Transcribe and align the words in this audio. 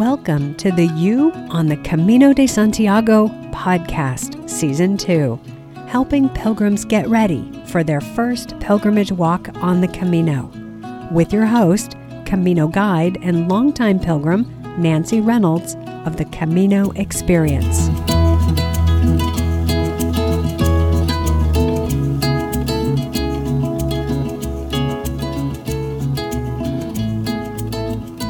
Welcome 0.00 0.54
to 0.54 0.72
the 0.72 0.86
You 0.86 1.30
on 1.50 1.66
the 1.66 1.76
Camino 1.76 2.32
de 2.32 2.46
Santiago 2.46 3.28
podcast, 3.52 4.48
Season 4.48 4.96
2, 4.96 5.38
helping 5.88 6.30
pilgrims 6.30 6.86
get 6.86 7.06
ready 7.06 7.62
for 7.66 7.84
their 7.84 8.00
first 8.00 8.58
pilgrimage 8.60 9.12
walk 9.12 9.50
on 9.56 9.82
the 9.82 9.88
Camino. 9.88 10.50
With 11.12 11.34
your 11.34 11.44
host, 11.44 11.98
Camino 12.24 12.66
guide 12.66 13.18
and 13.20 13.50
longtime 13.50 14.00
pilgrim, 14.00 14.50
Nancy 14.78 15.20
Reynolds 15.20 15.74
of 16.06 16.16
the 16.16 16.24
Camino 16.24 16.92
Experience. 16.92 17.90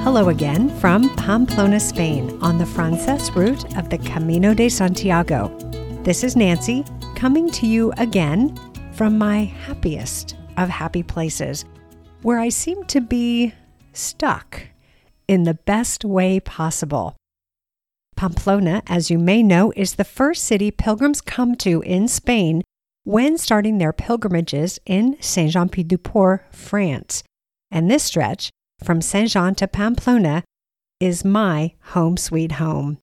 Hello 0.03 0.31
again 0.31 0.71
from 0.81 1.15
Pamplona, 1.17 1.79
Spain, 1.79 2.39
on 2.41 2.57
the 2.57 2.65
Frances 2.65 3.31
route 3.33 3.77
of 3.77 3.91
the 3.91 3.99
Camino 3.99 4.55
de 4.55 4.71
Santiago. 4.71 5.51
This 6.03 6.25
is 6.25 6.37
Nancy 6.37 6.87
coming 7.15 7.51
to 7.51 7.67
you 7.67 7.93
again 7.99 8.59
from 8.93 9.19
my 9.19 9.45
happiest 9.45 10.37
of 10.57 10.71
happy 10.71 11.03
places, 11.03 11.67
where 12.23 12.39
I 12.39 12.49
seem 12.49 12.83
to 12.87 13.03
be 13.03 13.53
stuck 13.93 14.63
in 15.29 15.43
the 15.43 15.55
best 15.55 16.03
way 16.03 16.41
possible. 16.41 17.15
Pamplona, 18.17 18.83
as 18.87 19.11
you 19.11 19.19
may 19.19 19.43
know, 19.43 19.71
is 19.77 19.97
the 19.97 20.05
first 20.05 20.45
city 20.45 20.71
pilgrims 20.71 21.21
come 21.21 21.55
to 21.57 21.83
in 21.83 22.09
Spain 22.09 22.63
when 23.05 23.37
starting 23.37 23.77
their 23.77 23.93
pilgrimages 23.93 24.79
in 24.87 25.19
Saint 25.21 25.53
Jean 25.53 25.69
Pied 25.69 25.89
de 25.89 25.99
Port, 25.99 26.47
France. 26.55 27.23
And 27.71 27.91
this 27.91 28.05
stretch 28.05 28.51
from 28.83 29.01
Saint 29.01 29.31
Jean 29.31 29.55
to 29.57 29.69
Pamplona 29.69 30.43
is 30.99 31.25
my 31.25 31.75
home 31.81 32.17
sweet 32.17 32.53
home. 32.53 32.99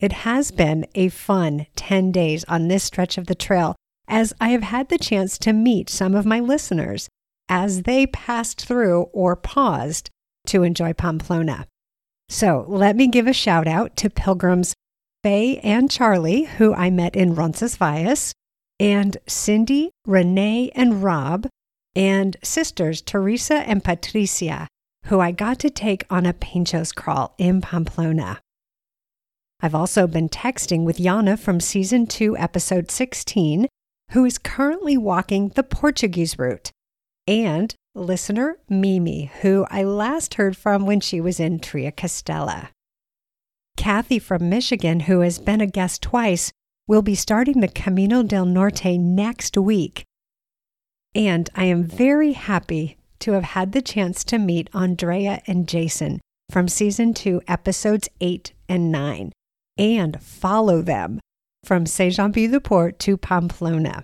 It 0.00 0.12
has 0.12 0.50
been 0.50 0.86
a 0.94 1.08
fun 1.08 1.66
10 1.76 2.12
days 2.12 2.44
on 2.44 2.68
this 2.68 2.84
stretch 2.84 3.16
of 3.16 3.26
the 3.26 3.34
trail 3.34 3.76
as 4.08 4.34
I 4.40 4.50
have 4.50 4.62
had 4.62 4.88
the 4.88 4.98
chance 4.98 5.38
to 5.38 5.52
meet 5.52 5.88
some 5.88 6.14
of 6.14 6.26
my 6.26 6.40
listeners 6.40 7.08
as 7.48 7.82
they 7.82 8.06
passed 8.06 8.66
through 8.66 9.02
or 9.12 9.36
paused 9.36 10.10
to 10.46 10.62
enjoy 10.62 10.92
Pamplona. 10.92 11.66
So 12.28 12.64
let 12.68 12.96
me 12.96 13.06
give 13.06 13.26
a 13.26 13.32
shout 13.32 13.66
out 13.66 13.96
to 13.98 14.10
pilgrims 14.10 14.74
Faye 15.22 15.58
and 15.58 15.90
Charlie, 15.90 16.44
who 16.44 16.74
I 16.74 16.90
met 16.90 17.16
in 17.16 17.34
Roncesvalles, 17.34 18.34
and 18.78 19.16
Cindy, 19.26 19.90
Renee, 20.06 20.70
and 20.74 21.02
Rob, 21.02 21.46
and 21.96 22.36
sisters 22.42 23.00
Teresa 23.00 23.54
and 23.54 23.82
Patricia, 23.82 24.68
who 25.04 25.20
I 25.20 25.32
got 25.32 25.58
to 25.60 25.70
take 25.70 26.04
on 26.10 26.26
a 26.26 26.32
Pinchos 26.32 26.94
crawl 26.94 27.34
in 27.38 27.60
Pamplona. 27.60 28.40
I've 29.60 29.74
also 29.74 30.06
been 30.06 30.28
texting 30.28 30.84
with 30.84 30.98
Yana 30.98 31.38
from 31.38 31.60
season 31.60 32.06
2, 32.06 32.36
episode 32.36 32.90
16, 32.90 33.68
who 34.10 34.24
is 34.24 34.38
currently 34.38 34.96
walking 34.96 35.48
the 35.50 35.62
Portuguese 35.62 36.38
route, 36.38 36.70
and 37.26 37.74
listener 37.94 38.58
Mimi, 38.68 39.30
who 39.42 39.66
I 39.70 39.84
last 39.84 40.34
heard 40.34 40.56
from 40.56 40.86
when 40.86 41.00
she 41.00 41.20
was 41.20 41.38
in 41.40 41.60
Triacastela. 41.60 42.68
Kathy 43.76 44.18
from 44.18 44.48
Michigan, 44.48 45.00
who 45.00 45.20
has 45.20 45.38
been 45.38 45.60
a 45.60 45.66
guest 45.66 46.02
twice, 46.02 46.52
will 46.86 47.02
be 47.02 47.14
starting 47.14 47.60
the 47.60 47.68
Camino 47.68 48.22
del 48.22 48.44
Norte 48.44 48.98
next 48.98 49.56
week. 49.56 50.04
And 51.14 51.48
I 51.54 51.64
am 51.64 51.84
very 51.84 52.32
happy 52.32 52.98
to 53.24 53.32
have 53.32 53.42
had 53.42 53.72
the 53.72 53.80
chance 53.80 54.22
to 54.22 54.36
meet 54.36 54.68
Andrea 54.74 55.40
and 55.46 55.66
Jason 55.66 56.20
from 56.50 56.68
season 56.68 57.14
two, 57.14 57.40
episodes 57.48 58.06
eight 58.20 58.52
and 58.68 58.92
nine, 58.92 59.32
and 59.78 60.20
follow 60.20 60.82
them 60.82 61.20
from 61.64 61.86
Saint 61.86 62.14
Jean 62.14 62.34
Pied 62.34 62.52
de 62.52 62.60
Port 62.60 62.98
to 62.98 63.16
Pamplona. 63.16 64.02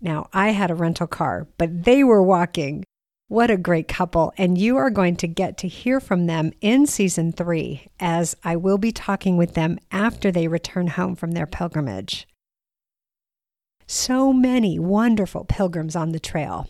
Now, 0.00 0.28
I 0.32 0.50
had 0.50 0.70
a 0.70 0.76
rental 0.76 1.08
car, 1.08 1.48
but 1.58 1.82
they 1.82 2.04
were 2.04 2.22
walking. 2.22 2.84
What 3.26 3.50
a 3.50 3.56
great 3.56 3.88
couple. 3.88 4.32
And 4.38 4.56
you 4.56 4.76
are 4.76 4.90
going 4.90 5.16
to 5.16 5.26
get 5.26 5.58
to 5.58 5.68
hear 5.68 5.98
from 5.98 6.26
them 6.26 6.52
in 6.60 6.86
season 6.86 7.32
three, 7.32 7.88
as 7.98 8.36
I 8.44 8.54
will 8.54 8.78
be 8.78 8.92
talking 8.92 9.36
with 9.36 9.54
them 9.54 9.80
after 9.90 10.30
they 10.30 10.46
return 10.46 10.86
home 10.86 11.16
from 11.16 11.32
their 11.32 11.46
pilgrimage. 11.46 12.28
So 13.88 14.32
many 14.32 14.78
wonderful 14.78 15.44
pilgrims 15.44 15.96
on 15.96 16.12
the 16.12 16.20
trail. 16.20 16.68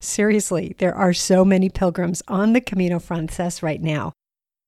Seriously, 0.00 0.74
there 0.78 0.94
are 0.94 1.12
so 1.12 1.44
many 1.44 1.68
pilgrims 1.68 2.22
on 2.28 2.52
the 2.52 2.60
Camino 2.60 2.98
Frances 2.98 3.62
right 3.62 3.82
now. 3.82 4.12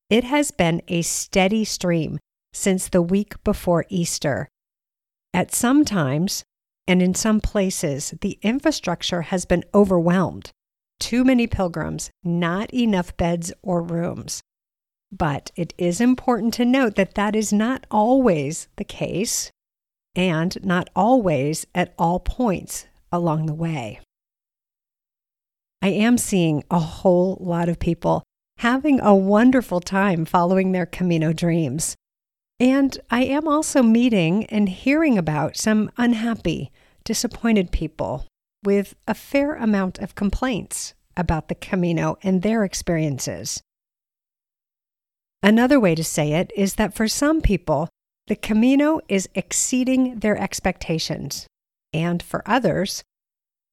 It 0.09 0.25
has 0.25 0.51
been 0.51 0.81
a 0.87 1.01
steady 1.01 1.63
stream 1.63 2.19
since 2.53 2.89
the 2.89 3.01
week 3.01 3.41
before 3.43 3.85
Easter. 3.89 4.49
At 5.33 5.53
some 5.53 5.85
times, 5.85 6.43
and 6.85 7.01
in 7.01 7.13
some 7.13 7.39
places, 7.39 8.13
the 8.19 8.37
infrastructure 8.41 9.21
has 9.21 9.45
been 9.45 9.63
overwhelmed. 9.73 10.51
Too 10.99 11.23
many 11.23 11.47
pilgrims, 11.47 12.11
not 12.23 12.73
enough 12.73 13.15
beds 13.15 13.53
or 13.61 13.81
rooms. 13.81 14.41
But 15.11 15.51
it 15.55 15.73
is 15.77 16.01
important 16.01 16.53
to 16.55 16.65
note 16.65 16.95
that 16.95 17.15
that 17.15 17.35
is 17.35 17.53
not 17.53 17.87
always 17.89 18.67
the 18.75 18.83
case 18.83 19.49
and 20.15 20.57
not 20.63 20.89
always 20.95 21.65
at 21.73 21.93
all 21.97 22.19
points 22.19 22.87
along 23.11 23.45
the 23.45 23.53
way. 23.53 24.01
I 25.81 25.89
am 25.89 26.17
seeing 26.17 26.63
a 26.69 26.79
whole 26.79 27.37
lot 27.39 27.67
of 27.67 27.79
people 27.79 28.23
having 28.57 28.99
a 28.99 29.15
wonderful 29.15 29.79
time 29.79 30.25
following 30.25 30.71
their 30.71 30.85
Camino 30.85 31.33
dreams. 31.33 31.95
And 32.59 32.95
I 33.09 33.23
am 33.23 33.47
also 33.47 33.81
meeting 33.81 34.45
and 34.45 34.69
hearing 34.69 35.17
about 35.17 35.57
some 35.57 35.89
unhappy, 35.97 36.71
disappointed 37.03 37.71
people 37.71 38.27
with 38.63 38.93
a 39.07 39.15
fair 39.15 39.55
amount 39.55 39.97
of 39.97 40.13
complaints 40.13 40.93
about 41.17 41.47
the 41.47 41.55
Camino 41.55 42.17
and 42.21 42.43
their 42.43 42.63
experiences. 42.63 43.59
Another 45.41 45.79
way 45.79 45.95
to 45.95 46.03
say 46.03 46.33
it 46.33 46.51
is 46.55 46.75
that 46.75 46.93
for 46.93 47.07
some 47.07 47.41
people, 47.41 47.89
the 48.27 48.35
Camino 48.35 49.01
is 49.09 49.27
exceeding 49.33 50.19
their 50.19 50.37
expectations. 50.37 51.47
And 51.91 52.21
for 52.21 52.43
others, 52.45 53.01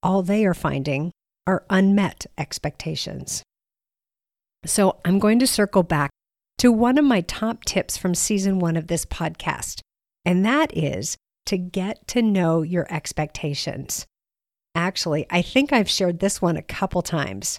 all 0.03 0.23
they 0.23 0.47
are 0.47 0.55
finding 0.55 1.13
are 1.49 1.65
unmet 1.71 2.27
expectations. 2.37 3.43
So 4.67 4.99
I'm 5.03 5.19
going 5.19 5.39
to 5.39 5.47
circle 5.47 5.83
back 5.83 6.11
to 6.59 6.71
one 6.71 6.99
of 6.99 7.07
my 7.07 7.23
top 7.23 7.65
tips 7.65 7.97
from 7.97 8.15
season 8.15 8.59
one 8.59 8.77
of 8.77 8.89
this 8.89 9.07
podcast, 9.07 9.81
and 10.27 10.45
that 10.45 10.77
is 10.77 11.17
to 11.47 11.57
get 11.57 12.07
to 12.09 12.21
know 12.21 12.61
your 12.61 12.87
expectations. 12.93 14.05
Actually, 14.75 15.27
I 15.31 15.41
think 15.41 15.73
I've 15.73 15.89
shared 15.89 16.19
this 16.19 16.43
one 16.43 16.59
a 16.59 16.63
couple 16.63 17.01
times. 17.01 17.59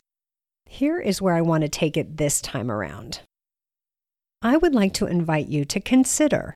Here 0.67 0.99
is 0.99 1.19
where 1.19 1.33
I 1.33 1.41
want 1.41 1.63
to 1.63 1.69
take 1.69 1.97
it 1.97 2.17
this 2.17 2.41
time 2.41 2.69
around. 2.69 3.21
I 4.43 4.55
would 4.55 4.75
like 4.75 4.93
to 4.95 5.07
invite 5.07 5.47
you 5.47 5.65
to 5.65 5.79
consider 5.79 6.53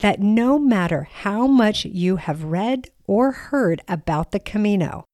that 0.00 0.18
no 0.18 0.58
matter 0.58 1.04
how 1.04 1.46
much 1.46 1.84
you 1.84 2.16
have 2.16 2.42
read 2.42 2.90
or 3.06 3.30
heard 3.30 3.82
about 3.86 4.32
the 4.32 4.40
Camino, 4.40 5.04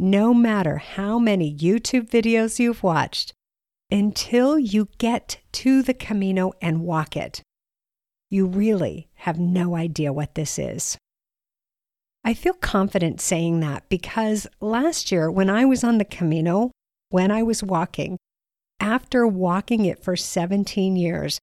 no 0.00 0.32
matter 0.32 0.78
how 0.78 1.18
many 1.18 1.54
YouTube 1.54 2.08
videos 2.08 2.58
you've 2.58 2.82
watched, 2.82 3.34
until 3.90 4.58
you 4.58 4.88
get 4.96 5.38
to 5.52 5.82
the 5.82 5.92
Camino 5.92 6.52
and 6.62 6.80
walk 6.80 7.18
it. 7.18 7.42
You 8.30 8.46
really 8.46 9.10
have 9.16 9.38
no 9.38 9.76
idea 9.76 10.10
what 10.10 10.36
this 10.36 10.58
is. 10.58 10.96
I 12.24 12.32
feel 12.32 12.54
confident 12.54 13.20
saying 13.20 13.60
that 13.60 13.90
because 13.90 14.46
last 14.60 15.12
year, 15.12 15.30
when 15.30 15.50
I 15.50 15.66
was 15.66 15.84
on 15.84 15.98
the 15.98 16.06
Camino, 16.06 16.70
when 17.10 17.30
I 17.30 17.42
was 17.42 17.62
walking, 17.62 18.16
after 18.80 19.26
walking 19.26 19.84
it 19.84 20.02
for 20.02 20.16
17 20.16 20.96
years, 20.96 21.38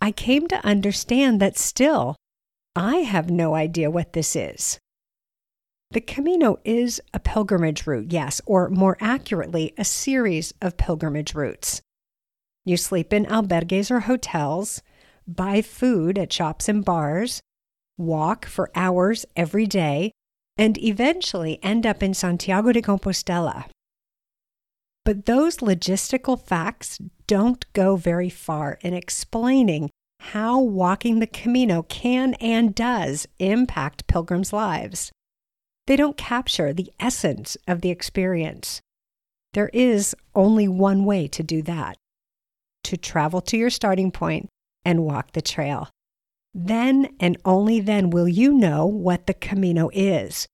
I 0.00 0.10
came 0.10 0.48
to 0.48 0.66
understand 0.66 1.40
that 1.40 1.56
still, 1.56 2.16
I 2.74 2.96
have 2.96 3.30
no 3.30 3.54
idea 3.54 3.88
what 3.88 4.14
this 4.14 4.34
is. 4.34 4.80
The 5.92 6.00
Camino 6.00 6.60
is 6.64 7.00
a 7.12 7.18
pilgrimage 7.18 7.84
route, 7.84 8.12
yes, 8.12 8.40
or 8.46 8.70
more 8.70 8.96
accurately, 9.00 9.74
a 9.76 9.84
series 9.84 10.54
of 10.62 10.76
pilgrimage 10.76 11.34
routes. 11.34 11.82
You 12.64 12.76
sleep 12.76 13.12
in 13.12 13.26
albergues 13.26 13.90
or 13.90 14.00
hotels, 14.00 14.82
buy 15.26 15.62
food 15.62 16.16
at 16.16 16.32
shops 16.32 16.68
and 16.68 16.84
bars, 16.84 17.40
walk 17.98 18.46
for 18.46 18.70
hours 18.76 19.26
every 19.34 19.66
day, 19.66 20.12
and 20.56 20.78
eventually 20.78 21.58
end 21.60 21.84
up 21.84 22.04
in 22.04 22.14
Santiago 22.14 22.70
de 22.70 22.82
Compostela. 22.82 23.64
But 25.04 25.26
those 25.26 25.56
logistical 25.56 26.40
facts 26.40 27.00
don't 27.26 27.64
go 27.72 27.96
very 27.96 28.30
far 28.30 28.78
in 28.82 28.94
explaining 28.94 29.90
how 30.20 30.60
walking 30.60 31.18
the 31.18 31.26
Camino 31.26 31.82
can 31.82 32.34
and 32.34 32.76
does 32.76 33.26
impact 33.40 34.06
pilgrims' 34.06 34.52
lives. 34.52 35.10
They 35.90 35.96
don't 35.96 36.16
capture 36.16 36.72
the 36.72 36.92
essence 37.00 37.56
of 37.66 37.80
the 37.80 37.90
experience. 37.90 38.80
There 39.54 39.70
is 39.72 40.14
only 40.36 40.68
one 40.68 41.04
way 41.04 41.26
to 41.26 41.42
do 41.42 41.62
that. 41.62 41.96
to 42.84 42.96
travel 42.96 43.40
to 43.40 43.56
your 43.56 43.70
starting 43.70 44.12
point 44.12 44.48
and 44.84 45.02
walk 45.04 45.32
the 45.32 45.42
trail. 45.42 45.88
Then 46.54 47.08
and 47.18 47.36
only 47.44 47.80
then 47.80 48.10
will 48.10 48.28
you 48.28 48.54
know 48.54 48.86
what 48.86 49.26
the 49.26 49.34
Camino 49.34 49.90
is. 49.92 50.46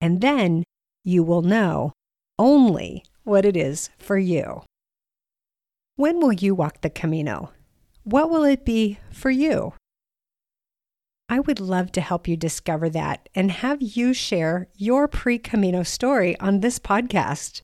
And 0.00 0.20
then 0.20 0.62
you 1.02 1.24
will 1.24 1.42
know 1.42 1.92
only 2.38 3.02
what 3.24 3.44
it 3.44 3.56
is 3.56 3.90
for 3.98 4.16
you. 4.16 4.62
When 5.96 6.20
will 6.20 6.32
you 6.32 6.54
walk 6.54 6.82
the 6.82 6.90
Camino? 6.90 7.50
What 8.04 8.30
will 8.30 8.44
it 8.44 8.64
be 8.64 9.00
for 9.10 9.30
you? 9.30 9.72
I 11.28 11.40
would 11.40 11.58
love 11.58 11.90
to 11.92 12.00
help 12.00 12.28
you 12.28 12.36
discover 12.36 12.88
that 12.90 13.28
and 13.34 13.50
have 13.50 13.82
you 13.82 14.14
share 14.14 14.68
your 14.76 15.08
pre 15.08 15.38
Camino 15.38 15.82
story 15.82 16.38
on 16.38 16.60
this 16.60 16.78
podcast. 16.78 17.62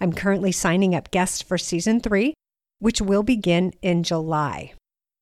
I'm 0.00 0.12
currently 0.12 0.52
signing 0.52 0.94
up 0.94 1.10
guests 1.10 1.42
for 1.42 1.58
season 1.58 2.00
three, 2.00 2.34
which 2.78 3.00
will 3.00 3.24
begin 3.24 3.72
in 3.82 4.04
July. 4.04 4.74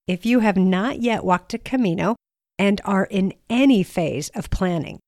If 0.06 0.27
you 0.27 0.41
have 0.41 0.59
not 0.59 1.00
yet 1.00 1.25
walked 1.25 1.55
a 1.55 1.59
Camino 1.59 2.17
and 2.59 2.82
are 2.85 3.05
in 3.05 3.32
any 3.49 3.83
phase 3.83 4.29
of 4.31 4.50
planning, 4.50 4.99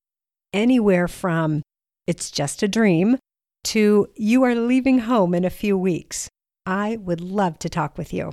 anywhere 0.55 1.09
from 1.09 1.63
it's 2.07 2.31
just 2.31 2.63
a 2.63 2.69
dream 2.69 3.19
to 3.65 4.09
you 4.17 4.43
are 4.45 4.55
leaving 4.55 5.01
home 5.01 5.35
in 5.35 5.45
a 5.45 5.51
few 5.51 5.77
weeks, 5.77 6.29
I 6.65 6.97
would 6.97 7.21
love 7.21 7.59
to 7.61 7.69
talk 7.69 7.99
with 7.99 8.15
you. 8.15 8.33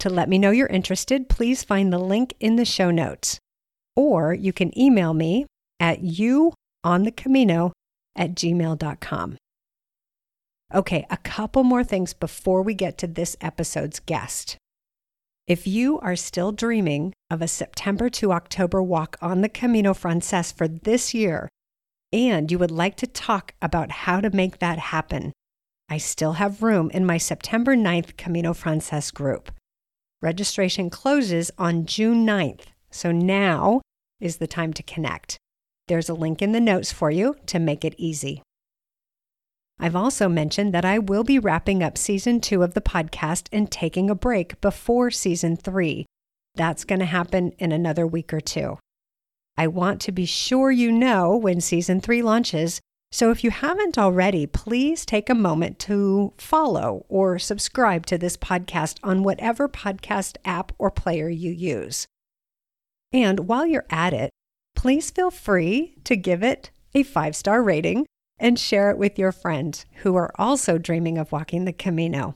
To 0.00 0.10
let 0.10 0.28
me 0.28 0.38
know 0.38 0.50
you're 0.50 0.66
interested, 0.66 1.28
please 1.28 1.64
find 1.64 1.92
the 1.92 1.98
link 1.98 2.34
in 2.40 2.56
the 2.56 2.64
show 2.64 2.90
notes. 2.90 3.38
Or 3.94 4.34
you 4.34 4.52
can 4.52 4.76
email 4.78 5.14
me 5.14 5.46
at 5.80 6.02
youonthecamino 6.02 7.72
at 8.14 8.34
gmail.com. 8.34 9.36
Okay, 10.74 11.06
a 11.08 11.16
couple 11.18 11.62
more 11.62 11.84
things 11.84 12.12
before 12.12 12.62
we 12.62 12.74
get 12.74 12.98
to 12.98 13.06
this 13.06 13.36
episode's 13.40 14.00
guest. 14.00 14.56
If 15.46 15.66
you 15.66 16.00
are 16.00 16.16
still 16.16 16.50
dreaming 16.50 17.12
of 17.30 17.40
a 17.40 17.46
September 17.46 18.08
to 18.10 18.32
October 18.32 18.82
walk 18.82 19.16
on 19.22 19.42
the 19.42 19.48
Camino 19.48 19.94
Frances 19.94 20.50
for 20.50 20.66
this 20.66 21.14
year, 21.14 21.48
and 22.12 22.50
you 22.50 22.58
would 22.58 22.72
like 22.72 22.96
to 22.96 23.06
talk 23.06 23.54
about 23.62 23.92
how 23.92 24.20
to 24.20 24.30
make 24.30 24.58
that 24.58 24.78
happen, 24.78 25.32
I 25.88 25.98
still 25.98 26.32
have 26.32 26.64
room 26.64 26.90
in 26.90 27.06
my 27.06 27.16
September 27.16 27.76
9th 27.76 28.16
Camino 28.16 28.54
Frances 28.54 29.12
group. 29.12 29.52
Registration 30.26 30.90
closes 30.90 31.52
on 31.56 31.86
June 31.86 32.26
9th, 32.26 32.64
so 32.90 33.12
now 33.12 33.80
is 34.18 34.38
the 34.38 34.48
time 34.48 34.72
to 34.72 34.82
connect. 34.82 35.38
There's 35.86 36.08
a 36.08 36.14
link 36.14 36.42
in 36.42 36.50
the 36.50 36.58
notes 36.58 36.90
for 36.90 37.12
you 37.12 37.36
to 37.46 37.60
make 37.60 37.84
it 37.84 37.94
easy. 37.96 38.42
I've 39.78 39.94
also 39.94 40.28
mentioned 40.28 40.74
that 40.74 40.84
I 40.84 40.98
will 40.98 41.22
be 41.22 41.38
wrapping 41.38 41.80
up 41.80 41.96
season 41.96 42.40
two 42.40 42.64
of 42.64 42.74
the 42.74 42.80
podcast 42.80 43.46
and 43.52 43.70
taking 43.70 44.10
a 44.10 44.16
break 44.16 44.60
before 44.60 45.12
season 45.12 45.54
three. 45.54 46.06
That's 46.56 46.84
going 46.84 46.98
to 46.98 47.04
happen 47.04 47.52
in 47.60 47.70
another 47.70 48.04
week 48.04 48.34
or 48.34 48.40
two. 48.40 48.80
I 49.56 49.68
want 49.68 50.00
to 50.00 50.10
be 50.10 50.26
sure 50.26 50.72
you 50.72 50.90
know 50.90 51.36
when 51.36 51.60
season 51.60 52.00
three 52.00 52.22
launches 52.22 52.80
so 53.12 53.30
if 53.30 53.44
you 53.44 53.50
haven't 53.50 53.96
already, 53.98 54.46
please 54.46 55.06
take 55.06 55.30
a 55.30 55.34
moment 55.34 55.78
to 55.80 56.32
follow 56.36 57.06
or 57.08 57.38
subscribe 57.38 58.06
to 58.06 58.18
this 58.18 58.36
podcast 58.36 58.98
on 59.02 59.22
whatever 59.22 59.68
podcast 59.68 60.36
app 60.44 60.72
or 60.78 60.90
player 60.90 61.28
you 61.28 61.50
use. 61.50 62.06
And 63.12 63.40
while 63.48 63.66
you're 63.66 63.86
at 63.90 64.12
it, 64.12 64.30
please 64.74 65.10
feel 65.10 65.30
free 65.30 65.96
to 66.04 66.16
give 66.16 66.42
it 66.42 66.70
a 66.94 67.02
five 67.02 67.36
star 67.36 67.62
rating 67.62 68.06
and 68.38 68.58
share 68.58 68.90
it 68.90 68.98
with 68.98 69.18
your 69.18 69.32
friends 69.32 69.86
who 70.02 70.16
are 70.16 70.32
also 70.36 70.76
dreaming 70.76 71.16
of 71.16 71.32
walking 71.32 71.64
the 71.64 71.72
Camino. 71.72 72.34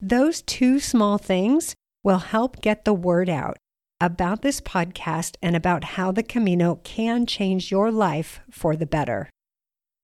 Those 0.00 0.42
two 0.42 0.80
small 0.80 1.18
things 1.18 1.74
will 2.02 2.18
help 2.18 2.60
get 2.60 2.84
the 2.84 2.94
word 2.94 3.28
out 3.28 3.56
about 4.00 4.42
this 4.42 4.60
podcast 4.60 5.36
and 5.40 5.54
about 5.54 5.84
how 5.84 6.10
the 6.10 6.24
Camino 6.24 6.80
can 6.82 7.24
change 7.24 7.70
your 7.70 7.92
life 7.92 8.40
for 8.50 8.74
the 8.74 8.86
better. 8.86 9.30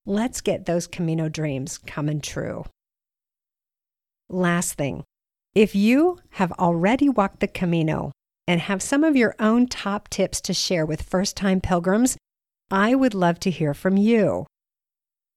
Let's 0.08 0.40
get 0.40 0.64
those 0.64 0.86
Camino 0.86 1.28
dreams 1.28 1.76
coming 1.76 2.22
true. 2.22 2.64
Last 4.30 4.72
thing, 4.72 5.04
if 5.54 5.74
you 5.74 6.20
have 6.30 6.50
already 6.52 7.10
walked 7.10 7.40
the 7.40 7.46
Camino 7.46 8.12
and 8.46 8.58
have 8.58 8.80
some 8.80 9.04
of 9.04 9.16
your 9.16 9.34
own 9.38 9.66
top 9.66 10.08
tips 10.08 10.40
to 10.40 10.54
share 10.54 10.86
with 10.86 11.02
first 11.02 11.36
time 11.36 11.60
pilgrims, 11.60 12.16
I 12.70 12.94
would 12.94 13.12
love 13.12 13.38
to 13.40 13.50
hear 13.50 13.74
from 13.74 13.98
you. 13.98 14.46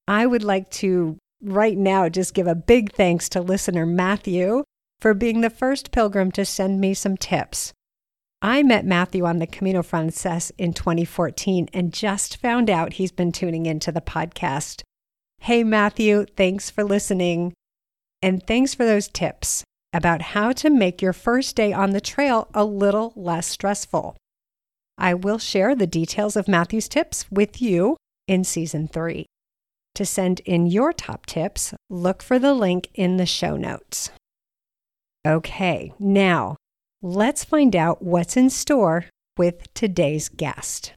I 0.07 0.25
would 0.25 0.41
like 0.41 0.71
to 0.79 1.17
right 1.43 1.77
now 1.77 2.07
just 2.07 2.33
give 2.33 2.47
a 2.47 2.55
big 2.55 2.93
thanks 2.93 3.27
to 3.27 3.41
listener 3.41 3.85
Matthew 3.85 4.63
for 5.01 5.13
being 5.13 5.41
the 5.41 5.49
first 5.49 5.91
pilgrim 5.91 6.31
to 6.31 6.45
send 6.45 6.79
me 6.79 6.93
some 6.93 7.17
tips. 7.17 7.73
I 8.43 8.63
met 8.63 8.85
Matthew 8.85 9.23
on 9.25 9.37
the 9.37 9.45
Camino 9.45 9.83
Frances 9.83 10.51
in 10.57 10.73
2014 10.73 11.69
and 11.73 11.93
just 11.93 12.37
found 12.37 12.71
out 12.71 12.93
he's 12.93 13.11
been 13.11 13.31
tuning 13.31 13.67
into 13.67 13.91
the 13.91 14.01
podcast. 14.01 14.81
Hey, 15.41 15.63
Matthew, 15.63 16.25
thanks 16.25 16.71
for 16.71 16.83
listening. 16.83 17.53
And 18.19 18.41
thanks 18.47 18.73
for 18.73 18.83
those 18.83 19.07
tips 19.07 19.63
about 19.93 20.23
how 20.23 20.53
to 20.53 20.71
make 20.71 21.03
your 21.03 21.13
first 21.13 21.55
day 21.55 21.71
on 21.71 21.91
the 21.91 22.01
trail 22.01 22.47
a 22.55 22.65
little 22.65 23.13
less 23.15 23.45
stressful. 23.45 24.17
I 24.97 25.13
will 25.13 25.37
share 25.37 25.75
the 25.75 25.85
details 25.85 26.35
of 26.35 26.47
Matthew's 26.47 26.87
tips 26.87 27.29
with 27.29 27.61
you 27.61 27.95
in 28.27 28.43
season 28.43 28.87
three. 28.87 29.27
To 29.95 30.05
send 30.05 30.39
in 30.41 30.65
your 30.65 30.93
top 30.93 31.27
tips, 31.27 31.75
look 31.91 32.23
for 32.23 32.39
the 32.39 32.55
link 32.55 32.89
in 32.95 33.17
the 33.17 33.25
show 33.27 33.55
notes. 33.55 34.09
Okay, 35.27 35.93
now 35.99 36.55
Let's 37.03 37.43
find 37.43 37.75
out 37.75 38.03
what's 38.03 38.37
in 38.37 38.51
store 38.51 39.05
with 39.35 39.73
today's 39.73 40.29
guest. 40.29 40.93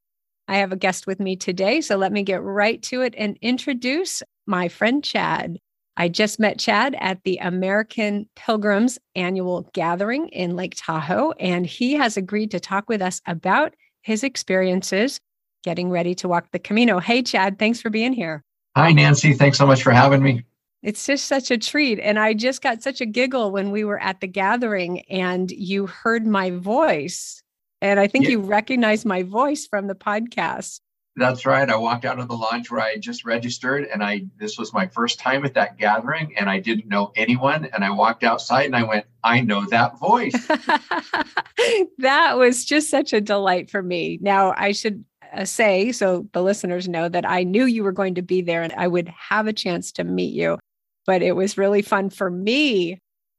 I 0.46 0.58
have 0.58 0.70
a 0.70 0.76
guest 0.76 1.06
with 1.06 1.18
me 1.18 1.34
today, 1.34 1.80
so 1.80 1.96
let 1.96 2.12
me 2.12 2.22
get 2.22 2.42
right 2.42 2.82
to 2.82 3.00
it 3.00 3.14
and 3.16 3.38
introduce 3.40 4.22
my 4.46 4.68
friend 4.68 5.02
Chad. 5.02 5.58
I 5.96 6.10
just 6.10 6.38
met 6.38 6.58
Chad 6.58 6.94
at 6.98 7.22
the 7.24 7.38
American 7.38 8.28
Pilgrims 8.36 8.98
annual 9.14 9.70
gathering 9.72 10.28
in 10.28 10.56
Lake 10.56 10.74
Tahoe, 10.76 11.32
and 11.40 11.64
he 11.64 11.94
has 11.94 12.18
agreed 12.18 12.50
to 12.50 12.60
talk 12.60 12.86
with 12.86 13.00
us 13.00 13.22
about 13.26 13.72
his 14.02 14.22
experiences 14.22 15.18
getting 15.62 15.88
ready 15.88 16.14
to 16.16 16.28
walk 16.28 16.48
the 16.52 16.58
Camino. 16.58 16.98
Hey, 16.98 17.22
Chad, 17.22 17.58
thanks 17.58 17.80
for 17.80 17.88
being 17.88 18.12
here. 18.12 18.42
Hi, 18.76 18.92
Nancy. 18.92 19.32
Thanks 19.32 19.56
so 19.56 19.66
much 19.66 19.82
for 19.82 19.92
having 19.92 20.22
me. 20.22 20.44
It's 20.84 21.06
just 21.06 21.24
such 21.24 21.50
a 21.50 21.56
treat. 21.56 21.98
And 21.98 22.18
I 22.18 22.34
just 22.34 22.60
got 22.60 22.82
such 22.82 23.00
a 23.00 23.06
giggle 23.06 23.50
when 23.50 23.70
we 23.70 23.84
were 23.84 23.98
at 23.98 24.20
the 24.20 24.26
gathering 24.26 25.00
and 25.08 25.50
you 25.50 25.86
heard 25.86 26.26
my 26.26 26.50
voice. 26.50 27.42
And 27.80 27.98
I 27.98 28.06
think 28.06 28.26
yeah. 28.26 28.32
you 28.32 28.40
recognized 28.40 29.06
my 29.06 29.22
voice 29.22 29.66
from 29.66 29.86
the 29.86 29.94
podcast. 29.94 30.80
That's 31.16 31.46
right. 31.46 31.70
I 31.70 31.76
walked 31.76 32.04
out 32.04 32.18
of 32.18 32.28
the 32.28 32.36
lodge 32.36 32.70
where 32.70 32.82
I 32.82 32.98
just 32.98 33.24
registered 33.24 33.84
and 33.84 34.02
I 34.02 34.26
this 34.36 34.58
was 34.58 34.74
my 34.74 34.86
first 34.88 35.20
time 35.20 35.46
at 35.46 35.54
that 35.54 35.78
gathering 35.78 36.36
and 36.36 36.50
I 36.50 36.58
didn't 36.58 36.88
know 36.88 37.12
anyone 37.16 37.66
and 37.72 37.82
I 37.82 37.90
walked 37.90 38.22
outside 38.22 38.66
and 38.66 38.76
I 38.76 38.82
went, 38.82 39.06
I 39.22 39.40
know 39.40 39.64
that 39.66 39.98
voice. 39.98 40.46
that 41.98 42.36
was 42.36 42.64
just 42.64 42.90
such 42.90 43.14
a 43.14 43.22
delight 43.22 43.70
for 43.70 43.82
me. 43.82 44.18
Now, 44.20 44.52
I 44.56 44.72
should 44.72 45.04
uh, 45.32 45.46
say 45.46 45.92
so 45.92 46.28
the 46.32 46.42
listeners 46.42 46.88
know 46.88 47.08
that 47.08 47.26
I 47.26 47.44
knew 47.44 47.64
you 47.64 47.84
were 47.84 47.92
going 47.92 48.16
to 48.16 48.22
be 48.22 48.42
there 48.42 48.62
and 48.62 48.72
I 48.74 48.86
would 48.86 49.08
have 49.08 49.46
a 49.46 49.52
chance 49.52 49.90
to 49.92 50.04
meet 50.04 50.34
you 50.34 50.58
but 51.06 51.22
it 51.22 51.32
was 51.32 51.58
really 51.58 51.82
fun 51.82 52.10
for 52.10 52.30
me 52.30 52.98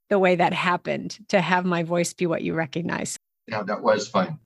the 0.09 0.19
way 0.19 0.35
that 0.35 0.53
happened 0.53 1.17
to 1.29 1.41
have 1.41 1.65
my 1.65 1.83
voice 1.83 2.13
be 2.13 2.27
what 2.27 2.43
you 2.43 2.53
recognize. 2.53 3.17
Yeah, 3.47 3.63
that 3.63 3.81
was 3.81 4.07
fun. 4.07 4.39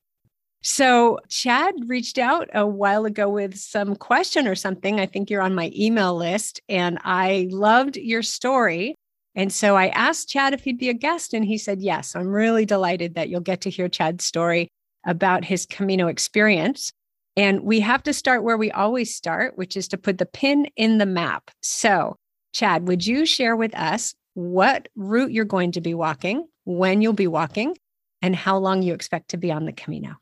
So, 0.61 1.19
Chad 1.29 1.73
reached 1.87 2.17
out 2.17 2.49
a 2.53 2.67
while 2.67 3.05
ago 3.05 3.29
with 3.29 3.57
some 3.57 3.95
question 3.95 4.45
or 4.45 4.55
something. 4.55 4.99
I 4.99 5.05
think 5.05 5.29
you're 5.29 5.41
on 5.41 5.55
my 5.55 5.71
email 5.73 6.15
list, 6.15 6.59
and 6.67 6.99
I 7.03 7.47
loved 7.49 7.95
your 7.95 8.23
story. 8.23 8.95
And 9.35 9.53
so 9.53 9.77
I 9.77 9.87
asked 9.89 10.27
Chad 10.27 10.53
if 10.53 10.65
he'd 10.65 10.77
be 10.77 10.89
a 10.89 10.93
guest, 10.93 11.33
and 11.33 11.45
he 11.45 11.57
said 11.57 11.81
yes. 11.81 12.13
I'm 12.13 12.27
really 12.27 12.65
delighted 12.65 13.15
that 13.15 13.29
you'll 13.29 13.39
get 13.39 13.61
to 13.61 13.69
hear 13.69 13.87
Chad's 13.87 14.25
story 14.25 14.67
about 15.05 15.45
his 15.45 15.65
Camino 15.65 16.07
experience. 16.07 16.91
And 17.37 17.61
we 17.61 17.79
have 17.79 18.03
to 18.03 18.13
start 18.13 18.43
where 18.43 18.57
we 18.57 18.69
always 18.71 19.15
start, 19.15 19.57
which 19.57 19.77
is 19.77 19.87
to 19.89 19.97
put 19.97 20.17
the 20.17 20.25
pin 20.25 20.67
in 20.75 20.97
the 20.97 21.05
map. 21.05 21.51
So, 21.61 22.17
Chad, 22.53 22.87
would 22.87 23.05
you 23.05 23.25
share 23.25 23.55
with 23.55 23.75
us 23.75 24.15
what 24.33 24.89
route 24.95 25.31
you're 25.31 25.45
going 25.45 25.73
to 25.73 25.81
be 25.81 25.93
walking, 25.93 26.47
when 26.65 27.01
you'll 27.01 27.13
be 27.13 27.27
walking, 27.27 27.77
and 28.21 28.35
how 28.35 28.57
long 28.57 28.81
you 28.81 28.93
expect 28.93 29.29
to 29.29 29.37
be 29.37 29.51
on 29.51 29.65
the 29.65 29.73
Camino? 29.73 30.15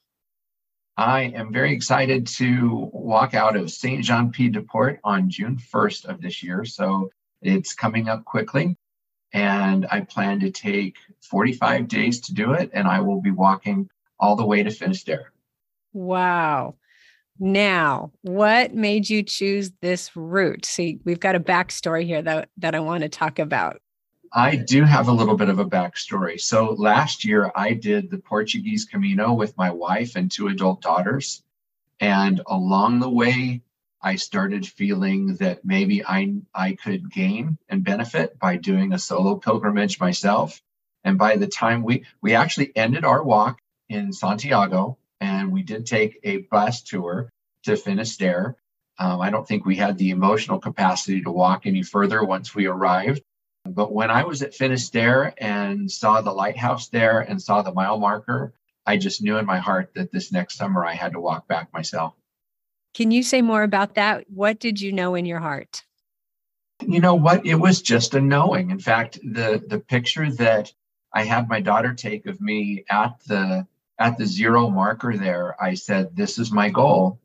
I 0.97 1.23
am 1.35 1.53
very 1.53 1.73
excited 1.73 2.25
to 2.27 2.89
walk 2.91 3.35
out 3.35 3.55
of 3.55 3.69
Saint 3.69 4.03
Jean 4.03 4.31
Pied 4.31 4.53
de 4.53 4.63
Port 4.63 4.99
on 5.03 5.29
June 5.29 5.57
1st 5.57 6.05
of 6.05 6.21
this 6.21 6.41
year. 6.41 6.65
So 6.65 7.11
it's 7.41 7.75
coming 7.75 8.09
up 8.09 8.25
quickly. 8.25 8.77
And 9.31 9.85
I 9.91 10.01
plan 10.01 10.39
to 10.39 10.49
take 10.49 10.97
45 11.21 11.87
days 11.87 12.21
to 12.21 12.33
do 12.33 12.53
it. 12.53 12.71
And 12.73 12.87
I 12.87 13.01
will 13.01 13.21
be 13.21 13.29
walking 13.29 13.89
all 14.19 14.35
the 14.35 14.45
way 14.45 14.63
to 14.63 14.71
Finisterre. 14.71 15.31
Wow. 15.93 16.75
Now, 17.39 18.11
what 18.21 18.73
made 18.73 19.09
you 19.09 19.23
choose 19.23 19.71
this 19.81 20.15
route? 20.15 20.65
See, 20.65 20.99
we've 21.05 21.19
got 21.19 21.35
a 21.35 21.39
backstory 21.39 22.05
here 22.05 22.21
that, 22.21 22.49
that 22.57 22.75
I 22.75 22.79
want 22.79 23.03
to 23.03 23.09
talk 23.09 23.39
about. 23.39 23.81
I 24.33 24.55
do 24.55 24.83
have 24.83 25.07
a 25.07 25.13
little 25.13 25.37
bit 25.37 25.49
of 25.49 25.59
a 25.59 25.65
backstory. 25.65 26.39
So 26.39 26.75
last 26.77 27.23
year, 27.23 27.51
I 27.55 27.73
did 27.73 28.09
the 28.09 28.17
Portuguese 28.17 28.85
Camino 28.85 29.33
with 29.33 29.57
my 29.57 29.71
wife 29.71 30.15
and 30.15 30.29
two 30.29 30.47
adult 30.47 30.81
daughters. 30.81 31.43
And 31.99 32.41
along 32.45 32.99
the 32.99 33.09
way, 33.09 33.61
I 34.01 34.15
started 34.15 34.67
feeling 34.67 35.35
that 35.35 35.65
maybe 35.65 36.05
I, 36.05 36.35
I 36.53 36.73
could 36.73 37.11
gain 37.11 37.57
and 37.69 37.83
benefit 37.83 38.37
by 38.37 38.57
doing 38.57 38.93
a 38.93 38.99
solo 38.99 39.35
pilgrimage 39.35 39.99
myself. 39.99 40.61
And 41.03 41.17
by 41.17 41.37
the 41.37 41.47
time 41.47 41.83
we, 41.83 42.05
we 42.21 42.35
actually 42.35 42.75
ended 42.75 43.05
our 43.05 43.23
walk 43.23 43.59
in 43.89 44.13
Santiago 44.13 44.97
and 45.47 45.53
we 45.53 45.63
did 45.63 45.85
take 45.85 46.19
a 46.25 46.39
bus 46.51 46.81
tour 46.81 47.31
to 47.63 47.77
Finisterre. 47.77 48.57
Um, 48.99 49.21
I 49.21 49.29
don't 49.29 49.47
think 49.47 49.65
we 49.65 49.77
had 49.77 49.97
the 49.97 50.09
emotional 50.09 50.59
capacity 50.59 51.21
to 51.21 51.31
walk 51.31 51.65
any 51.65 51.83
further 51.83 52.21
once 52.21 52.53
we 52.53 52.65
arrived. 52.65 53.21
But 53.63 53.93
when 53.93 54.11
I 54.11 54.23
was 54.23 54.41
at 54.41 54.53
Finisterre 54.53 55.33
and 55.37 55.89
saw 55.89 56.19
the 56.19 56.33
lighthouse 56.33 56.89
there 56.89 57.21
and 57.21 57.41
saw 57.41 57.61
the 57.61 57.73
mile 57.73 57.97
marker, 57.97 58.53
I 58.85 58.97
just 58.97 59.21
knew 59.21 59.37
in 59.37 59.45
my 59.45 59.59
heart 59.59 59.91
that 59.95 60.11
this 60.11 60.33
next 60.33 60.57
summer 60.57 60.85
I 60.85 60.95
had 60.95 61.13
to 61.13 61.21
walk 61.21 61.47
back 61.47 61.71
myself. 61.71 62.13
Can 62.93 63.11
you 63.11 63.23
say 63.23 63.41
more 63.41 63.63
about 63.63 63.95
that? 63.95 64.29
What 64.29 64.59
did 64.59 64.81
you 64.81 64.91
know 64.91 65.15
in 65.15 65.25
your 65.25 65.39
heart? 65.39 65.83
You 66.85 66.99
know 66.99 67.15
what? 67.15 67.45
It 67.45 67.55
was 67.55 67.81
just 67.81 68.15
a 68.15 68.21
knowing. 68.21 68.69
In 68.69 68.79
fact, 68.79 69.19
the 69.23 69.63
the 69.65 69.79
picture 69.79 70.29
that 70.33 70.73
I 71.13 71.23
had 71.23 71.47
my 71.47 71.61
daughter 71.61 71.93
take 71.93 72.25
of 72.25 72.41
me 72.41 72.83
at 72.89 73.19
the 73.27 73.65
at 73.99 74.17
the 74.17 74.25
zero 74.25 74.69
marker 74.69 75.15
there, 75.17 75.61
I 75.61 75.73
said, 75.73 76.15
This 76.15 76.37
is 76.37 76.51
my 76.51 76.69
goal. 76.69 77.19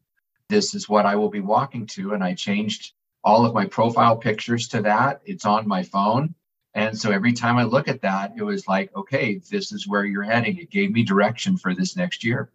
This 0.49 0.75
is 0.75 0.89
what 0.89 1.07
I 1.07 1.17
will 1.17 1.31
be 1.31 1.41
walking 1.41 1.87
to. 1.89 2.15
And 2.15 2.23
I 2.23 2.35
changed 2.35 2.93
all 3.25 3.47
of 3.47 3.55
my 3.55 3.67
profile 3.67 4.17
pictures 4.17 4.69
to 4.69 4.83
that. 4.83 5.21
It's 5.25 5.45
on 5.45 5.69
my 5.69 5.83
phone. 5.83 6.35
And 6.75 6.99
so 6.99 7.11
every 7.11 7.33
time 7.33 7.59
I 7.59 7.65
look 7.65 7.89
at 7.89 8.03
that, 8.03 8.33
it 8.37 8.43
was 8.43 8.67
like, 8.67 8.95
okay, 8.97 9.41
this 9.51 9.73
is 9.73 9.87
where 9.87 10.05
you're 10.05 10.23
heading. 10.23 10.59
It 10.59 10.71
gave 10.71 10.91
me 10.91 11.05
direction 11.05 11.59
for 11.59 11.75
this 11.75 11.97
next 11.97 12.25
year. 12.25 12.51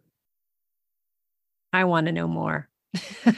I 1.72 1.84
want 1.84 2.06
to 2.06 2.12
know 2.12 2.26
more. 2.26 2.68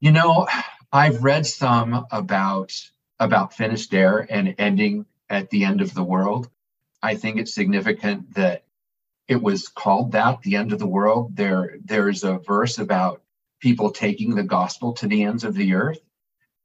you 0.00 0.12
know, 0.12 0.46
I've 0.92 1.22
read 1.22 1.46
some 1.46 2.06
about 2.10 2.74
about 3.20 3.54
Finisterre 3.54 4.26
and 4.30 4.54
ending 4.58 5.06
at 5.28 5.50
the 5.50 5.64
end 5.64 5.80
of 5.80 5.94
the 5.94 6.04
world. 6.04 6.48
I 7.02 7.14
think 7.14 7.38
it's 7.38 7.54
significant 7.54 8.34
that 8.34 8.64
it 9.28 9.42
was 9.42 9.68
called 9.68 10.12
that, 10.12 10.40
the 10.42 10.56
end 10.56 10.72
of 10.72 10.78
the 10.78 10.86
world. 10.86 11.36
There, 11.36 11.76
there's 11.84 12.24
a 12.24 12.38
verse 12.38 12.78
about 12.78 13.22
people 13.60 13.90
taking 13.90 14.34
the 14.34 14.42
gospel 14.42 14.94
to 14.94 15.06
the 15.06 15.22
ends 15.22 15.44
of 15.44 15.54
the 15.54 15.74
earth. 15.74 16.00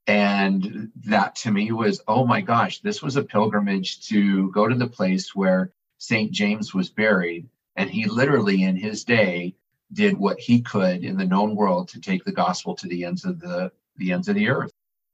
And 0.07 0.91
that 1.05 1.35
to 1.37 1.51
me 1.51 1.71
was, 1.71 2.01
oh 2.07 2.25
my 2.25 2.41
gosh, 2.41 2.79
this 2.79 3.01
was 3.01 3.15
a 3.15 3.23
pilgrimage 3.23 4.07
to 4.07 4.49
go 4.51 4.67
to 4.67 4.75
the 4.75 4.87
place 4.87 5.35
where 5.35 5.71
St. 5.97 6.31
James 6.31 6.73
was 6.73 6.89
buried. 6.89 7.47
And 7.75 7.89
he 7.89 8.05
literally, 8.05 8.63
in 8.63 8.75
his 8.77 9.03
day, 9.03 9.55
did 9.91 10.17
what 10.17 10.39
he 10.39 10.61
could 10.61 11.03
in 11.03 11.17
the 11.17 11.25
known 11.25 11.55
world 11.55 11.89
to 11.89 12.01
take 12.01 12.23
the 12.23 12.31
gospel 12.31 12.75
to 12.75 12.87
the 12.87 13.05
ends 13.05 13.25
of 13.25 13.39
the, 13.39 13.71
the 13.97 14.11
ends 14.13 14.27
of 14.27 14.35
the 14.35 14.49
earth. 14.49 14.71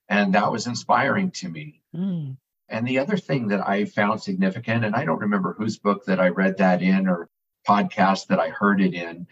And 0.08 0.34
that 0.34 0.51
was 0.51 0.68
inspiring 0.68 1.32
to 1.32 1.50
me. 1.50 1.82
Mm. 1.96 2.38
And 2.68 2.88
the 2.88 3.00
other 3.00 3.18
thing 3.18 3.48
that 3.48 3.68
I 3.68 3.86
found 3.86 4.22
significant, 4.22 4.86
and 4.86 4.96
I 4.96 5.06
don't 5.06 5.22
remember 5.22 5.53
whose 5.53 5.77
book 5.77 6.06
that 6.06 6.20
I 6.20 6.29
read 6.29 6.58
that 6.58 6.82
in 6.82 7.08
or 7.08 7.29
podcast 7.69 8.27
that 8.27 8.39
I 8.39 8.49
heard 8.49 8.81
it 8.81 8.95
in, 8.95 9.27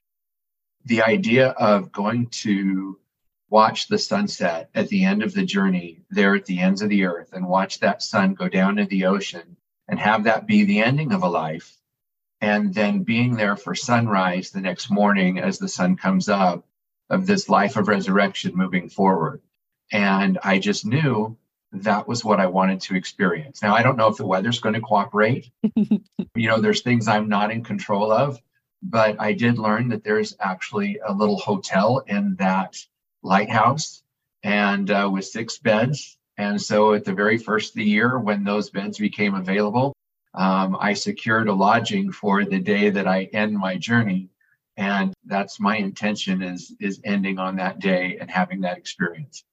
the 0.86 1.02
idea 1.02 1.50
of 1.50 1.92
going 1.92 2.28
to 2.28 3.00
watch 3.50 3.88
the 3.88 3.98
sunset 3.98 4.70
at 4.76 4.90
the 4.90 5.06
end 5.06 5.24
of 5.24 5.34
the 5.34 5.46
journey 5.46 6.02
there 6.10 6.36
at 6.36 6.46
the 6.46 6.60
ends 6.60 6.82
of 6.82 6.90
the 6.90 7.06
earth 7.06 7.34
and 7.34 7.48
watch 7.48 7.80
that 7.80 8.04
sun 8.04 8.36
go 8.36 8.48
down 8.48 8.78
into 8.78 8.90
the 8.90 9.06
ocean 9.06 9.58
and 9.88 10.00
have 10.00 10.26
that 10.26 10.46
be 10.46 10.66
the 10.66 10.82
ending 10.82 11.14
of 11.14 11.24
a 11.24 11.30
life. 11.30 11.78
And 12.40 12.74
then 12.74 13.04
being 13.04 13.36
there 13.36 13.56
for 13.56 13.74
sunrise 13.74 14.52
the 14.52 14.62
next 14.62 14.92
morning 14.92 15.40
as 15.40 15.58
the 15.58 15.68
sun 15.68 15.96
comes 15.96 16.30
up 16.30 16.68
of 17.10 17.26
this 17.26 17.50
life 17.50 17.76
of 17.78 17.88
resurrection 17.88 18.52
moving 18.56 18.90
forward. 18.90 19.42
And 19.92 20.38
I 20.44 20.60
just 20.60 20.86
knew 20.86 21.38
that 21.84 22.08
was 22.08 22.24
what 22.24 22.40
I 22.40 22.48
wanted 22.48 22.82
to 22.82 22.96
experience. 22.96 23.62
Now, 23.62 23.76
I 23.76 23.84
don't 23.84 23.98
know 23.98 24.08
if 24.08 24.18
the 24.18 24.26
weather's 24.26 24.60
going 24.60 24.76
to 24.76 24.82
cooperate. 24.82 25.52
you 25.76 26.00
know, 26.36 26.60
there's 26.60 26.82
things 26.82 27.08
I'm 27.08 27.30
not 27.30 27.52
in 27.52 27.64
control 27.64 28.12
of, 28.12 28.40
but 28.84 29.20
I 29.20 29.34
did 29.34 29.58
learn 29.58 29.90
that 29.90 30.04
there's 30.04 30.36
actually 30.40 31.00
a 31.06 31.14
little 31.14 31.38
hotel 31.38 32.04
in 32.08 32.36
that 32.36 32.78
lighthouse 33.24 34.04
and 34.44 34.90
uh, 34.92 35.10
with 35.12 35.26
six 35.26 35.58
beds. 35.58 36.18
And 36.38 36.62
so 36.62 36.94
at 36.94 37.04
the 37.04 37.14
very 37.14 37.38
first 37.38 37.72
of 37.72 37.76
the 37.76 37.84
year, 37.84 38.20
when 38.20 38.44
those 38.44 38.70
beds 38.70 39.00
became 39.00 39.36
available, 39.36 39.94
um, 40.34 40.78
I 40.80 40.94
secured 40.94 41.48
a 41.48 41.54
lodging 41.54 42.12
for 42.12 42.46
the 42.46 42.60
day 42.60 42.92
that 42.92 43.08
I 43.08 43.24
end 43.34 43.58
my 43.58 43.78
journey. 43.78 44.30
And 44.78 45.14
that's 45.26 45.60
my 45.60 45.78
intention 45.78 46.44
is, 46.44 46.76
is 46.80 47.02
ending 47.04 47.40
on 47.40 47.56
that 47.56 47.80
day 47.80 48.18
and 48.22 48.30
having 48.30 48.62
that 48.62 48.78
experience. 48.78 49.44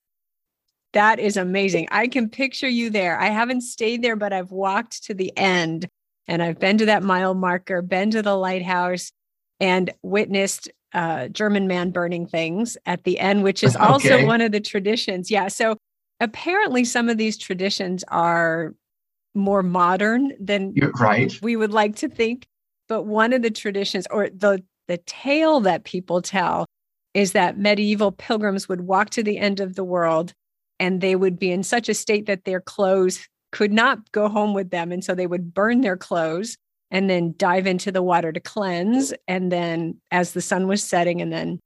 That 0.95 1.19
is 1.19 1.37
amazing. 1.37 1.89
I 1.91 2.07
can 2.07 2.29
picture 2.29 2.69
you 2.69 2.89
there. 2.89 3.19
I 3.21 3.27
haven't 3.27 3.63
stayed 3.63 4.03
there, 4.03 4.17
but 4.17 4.33
I've 4.33 4.53
walked 4.53 5.05
to 5.05 5.15
the 5.15 5.37
end 5.37 5.89
and 6.29 6.43
I've 6.43 6.59
been 6.59 6.79
to 6.79 6.87
that 6.87 7.03
mile 7.03 7.35
marker, 7.35 7.83
been 7.83 8.11
to 8.13 8.23
the 8.23 8.37
lighthouse, 8.37 9.13
and 9.61 9.93
witnessed 10.03 10.71
uh, 10.93 11.29
German 11.29 11.67
man 11.67 11.91
burning 11.91 12.27
things 12.27 12.77
at 12.87 13.05
the 13.05 13.19
end, 13.19 13.43
which 13.43 13.63
is 13.63 13.77
also 13.81 14.15
okay. 14.15 14.25
one 14.25 14.41
of 14.41 14.53
the 14.53 14.61
traditions. 14.61 15.31
Yeah. 15.31 15.49
So 15.49 15.77
apparently, 16.21 16.85
some 16.85 17.09
of 17.09 17.19
these 17.19 17.37
traditions 17.37 18.05
are 18.09 18.75
more 19.35 19.65
modern 19.65 20.33
than 20.39 20.73
You're 20.77 20.93
right. 20.93 21.37
we 21.43 21.57
would 21.57 21.73
like 21.73 21.97
to 21.97 22.09
think. 22.09 22.47
But 22.89 23.03
one 23.03 23.33
of 23.33 23.43
the 23.43 23.51
traditions, 23.51 24.07
or 24.11 24.29
the 24.31 24.63
the 24.87 24.99
tale 24.99 25.61
that 25.61 25.85
people 25.85 26.23
tell, 26.23 26.67
is 27.15 27.33
that 27.33 27.59
medieval 27.59 28.13
pilgrims 28.13 28.69
would 28.69 28.83
walk 28.83 29.11
to 29.11 29.23
the 29.23 29.39
end 29.39 29.59
of 29.59 29.75
the 29.75 29.85
world 29.85 30.33
and 30.79 31.01
they 31.01 31.17
would 31.17 31.39
be 31.39 31.51
in 31.51 31.63
such 31.63 31.89
a 31.89 31.95
state 31.95 32.27
that 32.27 32.45
their 32.45 32.61
clothes 32.61 33.29
could 33.53 33.73
not 33.73 34.11
go 34.13 34.29
home 34.29 34.55
with 34.55 34.71
them. 34.71 34.91
And 34.91 35.05
so 35.05 35.15
they 35.15 35.27
would 35.27 35.55
burn 35.55 35.81
their 35.81 35.97
clothes 35.97 36.57
and 36.91 37.09
then 37.09 37.35
dive 37.37 37.67
into 37.67 37.93
the 37.93 38.03
water 38.03 38.33
to 38.33 38.41
cleanse. 38.41 39.15
And 39.29 39.51
then 39.51 40.01
as 40.11 40.33
the 40.33 40.41
sun 40.41 40.67
was 40.67 40.83
setting, 40.83 41.21
and 41.23 41.33
then 41.33 41.61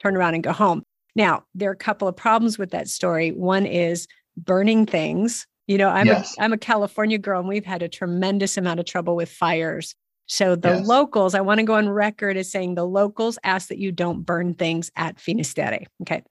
turn 0.00 0.16
around 0.16 0.34
and 0.34 0.42
go 0.42 0.52
home. 0.52 0.82
Now, 1.14 1.44
there 1.54 1.68
are 1.68 1.72
a 1.72 1.76
couple 1.76 2.06
of 2.06 2.16
problems 2.16 2.58
with 2.58 2.70
that 2.70 2.88
story. 2.88 3.30
One 3.30 3.66
is 3.66 4.06
burning 4.36 4.86
things. 4.86 5.46
You 5.66 5.78
know, 5.78 5.88
I'm, 5.88 6.06
yes. 6.06 6.36
a, 6.38 6.42
I'm 6.42 6.52
a 6.52 6.58
California 6.58 7.18
girl 7.18 7.40
and 7.40 7.48
we've 7.48 7.64
had 7.64 7.82
a 7.82 7.88
tremendous 7.88 8.56
amount 8.56 8.80
of 8.80 8.86
trouble 8.86 9.16
with 9.16 9.28
fires. 9.28 9.94
So 10.26 10.56
the 10.56 10.76
yes. 10.76 10.86
locals, 10.86 11.34
I 11.34 11.40
want 11.40 11.58
to 11.58 11.64
go 11.64 11.74
on 11.74 11.88
record 11.88 12.36
as 12.36 12.50
saying 12.50 12.74
the 12.74 12.86
locals 12.86 13.38
ask 13.44 13.68
that 13.68 13.78
you 13.78 13.92
don't 13.92 14.22
burn 14.22 14.54
things 14.54 14.90
at 14.94 15.18
Finisterre. 15.18 15.86
Okay. 16.02 16.22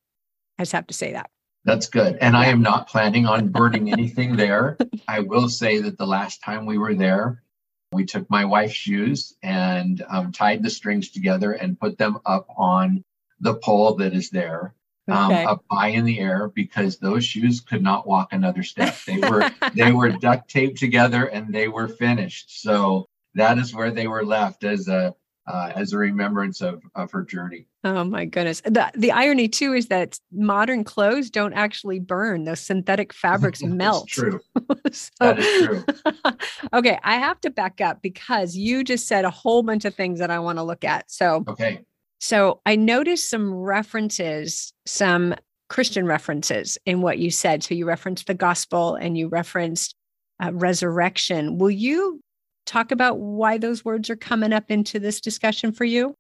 I 0.58 0.62
just 0.62 0.72
have 0.72 0.88
to 0.88 0.94
say 0.94 1.14
that. 1.14 1.30
That's 1.68 1.88
good. 1.88 2.18
And 2.22 2.38
I 2.38 2.46
am 2.46 2.62
not 2.62 2.88
planning 2.88 3.26
on 3.26 3.50
burning 3.50 3.92
anything 3.92 4.38
there. 4.38 4.78
I 5.06 5.20
will 5.20 5.50
say 5.50 5.80
that 5.82 5.98
the 5.98 6.08
last 6.08 6.42
time 6.42 6.66
we 6.66 6.78
were 6.78 6.96
there, 6.96 7.44
we 7.92 8.06
took 8.06 8.30
my 8.30 8.46
wife's 8.46 8.74
shoes 8.74 9.36
and 9.44 10.02
um, 10.08 10.32
tied 10.32 10.64
the 10.64 10.70
strings 10.70 11.10
together 11.10 11.52
and 11.52 11.78
put 11.78 11.98
them 11.98 12.20
up 12.26 12.48
on 12.56 13.04
the 13.42 13.56
pole 13.56 13.96
that 13.96 14.14
is 14.14 14.30
there. 14.30 14.74
Um, 15.10 15.32
okay. 15.32 15.44
up 15.44 15.64
high 15.70 15.90
in 15.90 16.06
the 16.06 16.20
air 16.20 16.50
because 16.50 16.98
those 16.98 17.26
shoes 17.26 17.60
could 17.60 17.84
not 17.84 18.08
walk 18.08 18.32
another 18.32 18.64
step. 18.64 18.96
They 19.06 19.20
were 19.20 19.52
they 19.74 19.92
were 19.92 20.10
duct 20.10 20.50
taped 20.50 20.80
together 20.80 21.26
and 21.26 21.54
they 21.54 21.68
were 21.68 21.90
finished. 21.90 22.62
So 22.62 23.08
that 23.36 23.58
is 23.58 23.74
where 23.74 23.92
they 23.92 24.08
were 24.08 24.26
left 24.26 24.64
as 24.64 24.88
a 24.88 25.16
uh, 25.48 25.72
as 25.76 25.94
a 25.94 25.98
remembrance 25.98 26.62
of, 26.62 26.84
of 26.96 27.12
her 27.12 27.24
journey. 27.24 27.68
Oh 27.84 28.04
my 28.04 28.26
goodness. 28.26 28.62
The, 28.62 28.92
the 28.96 29.12
irony 29.12 29.48
too 29.48 29.74
is 29.74 29.88
that 29.88 30.20
modern 30.32 30.84
clothes 30.84 31.30
don't 31.30 31.54
actually 31.54 32.00
burn. 32.00 32.44
Those 32.44 32.60
synthetic 32.60 33.14
fabrics 33.14 33.64
melt. 33.64 34.08
true. 34.10 34.40
so, 34.92 35.10
that 35.20 35.40
is 35.40 35.66
true. 35.66 35.86
okay. 36.74 37.00
I 37.04 37.16
have 37.16 37.40
to 37.42 37.50
back 37.50 37.80
up 37.80 38.02
because 38.02 38.56
you 38.56 38.84
just 38.84 39.08
said 39.08 39.26
a 39.26 39.30
whole 39.30 39.64
bunch 39.64 39.86
of 39.86 39.96
things 39.96 40.20
that 40.20 40.32
I 40.32 40.40
want 40.40 40.58
to 40.58 40.64
look 40.64 40.84
at. 40.84 41.10
So, 41.10 41.46
okay. 41.48 41.82
So 42.20 42.62
I 42.66 42.76
noticed 42.76 43.30
some 43.30 43.54
references, 43.54 44.74
some 44.86 45.36
Christian 45.70 46.06
references 46.06 46.78
in 46.86 47.02
what 47.02 47.20
you 47.20 47.30
said. 47.30 47.64
So 47.64 47.76
you 47.76 47.86
referenced 47.86 48.28
the 48.28 48.34
gospel 48.34 48.96
and 48.96 49.18
you 49.18 49.28
referenced 49.28 49.96
uh, 50.44 50.52
resurrection. 50.54 51.58
Will 51.58 51.72
you 51.72 52.22
talk 52.68 52.92
about 52.92 53.18
why 53.18 53.58
those 53.58 53.84
words 53.84 54.10
are 54.10 54.16
coming 54.16 54.54
up 54.54 54.70
into 54.70 55.00
this 55.00 55.20
discussion 55.20 55.72
for 55.72 55.86
you? 55.86 56.14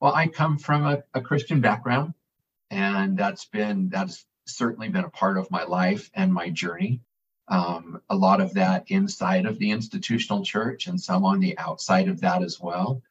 Well, 0.00 0.14
I 0.14 0.28
come 0.28 0.58
from 0.58 0.86
a, 0.86 1.02
a 1.14 1.20
Christian 1.20 1.60
background, 1.60 2.14
and 2.70 3.18
that's 3.18 3.46
been 3.46 3.88
that's 3.88 4.24
certainly 4.46 4.88
been 4.88 5.04
a 5.04 5.10
part 5.10 5.38
of 5.38 5.50
my 5.50 5.64
life 5.64 6.10
and 6.14 6.32
my 6.32 6.50
journey. 6.50 7.00
Um, 7.48 8.00
a 8.08 8.14
lot 8.14 8.40
of 8.40 8.54
that 8.54 8.84
inside 8.88 9.44
of 9.44 9.58
the 9.58 9.72
institutional 9.72 10.44
church, 10.44 10.86
and 10.86 11.00
some 11.00 11.24
on 11.24 11.40
the 11.40 11.58
outside 11.58 12.08
of 12.08 12.20
that 12.20 12.42
as 12.42 12.60
well. 12.60 13.02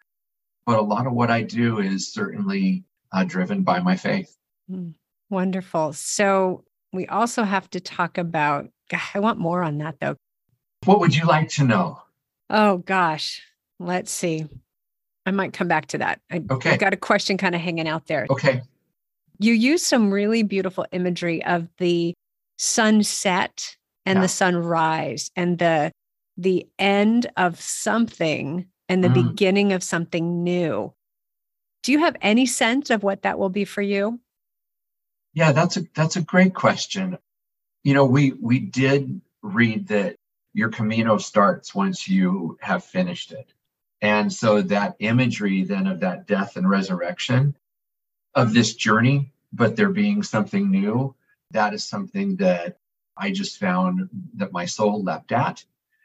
But 0.65 0.79
a 0.79 0.83
lot 0.83 1.07
of 1.07 1.13
what 1.13 1.29
I 1.29 1.43
do 1.43 1.79
is 1.79 2.13
certainly 2.13 2.85
uh, 3.11 3.23
driven 3.23 3.63
by 3.63 3.79
my 3.79 3.95
faith. 3.95 4.35
Mm, 4.71 4.93
wonderful. 5.29 5.93
So 5.93 6.63
we 6.93 7.05
also 7.07 7.43
have 7.43 7.69
to 7.71 7.79
talk 7.79 8.17
about, 8.17 8.69
I 9.13 9.19
want 9.19 9.39
more 9.39 9.61
on 9.63 9.77
that 9.79 9.99
though. 9.99 10.15
What 10.85 10.99
would 11.01 11.15
you 11.15 11.25
like 11.25 11.49
to 11.49 11.63
know? 11.65 12.01
Oh 12.49 12.77
gosh, 12.77 13.41
let's 13.79 14.11
see. 14.11 14.47
I 15.25 15.31
might 15.31 15.53
come 15.53 15.67
back 15.67 15.87
to 15.87 15.99
that. 15.99 16.21
I, 16.31 16.43
okay. 16.49 16.71
I 16.71 16.77
got 16.77 16.93
a 16.93 16.97
question 16.97 17.37
kind 17.37 17.53
of 17.53 17.61
hanging 17.61 17.87
out 17.87 18.07
there. 18.07 18.25
Okay. 18.29 18.61
You 19.37 19.53
use 19.53 19.85
some 19.85 20.11
really 20.11 20.43
beautiful 20.43 20.85
imagery 20.91 21.43
of 21.45 21.67
the 21.77 22.13
sunset 22.57 23.77
and 24.05 24.17
yeah. 24.17 24.21
the 24.21 24.27
sunrise 24.27 25.31
and 25.35 25.59
the 25.59 25.91
the 26.37 26.67
end 26.79 27.29
of 27.37 27.59
something 27.59 28.65
and 28.87 29.03
the 29.03 29.09
mm. 29.09 29.13
beginning 29.13 29.73
of 29.73 29.83
something 29.83 30.43
new. 30.43 30.93
Do 31.83 31.91
you 31.91 31.99
have 31.99 32.15
any 32.21 32.45
sense 32.45 32.89
of 32.89 33.03
what 33.03 33.21
that 33.21 33.37
will 33.37 33.49
be 33.49 33.65
for 33.65 33.81
you? 33.81 34.19
Yeah, 35.33 35.51
that's 35.51 35.77
a 35.77 35.83
that's 35.93 36.15
a 36.15 36.21
great 36.21 36.53
question. 36.53 37.17
You 37.83 37.93
know, 37.93 38.05
we 38.05 38.33
we 38.41 38.59
did 38.59 39.21
read 39.41 39.87
that 39.89 40.15
your 40.59 40.69
Camino 40.69 41.17
starts 41.17 41.73
once 41.73 42.05
you 42.05 42.57
have 42.59 42.83
finished 42.83 43.31
it. 43.31 43.53
And 44.01 44.31
so 44.31 44.61
that 44.61 44.97
imagery 44.99 45.63
then 45.63 45.87
of 45.87 46.01
that 46.01 46.27
death 46.27 46.57
and 46.57 46.69
resurrection 46.69 47.55
of 48.35 48.53
this 48.53 48.75
journey, 48.75 49.31
but 49.53 49.77
there 49.77 49.89
being 49.89 50.21
something 50.21 50.69
new, 50.69 51.15
that 51.51 51.73
is 51.73 51.85
something 51.85 52.35
that 52.37 52.77
I 53.15 53.31
just 53.31 53.57
found 53.57 54.09
that 54.35 54.51
my 54.51 54.65
soul 54.65 55.01
leapt 55.01 55.31
at. 55.31 55.63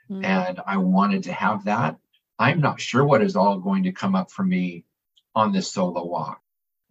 Mm. 0.09 0.25
And 0.25 0.61
I 0.65 0.77
wanted 0.77 1.25
to 1.25 1.33
have 1.33 1.65
that. 1.65 1.99
I'm 2.39 2.61
not 2.61 2.81
sure 2.81 3.05
what 3.05 3.23
is 3.23 3.35
all 3.35 3.59
going 3.59 3.83
to 3.85 3.93
come 3.93 4.15
up 4.15 4.31
for 4.31 4.45
me 4.45 4.85
on 5.35 5.51
this 5.51 5.71
solo 5.71 6.05
walk, 6.05 6.41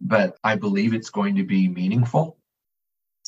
but 0.02 0.36
I 0.44 0.56
believe 0.56 0.92
it's 0.92 1.10
going 1.10 1.36
to 1.36 1.44
be 1.44 1.66
meaningful. 1.68 2.36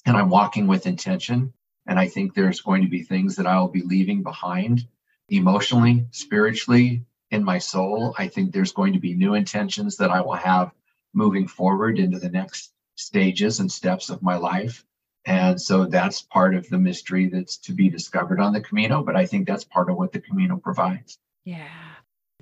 And 0.04 0.14
I'm 0.14 0.28
walking 0.28 0.66
with 0.66 0.86
intention. 0.86 1.54
And 1.86 1.98
I 1.98 2.08
think 2.08 2.34
there's 2.34 2.60
going 2.60 2.82
to 2.82 2.88
be 2.88 3.02
things 3.02 3.36
that 3.36 3.46
I'll 3.46 3.68
be 3.68 3.82
leaving 3.82 4.22
behind 4.22 4.86
emotionally, 5.28 6.06
spiritually, 6.10 7.04
in 7.30 7.44
my 7.44 7.58
soul. 7.58 8.14
I 8.18 8.28
think 8.28 8.52
there's 8.52 8.72
going 8.72 8.92
to 8.92 8.98
be 8.98 9.14
new 9.14 9.34
intentions 9.34 9.96
that 9.96 10.10
I 10.10 10.20
will 10.20 10.34
have 10.34 10.72
moving 11.14 11.48
forward 11.48 11.98
into 11.98 12.18
the 12.18 12.28
next 12.28 12.72
stages 12.96 13.60
and 13.60 13.70
steps 13.70 14.10
of 14.10 14.22
my 14.22 14.36
life. 14.36 14.84
And 15.24 15.60
so 15.60 15.86
that's 15.86 16.22
part 16.22 16.54
of 16.54 16.68
the 16.68 16.78
mystery 16.78 17.28
that's 17.28 17.56
to 17.58 17.72
be 17.72 17.88
discovered 17.88 18.40
on 18.40 18.52
the 18.52 18.60
Camino. 18.60 19.02
But 19.02 19.16
I 19.16 19.26
think 19.26 19.46
that's 19.46 19.64
part 19.64 19.90
of 19.90 19.96
what 19.96 20.12
the 20.12 20.20
Camino 20.20 20.56
provides. 20.56 21.18
Yeah. 21.44 21.68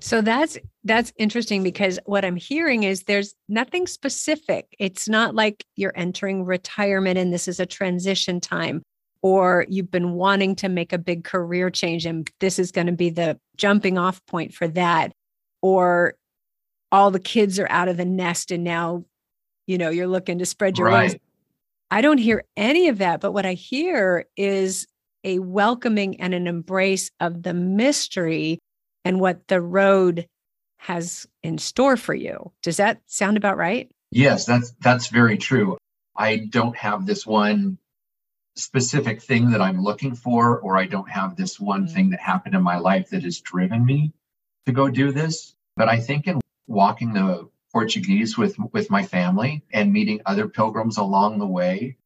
So 0.01 0.21
that's 0.21 0.57
that's 0.83 1.13
interesting 1.17 1.63
because 1.63 1.99
what 2.05 2.25
I'm 2.25 2.35
hearing 2.35 2.83
is 2.83 3.03
there's 3.03 3.33
nothing 3.47 3.87
specific. 3.87 4.75
It's 4.77 5.07
not 5.07 5.33
like 5.33 5.63
you're 5.75 5.93
entering 5.95 6.43
retirement 6.43 7.17
and 7.17 7.33
this 7.33 7.47
is 7.47 7.59
a 7.59 7.65
transition 7.65 8.41
time 8.41 8.83
or 9.25 9.65
you've 9.67 9.89
been 9.89 10.13
wanting 10.13 10.55
to 10.55 10.69
make 10.69 10.93
a 10.93 10.99
big 10.99 11.23
career 11.23 11.71
change 11.71 12.05
and 12.05 12.29
this 12.39 12.59
is 12.59 12.71
going 12.71 12.85
to 12.85 12.93
be 12.93 13.09
the 13.09 13.39
jumping 13.57 13.97
off 13.97 14.23
point 14.27 14.53
for 14.53 14.67
that 14.67 15.11
or 15.63 16.13
all 16.91 17.09
the 17.09 17.19
kids 17.19 17.57
are 17.57 17.67
out 17.71 17.87
of 17.87 17.97
the 17.97 18.05
nest 18.05 18.51
and 18.51 18.63
now 18.63 19.03
you 19.65 19.79
know 19.79 19.89
you're 19.89 20.05
looking 20.05 20.37
to 20.37 20.45
spread 20.45 20.77
your 20.77 20.87
right. 20.87 21.09
wings 21.09 21.15
i 21.89 22.01
don't 22.01 22.19
hear 22.19 22.43
any 22.55 22.87
of 22.87 22.99
that 22.99 23.19
but 23.19 23.31
what 23.31 23.47
i 23.47 23.53
hear 23.53 24.25
is 24.37 24.85
a 25.23 25.39
welcoming 25.39 26.21
and 26.21 26.33
an 26.35 26.45
embrace 26.45 27.09
of 27.19 27.41
the 27.41 27.53
mystery 27.53 28.59
and 29.03 29.19
what 29.19 29.47
the 29.47 29.59
road 29.59 30.27
has 30.77 31.25
in 31.41 31.57
store 31.57 31.97
for 31.97 32.13
you. 32.13 32.51
Does 32.61 32.77
that 32.77 33.01
sound 33.07 33.37
about 33.37 33.57
right? 33.57 33.89
Yes 34.11 34.45
that's 34.45 34.71
that's 34.81 35.07
very 35.07 35.37
true. 35.37 35.77
I 36.15 36.37
don't 36.37 36.77
have 36.77 37.05
this 37.05 37.25
one 37.25 37.79
specific 38.55 39.21
thing 39.21 39.51
that 39.51 39.61
I'm 39.61 39.81
looking 39.81 40.15
for, 40.15 40.59
or 40.59 40.77
I 40.77 40.85
don't 40.85 41.09
have 41.09 41.35
this 41.35 41.59
one 41.59 41.87
mm. 41.87 41.91
thing 41.91 42.09
that 42.11 42.19
happened 42.19 42.55
in 42.55 42.63
my 42.63 42.77
life 42.77 43.09
that 43.09 43.23
has 43.23 43.41
driven 43.41 43.85
me 43.85 44.13
to 44.65 44.71
go 44.71 44.89
do 44.89 45.11
this. 45.11 45.55
But 45.75 45.89
I 45.89 45.99
think 45.99 46.27
in 46.27 46.39
walking 46.67 47.13
the 47.13 47.49
Portuguese 47.71 48.37
with 48.37 48.57
with 48.71 48.89
my 48.89 49.03
family 49.03 49.63
and 49.73 49.91
meeting 49.91 50.21
other 50.25 50.47
pilgrims 50.47 50.97
along 50.97 51.39
the 51.39 51.47
way, 51.47 51.97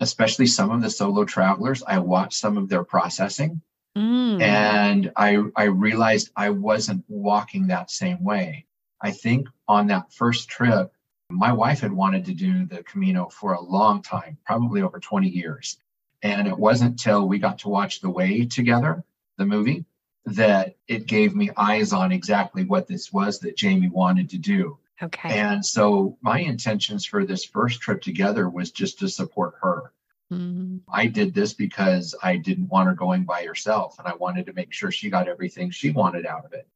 especially 0.00 0.46
some 0.46 0.70
of 0.70 0.80
the 0.82 0.90
solo 0.90 1.24
travelers, 1.24 1.82
I 1.82 1.98
watched 1.98 2.38
some 2.38 2.56
of 2.56 2.68
their 2.68 2.84
processing. 2.84 3.60
Mm. 3.96 4.40
And 4.40 5.12
I 5.16 5.42
I 5.56 5.64
realized 5.64 6.30
I 6.36 6.50
wasn't 6.50 7.04
walking 7.08 7.66
that 7.66 7.90
same 7.90 8.22
way. 8.22 8.66
I 9.00 9.10
think 9.10 9.48
on 9.66 9.88
that 9.88 10.12
first 10.12 10.48
trip, 10.48 10.92
my 11.32 11.52
wife 11.52 11.80
had 11.80 11.92
wanted 11.92 12.26
to 12.26 12.34
do 12.34 12.66
the 12.66 12.82
Camino 12.82 13.28
for 13.28 13.54
a 13.54 13.60
long 13.60 14.02
time, 14.02 14.38
probably 14.44 14.82
over 14.82 15.00
20 15.00 15.28
years. 15.28 15.78
And 16.22 16.46
it 16.46 16.58
wasn't 16.58 16.98
till 16.98 17.26
we 17.26 17.38
got 17.38 17.58
to 17.60 17.68
watch 17.68 18.00
The 18.00 18.10
Way 18.10 18.46
together, 18.46 19.02
the 19.38 19.46
movie, 19.46 19.84
that 20.24 20.76
it 20.86 21.06
gave 21.06 21.34
me 21.34 21.50
eyes 21.56 21.92
on 21.92 22.12
exactly 22.12 22.64
what 22.64 22.86
this 22.86 23.12
was 23.12 23.40
that 23.40 23.56
Jamie 23.56 23.88
wanted 23.88 24.30
to 24.30 24.38
do. 24.38 24.78
Okay. 25.02 25.36
And 25.36 25.66
so 25.66 26.16
my 26.20 26.38
intentions 26.38 27.04
for 27.04 27.24
this 27.24 27.44
first 27.44 27.80
trip 27.80 28.02
together 28.02 28.48
was 28.48 28.70
just 28.70 29.00
to 29.00 29.08
support 29.08 29.54
her. 29.62 29.92
Mm-hmm. 30.32 30.78
I 30.88 31.06
did 31.06 31.34
this 31.34 31.52
because 31.54 32.14
I 32.22 32.36
didn't 32.36 32.68
want 32.68 32.88
her 32.88 32.94
going 32.94 33.24
by 33.24 33.44
herself 33.44 33.98
and 33.98 34.06
I 34.06 34.14
wanted 34.14 34.46
to 34.46 34.52
make 34.52 34.72
sure 34.72 34.90
she 34.90 35.10
got 35.10 35.28
everything 35.28 35.70
she 35.70 35.90
wanted 35.90 36.24
out 36.24 36.44
of 36.44 36.52
it. 36.52 36.68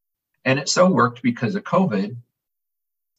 And 0.44 0.58
it 0.58 0.68
so 0.68 0.90
worked 0.90 1.22
because 1.22 1.54
of 1.54 1.64
COVID 1.64 2.16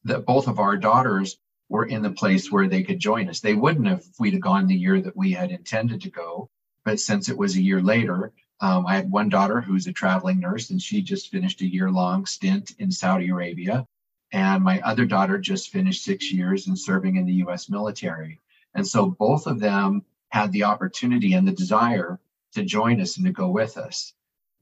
that 0.08 0.26
both 0.26 0.48
of 0.48 0.60
our 0.60 0.78
daughters 0.78 1.38
were 1.70 1.86
in 1.86 2.02
the 2.02 2.12
place 2.12 2.52
where 2.52 2.68
they 2.68 2.84
could 2.84 3.00
join 3.00 3.30
us. 3.30 3.40
They 3.40 3.54
wouldn't 3.54 3.88
have 3.88 4.00
if 4.00 4.20
we'd 4.20 4.34
have 4.34 4.42
gone 4.42 4.68
the 4.68 4.76
year 4.76 5.02
that 5.02 5.18
we 5.18 5.34
had 5.34 5.52
intended 5.52 6.02
to 6.02 6.10
go. 6.10 6.50
But 6.86 7.00
since 7.00 7.30
it 7.30 7.38
was 7.38 7.56
a 7.56 7.62
year 7.62 7.82
later, 7.82 8.32
um, 8.62 8.88
I 8.88 8.96
had 8.96 9.12
one 9.12 9.30
daughter 9.30 9.62
who's 9.62 9.88
a 9.88 9.94
traveling 9.94 10.40
nurse, 10.40 10.70
and 10.70 10.82
she 10.82 11.02
just 11.02 11.30
finished 11.30 11.62
a 11.62 11.68
year 11.68 11.92
long 11.92 12.26
stint 12.26 12.72
in 12.80 12.92
Saudi 12.92 13.30
Arabia. 13.30 13.86
And 14.32 14.64
my 14.64 14.80
other 14.82 15.06
daughter 15.06 15.38
just 15.38 15.70
finished 15.70 16.04
six 16.04 16.32
years 16.32 16.68
in 16.68 16.76
serving 16.76 17.18
in 17.18 17.26
the 17.26 17.46
US 17.46 17.70
military. 17.70 18.40
And 18.74 18.88
so 18.88 19.10
both 19.10 19.48
of 19.48 19.60
them 19.60 20.04
had 20.30 20.52
the 20.52 20.64
opportunity 20.64 21.34
and 21.34 21.48
the 21.48 21.52
desire 21.52 22.20
to 22.54 22.64
join 22.64 23.00
us 23.02 23.18
and 23.18 23.26
to 23.26 23.32
go 23.32 23.50
with 23.50 23.78
us. 23.78 24.14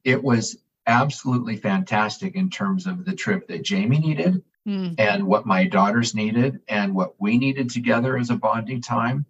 It 0.04 0.24
was 0.24 0.58
absolutely 0.88 1.58
fantastic 1.58 2.36
in 2.36 2.50
terms 2.50 2.86
of 2.86 3.06
the 3.06 3.16
trip 3.16 3.48
that 3.48 3.64
Jamie 3.64 4.00
needed 4.00 4.44
mm. 4.68 4.96
and 4.98 5.26
what 5.26 5.46
my 5.46 5.66
daughters 5.66 6.16
needed 6.16 6.62
and 6.68 6.96
what 6.96 7.16
we 7.20 7.38
needed 7.38 7.70
together 7.70 8.18
as 8.18 8.30
a 8.30 8.36
bonding 8.36 8.82
time. 8.82 9.26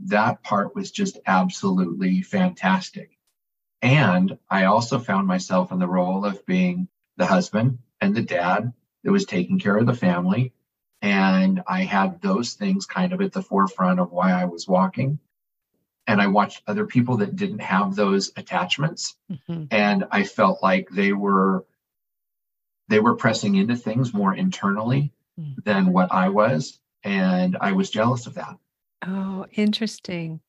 That 0.00 0.42
part 0.42 0.74
was 0.74 0.90
just 0.90 1.18
absolutely 1.26 2.22
fantastic. 2.22 3.16
And 3.80 4.38
I 4.50 4.64
also 4.64 4.98
found 4.98 5.26
myself 5.26 5.70
in 5.70 5.78
the 5.78 5.86
role 5.86 6.24
of 6.24 6.44
being 6.46 6.88
the 7.16 7.26
husband 7.26 7.78
and 8.00 8.14
the 8.14 8.22
dad 8.22 8.72
that 9.02 9.12
was 9.12 9.26
taking 9.26 9.58
care 9.58 9.76
of 9.76 9.86
the 9.86 9.94
family. 9.94 10.52
And 11.02 11.62
I 11.66 11.82
had 11.82 12.22
those 12.22 12.54
things 12.54 12.86
kind 12.86 13.12
of 13.12 13.20
at 13.20 13.32
the 13.32 13.42
forefront 13.42 14.00
of 14.00 14.10
why 14.10 14.32
I 14.32 14.46
was 14.46 14.66
walking. 14.66 15.18
And 16.06 16.20
I 16.20 16.28
watched 16.28 16.62
other 16.66 16.86
people 16.86 17.18
that 17.18 17.36
didn't 17.36 17.60
have 17.60 17.94
those 17.94 18.32
attachments. 18.36 19.16
Mm-hmm. 19.30 19.64
And 19.70 20.04
I 20.10 20.24
felt 20.24 20.62
like 20.62 20.88
they 20.88 21.12
were 21.12 21.66
they 22.88 23.00
were 23.00 23.16
pressing 23.16 23.54
into 23.56 23.76
things 23.76 24.12
more 24.12 24.34
internally 24.34 25.12
mm. 25.38 25.62
than 25.64 25.92
what 25.92 26.12
I 26.12 26.28
was. 26.28 26.78
And 27.02 27.56
I 27.60 27.72
was 27.72 27.90
jealous 27.90 28.26
of 28.26 28.34
that. 28.34 28.56
Oh, 29.06 29.46
interesting. 29.52 30.40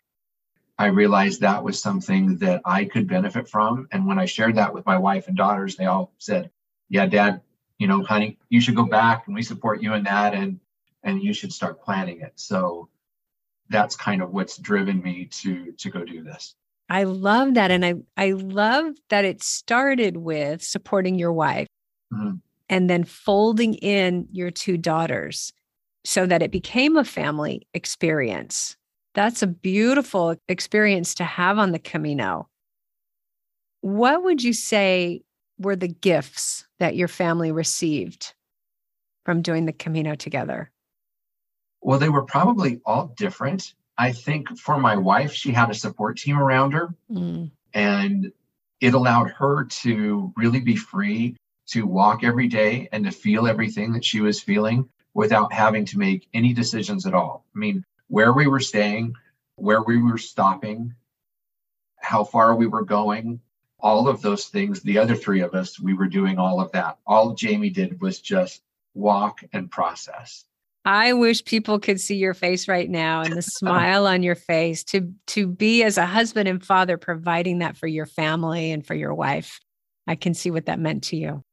I 0.77 0.87
realized 0.87 1.41
that 1.41 1.63
was 1.63 1.81
something 1.81 2.37
that 2.39 2.61
I 2.65 2.85
could 2.85 3.07
benefit 3.07 3.47
from. 3.47 3.87
And 3.91 4.05
when 4.05 4.19
I 4.19 4.25
shared 4.25 4.55
that 4.55 4.73
with 4.73 4.85
my 4.85 4.97
wife 4.97 5.27
and 5.27 5.37
daughters, 5.37 5.75
they 5.75 5.85
all 5.85 6.13
said, 6.17 6.49
Yeah, 6.89 7.05
dad, 7.05 7.41
you 7.77 7.87
know, 7.87 8.03
honey, 8.03 8.37
you 8.49 8.59
should 8.59 8.75
go 8.75 8.85
back 8.85 9.27
and 9.27 9.35
we 9.35 9.41
support 9.41 9.81
you 9.81 9.93
in 9.93 10.03
that 10.03 10.33
and 10.33 10.59
and 11.03 11.21
you 11.21 11.33
should 11.33 11.53
start 11.53 11.81
planning 11.81 12.21
it. 12.21 12.33
So 12.35 12.89
that's 13.69 13.95
kind 13.95 14.21
of 14.21 14.31
what's 14.31 14.57
driven 14.57 15.01
me 15.01 15.25
to 15.25 15.71
to 15.73 15.89
go 15.89 16.03
do 16.03 16.23
this. 16.23 16.55
I 16.89 17.03
love 17.03 17.53
that. 17.55 17.71
And 17.71 17.85
I 17.85 17.95
I 18.17 18.31
love 18.31 18.95
that 19.09 19.23
it 19.25 19.41
started 19.41 20.17
with 20.17 20.61
supporting 20.61 21.17
your 21.17 21.33
wife 21.33 21.67
mm-hmm. 22.13 22.35
and 22.69 22.89
then 22.89 23.03
folding 23.03 23.75
in 23.75 24.27
your 24.31 24.51
two 24.51 24.77
daughters 24.77 25.53
so 26.03 26.25
that 26.25 26.41
it 26.41 26.51
became 26.51 26.97
a 26.97 27.03
family 27.03 27.67
experience. 27.73 28.77
That's 29.13 29.41
a 29.41 29.47
beautiful 29.47 30.35
experience 30.47 31.15
to 31.15 31.23
have 31.23 31.57
on 31.57 31.71
the 31.71 31.79
Camino. 31.79 32.47
What 33.81 34.23
would 34.23 34.43
you 34.43 34.53
say 34.53 35.21
were 35.57 35.75
the 35.75 35.87
gifts 35.87 36.65
that 36.79 36.95
your 36.95 37.07
family 37.07 37.51
received 37.51 38.33
from 39.25 39.41
doing 39.41 39.65
the 39.65 39.73
Camino 39.73 40.15
together? 40.15 40.71
Well, 41.81 41.99
they 41.99 42.09
were 42.09 42.23
probably 42.23 42.81
all 42.85 43.13
different. 43.17 43.73
I 43.97 44.11
think 44.11 44.57
for 44.59 44.77
my 44.77 44.95
wife, 44.95 45.33
she 45.33 45.51
had 45.51 45.69
a 45.69 45.75
support 45.75 46.17
team 46.17 46.37
around 46.37 46.71
her, 46.71 46.93
mm. 47.09 47.49
and 47.73 48.31
it 48.81 48.93
allowed 48.93 49.31
her 49.31 49.65
to 49.65 50.33
really 50.35 50.59
be 50.59 50.75
free 50.75 51.35
to 51.67 51.85
walk 51.85 52.23
every 52.23 52.47
day 52.47 52.87
and 52.91 53.05
to 53.05 53.11
feel 53.11 53.47
everything 53.47 53.91
that 53.93 54.05
she 54.05 54.21
was 54.21 54.41
feeling 54.41 54.87
without 55.13 55.51
having 55.51 55.85
to 55.85 55.97
make 55.97 56.27
any 56.33 56.53
decisions 56.53 57.05
at 57.05 57.13
all. 57.13 57.45
I 57.55 57.59
mean, 57.59 57.83
where 58.07 58.33
we 58.33 58.47
were 58.47 58.59
staying, 58.59 59.15
where 59.55 59.81
we 59.81 59.97
were 59.97 60.17
stopping, 60.17 60.93
how 61.97 62.23
far 62.23 62.55
we 62.55 62.67
were 62.67 62.83
going, 62.83 63.39
all 63.79 64.07
of 64.07 64.21
those 64.21 64.45
things. 64.45 64.81
The 64.81 64.97
other 64.97 65.15
three 65.15 65.41
of 65.41 65.53
us, 65.53 65.79
we 65.79 65.93
were 65.93 66.07
doing 66.07 66.37
all 66.37 66.59
of 66.59 66.71
that. 66.73 66.97
All 67.07 67.33
Jamie 67.33 67.69
did 67.69 68.01
was 68.01 68.19
just 68.19 68.61
walk 68.93 69.39
and 69.53 69.69
process. 69.69 70.45
I 70.85 71.13
wish 71.13 71.43
people 71.43 71.79
could 71.79 71.99
see 71.99 72.15
your 72.15 72.35
face 72.35 72.67
right 72.67 72.89
now 72.89 73.21
and 73.21 73.33
the 73.33 73.41
smile 73.41 74.05
on 74.05 74.21
your 74.21 74.35
face 74.35 74.83
to 74.85 75.11
to 75.27 75.47
be 75.47 75.83
as 75.83 75.97
a 75.97 76.05
husband 76.05 76.47
and 76.47 76.63
father 76.63 76.97
providing 76.97 77.59
that 77.59 77.75
for 77.75 77.87
your 77.87 78.05
family 78.05 78.71
and 78.71 78.85
for 78.85 78.93
your 78.93 79.13
wife. 79.13 79.59
I 80.07 80.15
can 80.15 80.35
see 80.35 80.51
what 80.51 80.67
that 80.67 80.79
meant 80.79 81.05
to 81.05 81.17
you. 81.17 81.43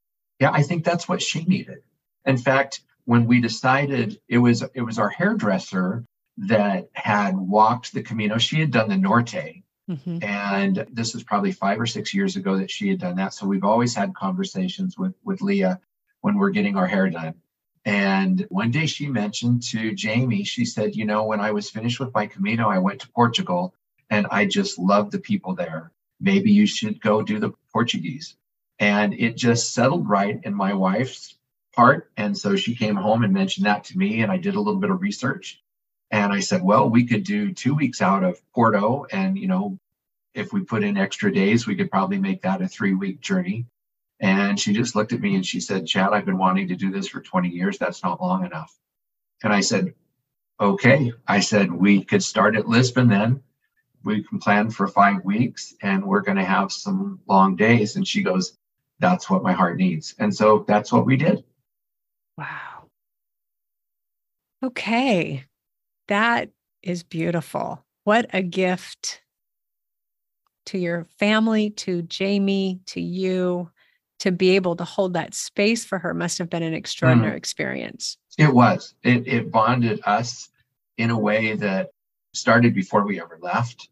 Yeah, 0.43 0.51
I 0.51 0.63
think 0.63 0.83
that's 0.83 1.09
what 1.09 1.23
she 1.23 1.45
needed. 1.45 1.83
In 2.25 2.37
fact, 2.37 2.81
when 3.05 3.29
we 3.29 3.41
decided 3.41 4.21
it 4.29 4.39
was 4.39 4.65
it 4.75 4.83
was 4.83 4.99
our 4.99 5.09
hairdresser 5.09 6.05
that 6.37 6.89
had 6.95 7.37
walked 7.37 7.95
the 7.95 8.03
Camino. 8.03 8.39
She 8.39 8.59
had 8.59 8.73
done 8.73 8.89
the 8.89 8.97
Norte. 8.97 9.63
Mm-hmm. 9.89 10.19
And 10.21 10.85
this 10.91 11.15
was 11.15 11.23
probably 11.23 11.53
five 11.53 11.81
or 11.81 11.87
six 11.87 12.13
years 12.13 12.35
ago 12.35 12.57
that 12.57 12.73
she 12.73 12.89
had 12.89 12.99
done 12.99 13.17
that. 13.17 13.35
So 13.35 13.47
we've 13.47 13.63
always 13.63 13.95
had 13.95 14.17
conversations 14.17 14.99
with 14.99 15.15
with 15.23 15.43
Leah 15.43 15.79
when 16.23 16.37
we're 16.37 16.51
getting 16.51 16.77
our 16.77 16.89
hair 16.89 17.09
done. 17.09 17.35
And 17.85 18.45
one 18.49 18.73
day 18.73 18.87
she 18.87 19.07
mentioned 19.07 19.63
to 19.71 19.95
Jamie, 19.95 20.43
she 20.43 20.65
said, 20.65 20.97
You 20.97 21.05
know, 21.05 21.23
when 21.23 21.39
I 21.39 21.53
was 21.53 21.71
finished 21.71 22.01
with 22.01 22.13
my 22.15 22.27
Camino, 22.27 22.69
I 22.69 22.79
went 22.79 23.03
to 23.03 23.09
Portugal 23.11 23.75
and 24.11 24.27
I 24.29 24.47
just 24.47 24.77
loved 24.77 25.13
the 25.13 25.21
people 25.21 25.55
there. 25.55 25.93
Maybe 26.19 26.51
you 26.51 26.67
should 26.67 27.01
go 27.01 27.23
do 27.23 27.39
the 27.39 27.53
Portuguese. 27.73 28.35
And 28.83 29.15
it 29.15 29.37
just 29.37 29.75
settled 29.75 30.09
right 30.09 30.41
in 30.43 30.53
my 30.53 30.75
wife's 30.75 31.37
part. 31.73 32.11
And 32.17 32.37
so 32.37 32.57
she 32.57 32.75
came 32.75 32.97
home 32.97 33.23
and 33.23 33.33
mentioned 33.33 33.65
that 33.67 33.85
to 33.85 33.97
me. 33.97 34.23
And 34.23 34.33
I 34.33 34.39
did 34.39 34.57
a 34.57 34.61
little 34.61 34.81
bit 34.81 34.91
of 34.91 35.01
research. 35.01 35.63
And 36.11 36.33
I 36.33 36.41
said, 36.41 36.65
Well, 36.65 36.91
we 36.91 37.07
could 37.07 37.23
do 37.23 37.53
two 37.53 37.77
weeks 37.77 38.03
out 38.03 38.25
of 38.25 38.43
Porto. 38.53 39.07
And, 39.13 39.39
you 39.39 39.47
know, 39.47 39.79
if 40.35 40.53
we 40.53 40.65
put 40.65 40.83
in 40.83 40.97
extra 40.97 41.33
days, 41.33 41.65
we 41.65 41.77
could 41.77 41.93
probably 41.93 42.19
make 42.19 42.43
that 42.43 42.61
a 42.61 42.67
three 42.67 42.93
week 42.93 43.21
journey. 43.21 43.67
And 44.19 44.59
she 44.59 44.73
just 44.73 44.97
looked 44.97 45.13
at 45.13 45.21
me 45.21 45.37
and 45.37 45.47
she 45.47 45.61
said, 45.61 45.87
Chad, 45.87 46.13
I've 46.13 46.27
been 46.27 46.37
wanting 46.37 46.67
to 46.67 46.75
do 46.75 46.91
this 46.91 47.07
for 47.07 47.21
20 47.21 47.51
years. 47.51 47.79
That's 47.79 48.03
not 48.03 48.21
long 48.21 48.45
enough. 48.45 48.77
And 49.45 49.53
I 49.53 49.61
said, 49.61 49.95
okay. 50.59 51.13
I 51.29 51.39
said, 51.39 51.71
we 51.71 52.03
could 52.03 52.25
start 52.25 52.57
at 52.57 52.69
Lisbon 52.69 53.07
then. 53.07 53.45
We 54.03 54.25
can 54.25 54.41
plan 54.41 54.71
for 54.71 54.89
five 54.89 55.25
weeks 55.25 55.73
and 55.83 56.05
we're 56.05 56.23
going 56.23 56.39
to 56.39 56.45
have 56.45 56.73
some 56.73 57.21
long 57.29 57.55
days. 57.55 57.95
And 57.95 58.07
she 58.07 58.23
goes, 58.23 58.59
that's 59.03 59.29
what 59.29 59.43
my 59.43 59.53
heart 59.53 59.77
needs. 59.77 60.15
And 60.19 60.35
so 60.35 60.65
that's 60.67 60.91
what 60.91 61.05
we 61.05 61.17
did. 61.17 61.45
Wow. 62.39 62.85
Okay. 64.65 65.45
That 66.09 66.51
is 66.83 67.03
beautiful. 67.03 67.85
What 68.05 68.27
a 68.33 68.43
gift 68.43 69.21
to 70.67 70.79
your 70.79 71.07
family, 71.19 71.71
to 71.71 72.03
Jamie, 72.03 72.81
to 72.87 73.01
you 73.01 73.71
to 74.21 74.31
be 74.31 74.51
able 74.51 74.77
to 74.77 74.85
hold 74.85 75.15
that 75.15 75.35
space 75.35 75.85
for 75.85 75.99
her 75.99 76.15
must 76.15 76.39
have 76.39 76.49
been 76.49 76.63
an 76.63 76.75
extraordinary 76.75 77.35
mm. 77.35 77.39
experience. 77.39 78.19
It 78.39 78.55
was. 78.55 78.95
It, 79.03 79.27
it 79.27 79.51
bonded 79.51 80.01
us 80.05 80.49
in 80.97 81.11
a 81.11 81.19
way 81.19 81.57
that 81.57 81.89
started 82.33 82.73
before 82.73 83.05
we 83.05 83.21
ever 83.21 83.37
left. 83.43 83.89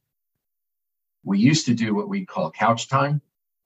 We 1.25 1.41
used 1.41 1.67
to 1.67 1.75
do 1.75 1.97
what 1.97 2.09
we 2.09 2.25
call 2.25 2.53
couch 2.53 2.89
time. 2.89 3.21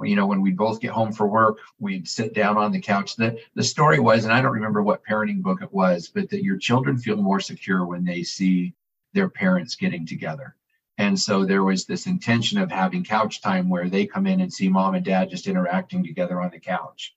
You 0.05 0.17
know, 0.17 0.27
when 0.27 0.41
we'd 0.41 0.57
both 0.57 0.81
get 0.81 0.91
home 0.91 1.13
for 1.13 1.27
work, 1.27 1.59
we'd 1.79 2.09
sit 2.09 2.35
down 2.35 2.57
on 2.57 2.73
the 2.73 2.81
couch. 2.81 3.17
The, 3.17 3.39
the 3.55 3.63
story 3.63 3.99
was, 3.99 4.25
and 4.25 4.33
I 4.33 4.41
don't 4.41 4.53
remember 4.53 4.83
what 4.83 5.05
parenting 5.05 5.43
book 5.43 5.63
it 5.63 5.73
was, 5.73 6.09
but 6.09 6.31
that 6.31 6.45
your 6.45 6.57
children 6.57 6.99
feel 6.99 7.17
more 7.17 7.41
secure 7.41 7.85
when 7.85 8.05
they 8.05 8.23
see 8.23 8.75
their 9.13 9.29
parents 9.29 9.77
getting 9.77 10.07
together. 10.07 10.57
And 10.99 11.19
so 11.19 11.45
there 11.45 11.65
was 11.65 11.85
this 11.85 12.07
intention 12.07 12.59
of 12.59 12.71
having 12.71 13.03
couch 13.03 13.41
time 13.41 13.69
where 13.69 13.89
they 13.89 14.07
come 14.07 14.27
in 14.27 14.41
and 14.41 14.53
see 14.53 14.69
mom 14.69 14.95
and 14.95 15.05
dad 15.05 15.31
just 15.31 15.49
interacting 15.49 16.05
together 16.05 16.41
on 16.41 16.51
the 16.51 16.61
couch. 16.61 17.17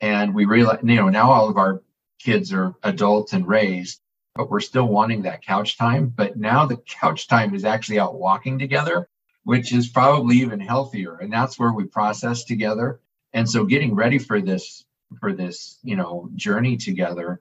And 0.00 0.34
we 0.34 0.44
realize, 0.44 0.78
you 0.84 0.94
know, 0.94 1.08
now 1.08 1.30
all 1.30 1.48
of 1.48 1.56
our 1.56 1.82
kids 2.20 2.52
are 2.52 2.74
adults 2.84 3.32
and 3.32 3.46
raised, 3.46 4.00
but 4.36 4.50
we're 4.50 4.60
still 4.60 4.86
wanting 4.86 5.22
that 5.22 5.42
couch 5.42 5.76
time. 5.76 6.12
But 6.14 6.36
now 6.36 6.66
the 6.66 6.76
couch 6.76 7.26
time 7.26 7.54
is 7.54 7.64
actually 7.64 7.98
out 7.98 8.14
walking 8.14 8.58
together, 8.58 9.08
which 9.48 9.72
is 9.72 9.88
probably 9.88 10.36
even 10.36 10.60
healthier. 10.60 11.16
And 11.16 11.32
that's 11.32 11.58
where 11.58 11.72
we 11.72 11.84
process 11.84 12.44
together. 12.44 13.00
And 13.32 13.48
so 13.48 13.64
getting 13.64 13.94
ready 13.94 14.18
for 14.18 14.40
this, 14.40 14.84
for 15.20 15.32
this, 15.32 15.78
you 15.82 15.96
know, 15.96 16.28
journey 16.34 16.76
together, 16.76 17.40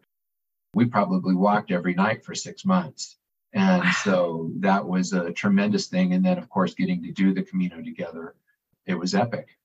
we 0.74 0.86
probably 0.86 1.36
walked 1.36 1.72
every 1.72 1.94
night 1.94 2.24
for 2.24 2.34
six 2.34 2.64
months 2.64 3.18
and 3.54 3.84
wow. 3.84 3.92
so 4.04 4.52
that 4.60 4.88
was 4.88 5.14
a 5.14 5.32
tremendous 5.32 5.88
thing. 5.88 6.14
And 6.14 6.24
then, 6.24 6.38
of 6.38 6.50
course, 6.50 6.74
getting 6.74 7.02
to 7.04 7.12
do 7.12 7.34
the 7.34 7.44
Camino 7.44 7.82
together, 7.82 8.36
it 8.86 8.96
was 8.96 9.16
epic. 9.16 9.58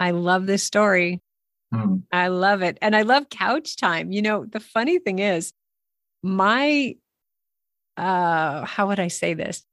I 0.00 0.10
love 0.10 0.46
this 0.46 0.62
story. 0.62 1.22
Hmm. 1.72 1.98
I 2.12 2.28
love 2.28 2.62
it. 2.62 2.78
And 2.82 2.94
I 2.96 3.02
love 3.02 3.28
couch 3.30 3.76
time. 3.76 4.10
You 4.12 4.22
know, 4.22 4.44
the 4.44 4.60
funny 4.60 4.98
thing 4.98 5.18
is, 5.18 5.52
my, 6.22 6.96
uh, 7.96 8.64
how 8.64 8.88
would 8.88 9.00
I 9.00 9.08
say 9.08 9.34
this? 9.34 9.64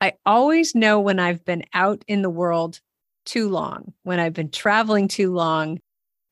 I 0.00 0.14
always 0.24 0.74
know 0.74 1.00
when 1.00 1.18
I've 1.18 1.44
been 1.44 1.64
out 1.72 2.04
in 2.06 2.22
the 2.22 2.30
world 2.30 2.80
too 3.24 3.48
long, 3.48 3.92
when 4.02 4.20
I've 4.20 4.34
been 4.34 4.50
traveling 4.50 5.08
too 5.08 5.32
long, 5.32 5.80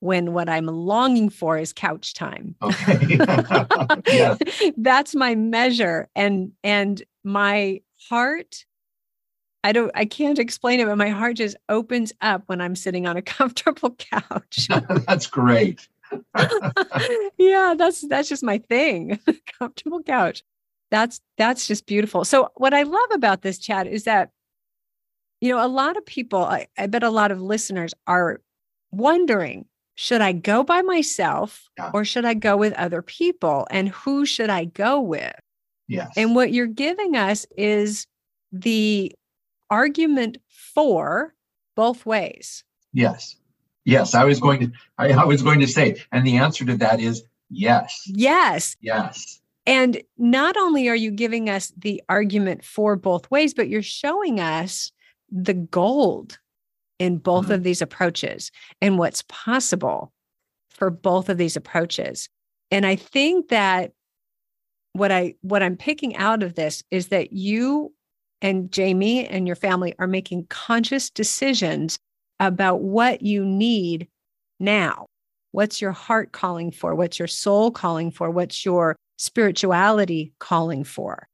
when 0.00 0.34
what 0.34 0.50
I'm 0.50 0.66
longing 0.66 1.30
for 1.30 1.56
is 1.56 1.72
couch 1.72 2.12
time. 2.14 2.54
Okay. 2.62 3.18
yeah. 4.12 4.36
That's 4.76 5.14
my 5.14 5.34
measure. 5.34 6.08
And 6.14 6.52
and 6.62 7.02
my 7.24 7.80
heart, 8.08 8.66
I 9.64 9.72
don't 9.72 9.90
I 9.94 10.04
can't 10.04 10.38
explain 10.38 10.80
it, 10.80 10.86
but 10.86 10.96
my 10.96 11.08
heart 11.08 11.36
just 11.36 11.56
opens 11.70 12.12
up 12.20 12.42
when 12.46 12.60
I'm 12.60 12.76
sitting 12.76 13.06
on 13.06 13.16
a 13.16 13.22
comfortable 13.36 13.96
couch. 13.98 14.68
that's 15.06 15.26
great. 15.26 15.88
yeah, 17.38 17.74
that's 17.76 18.06
that's 18.06 18.28
just 18.28 18.44
my 18.44 18.58
thing. 18.58 19.18
comfortable 19.58 20.02
couch. 20.02 20.44
That's 20.94 21.20
that's 21.36 21.66
just 21.66 21.86
beautiful. 21.86 22.24
So 22.24 22.52
what 22.54 22.72
I 22.72 22.84
love 22.84 23.10
about 23.12 23.42
this 23.42 23.58
chat 23.58 23.88
is 23.88 24.04
that 24.04 24.30
you 25.40 25.50
know, 25.50 25.64
a 25.64 25.66
lot 25.66 25.96
of 25.96 26.06
people, 26.06 26.38
I, 26.38 26.68
I 26.78 26.86
bet 26.86 27.02
a 27.02 27.10
lot 27.10 27.32
of 27.32 27.42
listeners 27.42 27.92
are 28.06 28.40
wondering 28.92 29.66
should 29.96 30.20
I 30.20 30.30
go 30.30 30.62
by 30.62 30.82
myself 30.82 31.68
yeah. 31.76 31.90
or 31.92 32.04
should 32.04 32.24
I 32.24 32.34
go 32.34 32.56
with 32.56 32.72
other 32.74 33.02
people? 33.02 33.66
And 33.70 33.88
who 33.88 34.24
should 34.24 34.50
I 34.50 34.66
go 34.66 35.00
with? 35.00 35.34
Yes. 35.88 36.12
And 36.16 36.36
what 36.36 36.52
you're 36.52 36.68
giving 36.68 37.16
us 37.16 37.44
is 37.56 38.06
the 38.52 39.12
argument 39.68 40.38
for 40.48 41.34
both 41.74 42.06
ways. 42.06 42.62
Yes. 42.92 43.36
Yes. 43.84 44.14
I 44.14 44.24
was 44.24 44.38
going 44.38 44.60
to 44.60 44.72
I, 44.96 45.10
I 45.10 45.24
was 45.24 45.42
going 45.42 45.58
to 45.58 45.66
say, 45.66 46.00
and 46.12 46.24
the 46.24 46.36
answer 46.36 46.64
to 46.64 46.76
that 46.76 47.00
is 47.00 47.24
yes. 47.50 48.04
Yes. 48.06 48.76
Yes. 48.80 49.40
And 49.66 50.02
not 50.18 50.56
only 50.56 50.88
are 50.88 50.96
you 50.96 51.10
giving 51.10 51.48
us 51.48 51.72
the 51.76 52.02
argument 52.08 52.64
for 52.64 52.96
both 52.96 53.30
ways, 53.30 53.54
but 53.54 53.68
you're 53.68 53.82
showing 53.82 54.40
us 54.40 54.92
the 55.30 55.54
gold 55.54 56.38
in 56.98 57.18
both 57.18 57.44
mm-hmm. 57.44 57.54
of 57.54 57.62
these 57.62 57.82
approaches 57.82 58.50
and 58.80 58.98
what's 58.98 59.24
possible 59.28 60.12
for 60.70 60.90
both 60.90 61.28
of 61.28 61.38
these 61.38 61.56
approaches. 61.56 62.28
And 62.70 62.84
I 62.84 62.96
think 62.96 63.48
that 63.48 63.92
what 64.92 65.10
I 65.10 65.34
what 65.40 65.62
I'm 65.62 65.76
picking 65.76 66.16
out 66.16 66.42
of 66.42 66.54
this 66.54 66.82
is 66.90 67.08
that 67.08 67.32
you 67.32 67.92
and 68.40 68.70
Jamie 68.70 69.26
and 69.26 69.46
your 69.46 69.56
family 69.56 69.94
are 69.98 70.06
making 70.06 70.46
conscious 70.48 71.10
decisions 71.10 71.98
about 72.38 72.82
what 72.82 73.22
you 73.22 73.44
need 73.44 74.08
now. 74.60 75.06
What's 75.52 75.80
your 75.80 75.92
heart 75.92 76.32
calling 76.32 76.70
for? 76.70 76.94
What's 76.94 77.18
your 77.18 77.28
soul 77.28 77.70
calling 77.70 78.10
for? 78.10 78.30
What's 78.30 78.64
your 78.64 78.96
spirituality 79.16 80.32
calling 80.38 80.84
for? 80.84 81.28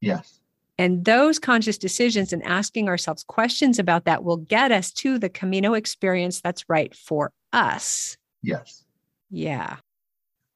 Yes. 0.00 0.40
And 0.78 1.04
those 1.04 1.38
conscious 1.38 1.78
decisions 1.78 2.32
and 2.32 2.42
asking 2.44 2.88
ourselves 2.88 3.24
questions 3.24 3.78
about 3.78 4.04
that 4.04 4.24
will 4.24 4.36
get 4.36 4.72
us 4.72 4.92
to 4.92 5.18
the 5.18 5.30
Camino 5.30 5.74
experience 5.74 6.40
that's 6.40 6.68
right 6.68 6.94
for 6.94 7.32
us. 7.52 8.16
Yes. 8.42 8.84
Yeah. 9.30 9.76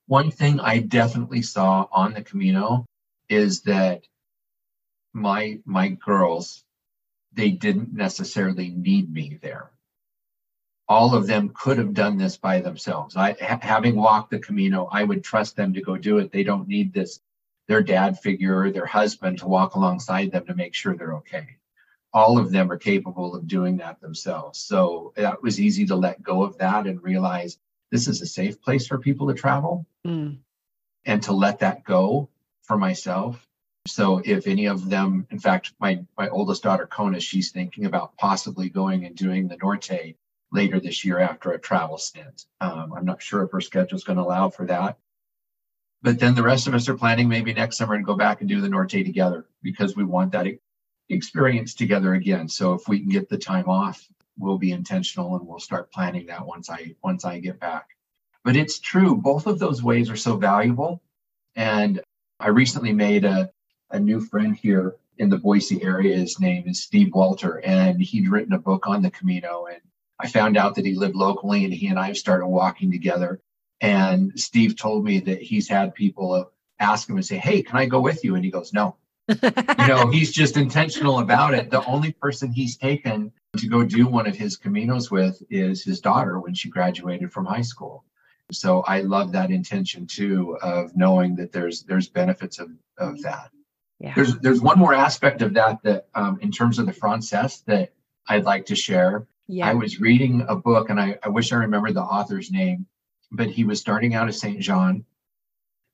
One 0.07 0.31
thing 0.31 0.61
I 0.61 0.81
definitely 0.81 1.43
saw 1.43 1.87
on 1.90 2.14
the 2.14 2.23
Camino 2.23 2.85
is 3.29 3.62
that 3.62 4.03
my 5.12 5.59
my 5.64 5.88
girls 5.88 6.64
they 7.33 7.51
didn't 7.51 7.93
necessarily 7.93 8.71
need 8.71 9.12
me 9.12 9.38
there. 9.40 9.71
All 10.90 11.14
of 11.14 11.29
them 11.29 11.53
could 11.55 11.79
have 11.79 11.94
done 11.94 12.18
this 12.18 12.37
by 12.37 12.61
themselves. 12.61 13.14
I 13.14 13.37
ha- 13.40 13.61
having 13.62 13.94
walked 13.94 14.33
the 14.33 14.40
Camino, 14.40 14.88
I 14.90 15.05
would 15.05 15.22
trust 15.22 15.55
them 15.55 15.72
to 15.74 15.81
go 15.81 15.96
do 15.96 16.18
it. 16.18 16.33
They 16.33 16.42
don't 16.42 16.66
need 16.66 16.92
this 16.92 17.20
their 17.68 17.81
dad 17.81 18.18
figure 18.18 18.62
or 18.62 18.72
their 18.72 18.87
husband 18.87 19.38
to 19.38 19.46
walk 19.46 19.76
alongside 19.76 20.33
them 20.33 20.44
to 20.46 20.57
make 20.57 20.74
sure 20.74 20.96
they're 20.96 21.14
okay. 21.14 21.46
All 22.12 22.37
of 22.37 22.50
them 22.50 22.72
are 22.72 22.76
capable 22.76 23.37
of 23.37 23.46
doing 23.46 23.76
that 23.76 24.00
themselves. 24.00 24.59
So 24.59 25.12
that 25.14 25.40
was 25.40 25.61
easy 25.61 25.87
to 25.87 25.94
let 25.94 26.20
go 26.20 26.42
of 26.42 26.59
that 26.59 26.88
and 26.88 27.00
realize 27.00 27.57
this 27.92 28.09
is 28.09 28.20
a 28.20 28.26
safe 28.26 28.61
place 28.61 28.88
for 28.88 28.98
people 28.98 29.29
to 29.29 29.35
travel 29.35 29.87
mm. 30.05 30.38
and 31.05 31.22
to 31.22 31.33
let 31.33 31.61
that 31.61 31.85
go 31.85 32.29
for 32.62 32.76
myself. 32.76 33.46
So 33.87 34.20
if 34.24 34.48
any 34.48 34.66
of 34.66 34.90
them, 34.90 35.29
in 35.31 35.38
fact, 35.38 35.72
my 35.79 36.05
my 36.18 36.29
oldest 36.29 36.64
daughter 36.64 36.88
Kona, 36.88 37.20
she's 37.20 37.53
thinking 37.53 37.85
about 37.85 38.16
possibly 38.16 38.68
going 38.68 39.07
and 39.07 39.14
doing 39.14 39.46
the 39.46 39.57
Norte 39.57 40.16
later 40.52 40.80
this 40.80 41.04
year 41.04 41.18
after 41.18 41.52
a 41.52 41.60
travel 41.60 41.98
stint. 41.98 42.46
Um, 42.60 42.92
I'm 42.96 43.04
not 43.04 43.22
sure 43.22 43.42
if 43.42 43.52
her 43.52 43.60
schedule 43.60 43.96
is 43.96 44.04
going 44.04 44.16
to 44.16 44.24
allow 44.24 44.50
for 44.50 44.66
that. 44.66 44.98
But 46.02 46.18
then 46.18 46.34
the 46.34 46.42
rest 46.42 46.66
of 46.66 46.74
us 46.74 46.88
are 46.88 46.96
planning 46.96 47.28
maybe 47.28 47.52
next 47.52 47.76
summer 47.76 47.96
to 47.96 48.02
go 48.02 48.16
back 48.16 48.40
and 48.40 48.48
do 48.48 48.60
the 48.60 48.68
Norte 48.68 48.90
together 48.90 49.46
because 49.62 49.94
we 49.94 50.04
want 50.04 50.32
that 50.32 50.46
experience 51.10 51.74
together 51.74 52.14
again. 52.14 52.48
So 52.48 52.74
if 52.74 52.88
we 52.88 53.00
can 53.00 53.10
get 53.10 53.28
the 53.28 53.36
time 53.36 53.68
off, 53.68 54.08
we'll 54.38 54.58
be 54.58 54.72
intentional 54.72 55.36
and 55.36 55.46
we'll 55.46 55.60
start 55.60 55.92
planning 55.92 56.26
that 56.26 56.46
once 56.46 56.70
I 56.70 56.94
once 57.02 57.24
I 57.24 57.38
get 57.40 57.60
back. 57.60 57.88
But 58.44 58.56
it's 58.56 58.78
true, 58.78 59.16
both 59.16 59.46
of 59.46 59.58
those 59.58 59.82
ways 59.82 60.08
are 60.08 60.16
so 60.16 60.36
valuable. 60.36 61.02
And 61.54 62.00
I 62.38 62.48
recently 62.48 62.92
made 62.92 63.24
a, 63.24 63.50
a 63.90 64.00
new 64.00 64.20
friend 64.20 64.56
here 64.56 64.96
in 65.18 65.28
the 65.28 65.36
Boise 65.36 65.82
area. 65.82 66.16
His 66.16 66.40
name 66.40 66.66
is 66.66 66.82
Steve 66.82 67.12
Walter, 67.12 67.60
and 67.60 68.00
he'd 68.00 68.30
written 68.30 68.54
a 68.54 68.58
book 68.58 68.86
on 68.86 69.02
the 69.02 69.10
Camino. 69.10 69.66
And 69.66 69.82
I 70.22 70.28
found 70.28 70.56
out 70.56 70.74
that 70.76 70.85
he 70.85 70.94
lived 70.94 71.16
locally, 71.16 71.64
and 71.64 71.72
he 71.72 71.88
and 71.88 71.98
I 71.98 72.12
started 72.12 72.46
walking 72.46 72.90
together. 72.90 73.40
And 73.80 74.33
Steve 74.38 74.76
told 74.76 75.04
me 75.04 75.20
that 75.20 75.40
he's 75.40 75.68
had 75.68 75.94
people 75.94 76.52
ask 76.78 77.09
him 77.09 77.16
and 77.16 77.24
say, 77.24 77.37
Hey, 77.37 77.62
can 77.62 77.78
I 77.78 77.87
go 77.87 78.00
with 78.00 78.24
you? 78.24 78.35
And 78.35 78.44
he 78.44 78.50
goes, 78.50 78.72
No. 78.72 78.96
you 79.28 79.38
know, 79.87 80.11
he's 80.12 80.33
just 80.33 80.56
intentional 80.56 81.20
about 81.20 81.54
it. 81.54 81.70
The 81.70 81.85
only 81.85 82.12
person 82.12 82.52
he's 82.52 82.76
taken 82.76 83.33
to 83.56 83.68
go 83.68 83.85
do 83.85 84.06
one 84.06 84.26
of 84.26 84.37
his 84.37 84.59
Caminos 84.59 85.11
with 85.11 85.42
is 85.50 85.83
his 85.83 86.00
daughter 86.00 86.38
when 86.38 86.54
she 86.54 86.68
graduated 86.68 87.33
from 87.33 87.46
high 87.46 87.62
school. 87.62 88.04
So 88.52 88.80
I 88.83 89.00
love 89.00 89.33
that 89.33 89.50
intention 89.50 90.06
too 90.06 90.59
of 90.61 90.96
knowing 90.96 91.37
that 91.37 91.52
there's 91.52 91.85
there's 91.85 92.09
benefits 92.09 92.59
of, 92.59 92.70
of 92.98 93.22
that. 93.22 93.50
Yeah. 94.00 94.14
There's 94.14 94.37
there's 94.38 94.61
one 94.61 94.78
more 94.78 94.94
aspect 94.94 95.42
of 95.42 95.54
that 95.54 95.83
that 95.85 96.09
um, 96.14 96.38
in 96.40 96.50
terms 96.50 96.78
of 96.78 96.87
the 96.87 96.92
Frances 96.92 97.62
that 97.66 97.92
I'd 98.28 98.44
like 98.44 98.66
to 98.66 98.74
share. 98.76 99.26
Yeah. 99.50 99.68
I 99.68 99.74
was 99.74 100.00
reading 100.00 100.46
a 100.48 100.54
book 100.54 100.90
and 100.90 101.00
I, 101.00 101.18
I 101.24 101.28
wish 101.28 101.52
I 101.52 101.56
remembered 101.56 101.94
the 101.94 102.02
author's 102.02 102.52
name, 102.52 102.86
but 103.32 103.48
he 103.48 103.64
was 103.64 103.80
starting 103.80 104.14
out 104.14 104.28
as 104.28 104.38
St. 104.38 104.60
John 104.60 105.04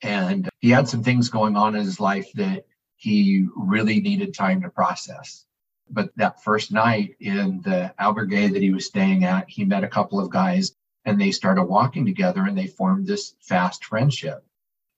and 0.03 0.51
he 0.61 0.69
had 0.69 0.89
some 0.89 1.03
things 1.03 1.31
going 1.31 1.57
on 1.57 1.75
in 1.75 1.83
his 1.83 1.99
life 1.99 2.31
that 2.35 2.67
he 2.97 3.47
really 3.57 4.01
needed 4.01 4.35
time 4.35 4.61
to 4.61 4.69
process. 4.69 5.47
But 5.89 6.11
that 6.17 6.43
first 6.43 6.71
night 6.71 7.17
in 7.21 7.63
the 7.63 7.95
albergue 7.99 8.53
that 8.53 8.61
he 8.61 8.73
was 8.73 8.85
staying 8.85 9.25
at, 9.25 9.49
he 9.49 9.65
met 9.65 9.85
a 9.85 9.89
couple 9.89 10.21
of 10.21 10.31
guys 10.31 10.75
and 11.07 11.19
they 11.19 11.31
started 11.31 11.65
walking 11.65 12.05
together 12.05 12.45
and 12.45 12.59
they 12.59 12.67
formed 12.67 13.07
this 13.07 13.37
fast 13.41 13.87
friendship. 13.87 14.45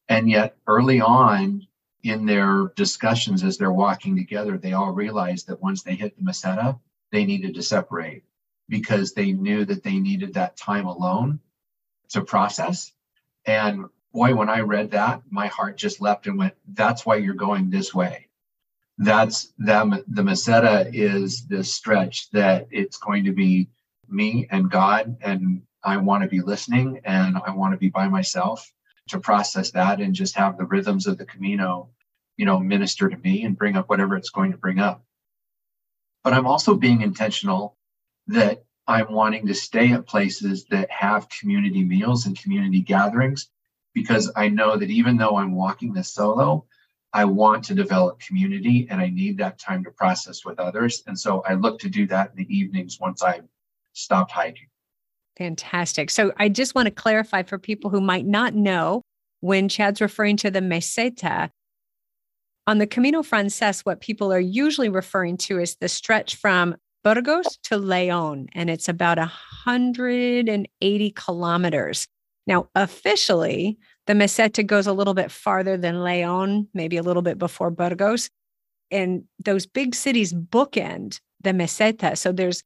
And 0.08 0.28
yet, 0.28 0.56
early 0.66 1.00
on 1.00 1.64
in 2.02 2.26
their 2.26 2.72
discussions 2.74 3.44
as 3.44 3.56
they're 3.56 3.70
walking 3.70 4.16
together, 4.16 4.58
they 4.58 4.72
all 4.72 4.90
realized 4.90 5.46
that 5.46 5.62
once 5.62 5.84
they 5.84 5.94
hit 5.94 6.16
the 6.16 6.24
Meseta, 6.24 6.80
they 7.12 7.24
needed 7.24 7.54
to 7.54 7.62
separate 7.62 8.24
because 8.68 9.12
they 9.12 9.32
knew 9.32 9.64
that 9.64 9.82
they 9.82 9.98
needed 9.98 10.34
that 10.34 10.56
time 10.56 10.86
alone 10.86 11.40
to 12.10 12.22
process. 12.22 12.92
And 13.46 13.86
boy, 14.12 14.34
when 14.34 14.48
I 14.48 14.60
read 14.60 14.90
that, 14.92 15.22
my 15.30 15.46
heart 15.46 15.76
just 15.76 16.00
leapt 16.00 16.26
and 16.26 16.38
went, 16.38 16.54
that's 16.74 17.06
why 17.06 17.16
you're 17.16 17.34
going 17.34 17.70
this 17.70 17.94
way. 17.94 18.28
That's 18.98 19.52
them. 19.58 19.90
The 20.08 20.22
Meseta 20.22 20.90
is 20.92 21.46
this 21.46 21.72
stretch 21.72 22.30
that 22.30 22.66
it's 22.70 22.98
going 22.98 23.24
to 23.24 23.32
be 23.32 23.68
me 24.08 24.48
and 24.50 24.70
God, 24.70 25.16
and 25.20 25.62
I 25.84 25.98
want 25.98 26.22
to 26.24 26.28
be 26.28 26.40
listening 26.40 27.00
and 27.04 27.38
I 27.46 27.52
want 27.52 27.72
to 27.72 27.78
be 27.78 27.88
by 27.88 28.08
myself 28.08 28.72
to 29.08 29.20
process 29.20 29.70
that 29.70 30.00
and 30.00 30.14
just 30.14 30.34
have 30.36 30.58
the 30.58 30.66
rhythms 30.66 31.06
of 31.06 31.16
the 31.16 31.24
Camino, 31.24 31.90
you 32.36 32.44
know, 32.44 32.58
minister 32.58 33.08
to 33.08 33.16
me 33.16 33.44
and 33.44 33.56
bring 33.56 33.76
up 33.76 33.88
whatever 33.88 34.16
it's 34.16 34.30
going 34.30 34.52
to 34.52 34.58
bring 34.58 34.80
up. 34.80 35.04
But 36.24 36.32
I'm 36.32 36.46
also 36.46 36.74
being 36.74 37.00
intentional 37.00 37.77
that 38.28 38.64
I'm 38.86 39.12
wanting 39.12 39.46
to 39.46 39.54
stay 39.54 39.92
at 39.92 40.06
places 40.06 40.64
that 40.70 40.90
have 40.90 41.28
community 41.28 41.84
meals 41.84 42.26
and 42.26 42.38
community 42.38 42.80
gatherings 42.80 43.48
because 43.94 44.30
I 44.36 44.48
know 44.48 44.76
that 44.76 44.90
even 44.90 45.16
though 45.16 45.36
I'm 45.36 45.54
walking 45.54 45.92
this 45.92 46.12
solo, 46.12 46.66
I 47.12 47.24
want 47.24 47.64
to 47.64 47.74
develop 47.74 48.20
community 48.20 48.86
and 48.90 49.00
I 49.00 49.08
need 49.08 49.38
that 49.38 49.58
time 49.58 49.82
to 49.84 49.90
process 49.90 50.44
with 50.44 50.58
others. 50.60 51.02
And 51.06 51.18
so 51.18 51.42
I 51.46 51.54
look 51.54 51.80
to 51.80 51.88
do 51.88 52.06
that 52.08 52.30
in 52.30 52.36
the 52.36 52.56
evenings 52.56 52.98
once 53.00 53.22
I've 53.22 53.48
stopped 53.92 54.30
hiking. 54.30 54.68
Fantastic. 55.36 56.10
So 56.10 56.32
I 56.36 56.48
just 56.48 56.74
want 56.74 56.86
to 56.86 56.92
clarify 56.92 57.42
for 57.42 57.58
people 57.58 57.90
who 57.90 58.00
might 58.00 58.26
not 58.26 58.54
know 58.54 59.02
when 59.40 59.68
Chad's 59.68 60.00
referring 60.00 60.36
to 60.38 60.50
the 60.50 60.60
meseta, 60.60 61.50
on 62.68 62.76
the 62.76 62.86
Camino 62.86 63.22
Frances, 63.22 63.80
what 63.80 64.02
people 64.02 64.30
are 64.30 64.38
usually 64.38 64.90
referring 64.90 65.38
to 65.38 65.58
is 65.58 65.76
the 65.76 65.88
stretch 65.88 66.36
from 66.36 66.76
Burgos 67.04 67.58
to 67.64 67.76
Leon, 67.76 68.48
and 68.54 68.68
it's 68.68 68.88
about 68.88 69.18
180 69.18 71.10
kilometers. 71.12 72.06
Now, 72.46 72.68
officially, 72.74 73.78
the 74.06 74.14
Meseta 74.14 74.66
goes 74.66 74.86
a 74.86 74.92
little 74.92 75.14
bit 75.14 75.30
farther 75.30 75.76
than 75.76 76.02
Leon, 76.02 76.68
maybe 76.74 76.96
a 76.96 77.02
little 77.02 77.22
bit 77.22 77.38
before 77.38 77.70
Burgos. 77.70 78.30
And 78.90 79.24
those 79.44 79.66
big 79.66 79.94
cities 79.94 80.32
bookend 80.32 81.20
the 81.42 81.50
Meseta. 81.50 82.16
So 82.16 82.32
there's 82.32 82.62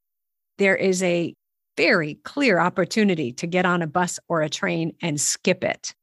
there 0.57 0.75
is 0.75 1.03
a 1.03 1.33
very 1.75 2.15
clear 2.23 2.59
opportunity 2.59 3.33
to 3.33 3.47
get 3.47 3.65
on 3.65 3.81
a 3.81 3.87
bus 3.87 4.19
or 4.29 4.41
a 4.41 4.49
train 4.49 4.93
and 5.01 5.19
skip 5.19 5.63
it 5.63 5.93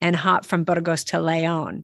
and 0.00 0.16
hop 0.16 0.46
from 0.46 0.64
Burgos 0.64 1.04
to 1.04 1.20
Leon. 1.20 1.82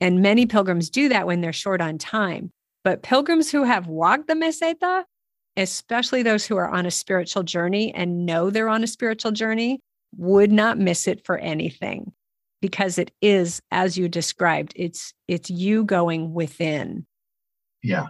And 0.00 0.22
many 0.22 0.46
pilgrims 0.46 0.90
do 0.90 1.08
that 1.10 1.26
when 1.26 1.40
they're 1.40 1.52
short 1.52 1.80
on 1.80 1.98
time. 1.98 2.50
But 2.82 3.02
pilgrims 3.02 3.50
who 3.50 3.64
have 3.64 3.86
walked 3.86 4.26
the 4.26 4.34
Meseta, 4.34 5.04
especially 5.60 6.22
those 6.22 6.46
who 6.46 6.56
are 6.56 6.68
on 6.68 6.86
a 6.86 6.90
spiritual 6.90 7.42
journey 7.42 7.94
and 7.94 8.24
know 8.24 8.50
they're 8.50 8.68
on 8.68 8.82
a 8.82 8.88
spiritual 8.88 9.30
journey, 9.30 9.80
would 10.16 10.50
not 10.50 10.78
miss 10.78 11.06
it 11.06 11.24
for 11.24 11.38
anything 11.38 12.12
because 12.60 12.98
it 12.98 13.10
is 13.22 13.60
as 13.70 13.96
you 13.96 14.08
described 14.08 14.72
it's 14.74 15.12
it's 15.28 15.50
you 15.50 15.84
going 15.84 16.32
within. 16.34 17.06
Yeah. 17.82 18.08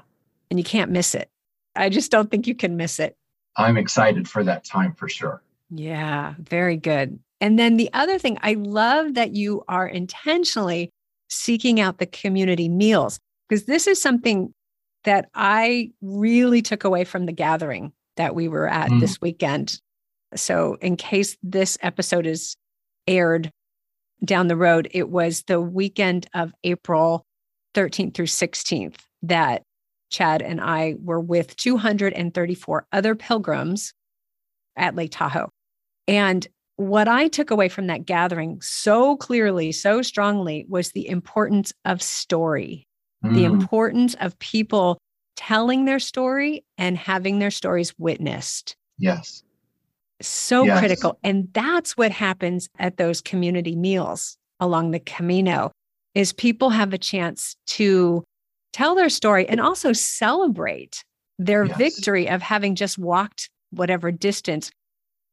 And 0.50 0.58
you 0.58 0.64
can't 0.64 0.90
miss 0.90 1.14
it. 1.14 1.28
I 1.76 1.88
just 1.88 2.10
don't 2.10 2.30
think 2.30 2.46
you 2.46 2.54
can 2.54 2.76
miss 2.76 2.98
it. 2.98 3.16
I'm 3.56 3.76
excited 3.76 4.28
for 4.28 4.42
that 4.44 4.64
time 4.64 4.94
for 4.94 5.08
sure. 5.08 5.42
Yeah 5.70 6.34
very 6.38 6.76
good. 6.76 7.18
And 7.40 7.58
then 7.58 7.76
the 7.76 7.90
other 7.92 8.18
thing 8.18 8.38
i 8.42 8.54
love 8.54 9.14
that 9.14 9.34
you 9.34 9.64
are 9.68 9.88
intentionally 9.88 10.90
seeking 11.28 11.80
out 11.80 11.98
the 11.98 12.06
community 12.06 12.68
meals 12.68 13.18
because 13.48 13.64
this 13.64 13.86
is 13.86 14.00
something 14.00 14.52
that 15.04 15.28
i 15.34 15.90
really 16.00 16.62
took 16.62 16.84
away 16.84 17.04
from 17.04 17.26
the 17.26 17.32
gathering 17.32 17.92
that 18.16 18.34
we 18.34 18.48
were 18.48 18.68
at 18.68 18.90
mm. 18.90 19.00
this 19.00 19.20
weekend 19.20 19.80
so, 20.36 20.76
in 20.80 20.96
case 20.96 21.36
this 21.42 21.76
episode 21.82 22.26
is 22.26 22.56
aired 23.06 23.50
down 24.24 24.48
the 24.48 24.56
road, 24.56 24.88
it 24.92 25.08
was 25.08 25.42
the 25.46 25.60
weekend 25.60 26.26
of 26.34 26.52
April 26.62 27.26
13th 27.74 28.14
through 28.14 28.26
16th 28.26 28.96
that 29.22 29.62
Chad 30.10 30.42
and 30.42 30.60
I 30.60 30.96
were 31.00 31.20
with 31.20 31.56
234 31.56 32.86
other 32.92 33.14
pilgrims 33.14 33.92
at 34.76 34.94
Lake 34.94 35.12
Tahoe. 35.12 35.50
And 36.06 36.46
what 36.76 37.08
I 37.08 37.28
took 37.28 37.50
away 37.50 37.68
from 37.68 37.88
that 37.88 38.06
gathering 38.06 38.60
so 38.60 39.16
clearly, 39.16 39.72
so 39.72 40.02
strongly, 40.02 40.64
was 40.68 40.92
the 40.92 41.08
importance 41.08 41.72
of 41.84 42.02
story, 42.02 42.86
mm. 43.24 43.34
the 43.34 43.44
importance 43.44 44.14
of 44.20 44.38
people 44.38 44.98
telling 45.36 45.84
their 45.84 46.00
story 46.00 46.64
and 46.76 46.96
having 46.96 47.38
their 47.38 47.50
stories 47.50 47.94
witnessed. 47.98 48.76
Yes 48.98 49.42
so 50.22 50.64
yes. 50.64 50.78
critical 50.78 51.18
and 51.22 51.48
that's 51.52 51.96
what 51.96 52.10
happens 52.10 52.68
at 52.78 52.96
those 52.96 53.20
community 53.20 53.74
meals 53.74 54.36
along 54.58 54.90
the 54.90 55.00
camino 55.00 55.70
is 56.14 56.32
people 56.32 56.70
have 56.70 56.92
a 56.92 56.98
chance 56.98 57.56
to 57.66 58.22
tell 58.72 58.94
their 58.94 59.08
story 59.08 59.48
and 59.48 59.60
also 59.60 59.92
celebrate 59.92 61.04
their 61.38 61.64
yes. 61.64 61.78
victory 61.78 62.28
of 62.28 62.42
having 62.42 62.74
just 62.74 62.98
walked 62.98 63.48
whatever 63.70 64.10
distance 64.10 64.70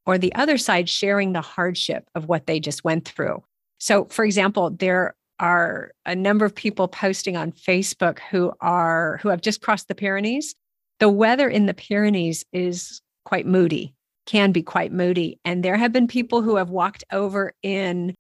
or 0.06 0.18
the 0.18 0.34
other 0.36 0.58
side 0.58 0.88
sharing 0.88 1.34
the 1.34 1.42
hardship 1.42 2.06
of 2.16 2.28
what 2.28 2.48
they 2.48 2.60
just 2.60 2.84
went 2.84 3.06
through 3.06 3.44
so 3.80 4.06
for 4.06 4.24
example 4.24 4.70
there 4.70 5.14
are 5.40 5.92
a 6.06 6.16
number 6.16 6.46
of 6.46 6.56
people 6.56 6.88
posting 6.88 7.38
on 7.38 7.52
facebook 7.52 8.20
who 8.32 8.52
are 8.62 9.20
who 9.22 9.30
have 9.30 9.42
just 9.42 9.62
crossed 9.62 9.88
the 9.88 9.96
pyrenees 9.96 10.56
the 11.00 11.10
weather 11.10 11.48
in 11.48 11.66
the 11.66 11.74
pyrenees 11.74 12.44
is 12.52 13.02
quite 13.26 13.46
moody 13.46 13.94
can 14.28 14.52
be 14.52 14.62
quite 14.62 14.92
moody. 14.92 15.40
And 15.44 15.64
there 15.64 15.78
have 15.78 15.92
been 15.92 16.08
people 16.08 16.44
who 16.44 16.58
have 16.58 16.70
walked 16.70 17.04
over 17.12 17.54
in 17.64 18.14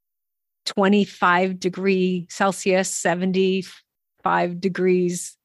25 0.65 1.59
degree 1.59 2.25
Celsius, 2.29 2.89
75 2.89 4.59
degrees 4.59 5.37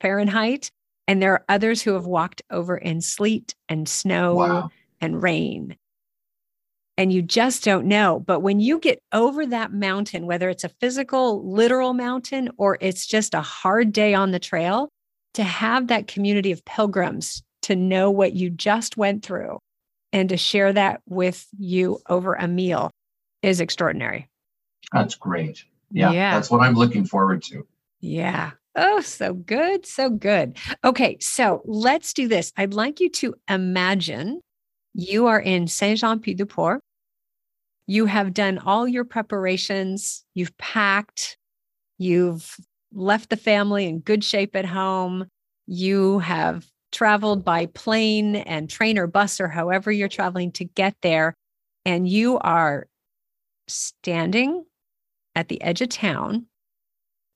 Fahrenheit. 0.00 0.70
And 1.06 1.20
there 1.20 1.32
are 1.32 1.44
others 1.48 1.82
who 1.82 1.92
have 1.92 2.06
walked 2.06 2.40
over 2.50 2.78
in 2.78 3.02
sleet 3.02 3.54
and 3.68 3.86
snow 3.86 4.36
wow. 4.36 4.70
and 5.00 5.22
rain. 5.22 5.76
And 6.96 7.12
you 7.12 7.22
just 7.22 7.64
don't 7.64 7.86
know. 7.86 8.20
But 8.20 8.40
when 8.40 8.60
you 8.60 8.78
get 8.78 9.00
over 9.12 9.46
that 9.46 9.72
mountain, 9.72 10.26
whether 10.26 10.48
it's 10.48 10.64
a 10.64 10.68
physical, 10.68 11.50
literal 11.50 11.92
mountain, 11.94 12.50
or 12.56 12.78
it's 12.80 13.06
just 13.06 13.34
a 13.34 13.40
hard 13.40 13.92
day 13.92 14.14
on 14.14 14.30
the 14.30 14.38
trail, 14.38 14.88
to 15.34 15.42
have 15.42 15.88
that 15.88 16.06
community 16.06 16.52
of 16.52 16.64
pilgrims 16.64 17.42
to 17.62 17.74
know 17.74 18.10
what 18.10 18.34
you 18.34 18.50
just 18.50 18.96
went 18.96 19.24
through 19.24 19.58
and 20.12 20.28
to 20.28 20.36
share 20.36 20.72
that 20.72 21.00
with 21.08 21.46
you 21.58 21.98
over 22.08 22.34
a 22.34 22.46
meal 22.46 22.90
is 23.42 23.60
extraordinary. 23.60 24.28
That's 24.92 25.16
great. 25.16 25.64
Yeah, 25.90 26.12
yeah. 26.12 26.34
That's 26.34 26.50
what 26.50 26.60
I'm 26.60 26.74
looking 26.74 27.04
forward 27.04 27.42
to. 27.44 27.66
Yeah. 28.00 28.52
Oh, 28.76 29.00
so 29.00 29.34
good. 29.34 29.86
So 29.86 30.10
good. 30.10 30.58
Okay. 30.84 31.16
So 31.20 31.62
let's 31.64 32.12
do 32.12 32.28
this. 32.28 32.52
I'd 32.56 32.74
like 32.74 33.00
you 33.00 33.08
to 33.10 33.34
imagine 33.48 34.40
you 34.94 35.26
are 35.26 35.40
in 35.40 35.66
Saint 35.66 35.98
Jean 35.98 36.20
Pied 36.20 36.38
de 36.38 36.46
Port. 36.46 36.80
You 37.86 38.06
have 38.06 38.32
done 38.32 38.58
all 38.58 38.88
your 38.88 39.04
preparations, 39.04 40.24
you've 40.34 40.56
packed, 40.56 41.36
you've 41.98 42.56
left 42.92 43.28
the 43.28 43.36
family 43.36 43.86
in 43.86 44.00
good 44.00 44.24
shape 44.24 44.56
at 44.56 44.64
home, 44.64 45.26
you 45.66 46.20
have 46.20 46.66
traveled 46.92 47.44
by 47.44 47.66
plane 47.66 48.36
and 48.36 48.70
train 48.70 48.96
or 48.96 49.06
bus 49.06 49.40
or 49.40 49.48
however 49.48 49.90
you're 49.90 50.08
traveling 50.08 50.52
to 50.52 50.64
get 50.64 50.94
there, 51.02 51.34
and 51.84 52.08
you 52.08 52.38
are 52.38 52.86
standing 53.66 54.64
at 55.34 55.48
the 55.48 55.60
edge 55.60 55.82
of 55.82 55.88
town, 55.88 56.46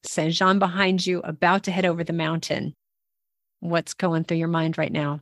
Saint 0.04 0.32
Jean 0.32 0.58
behind 0.58 1.04
you, 1.04 1.20
about 1.20 1.64
to 1.64 1.72
head 1.72 1.84
over 1.84 2.04
the 2.04 2.12
mountain. 2.12 2.72
What's 3.60 3.94
going 3.94 4.24
through 4.24 4.36
your 4.36 4.48
mind 4.48 4.78
right 4.78 4.92
now? 4.92 5.20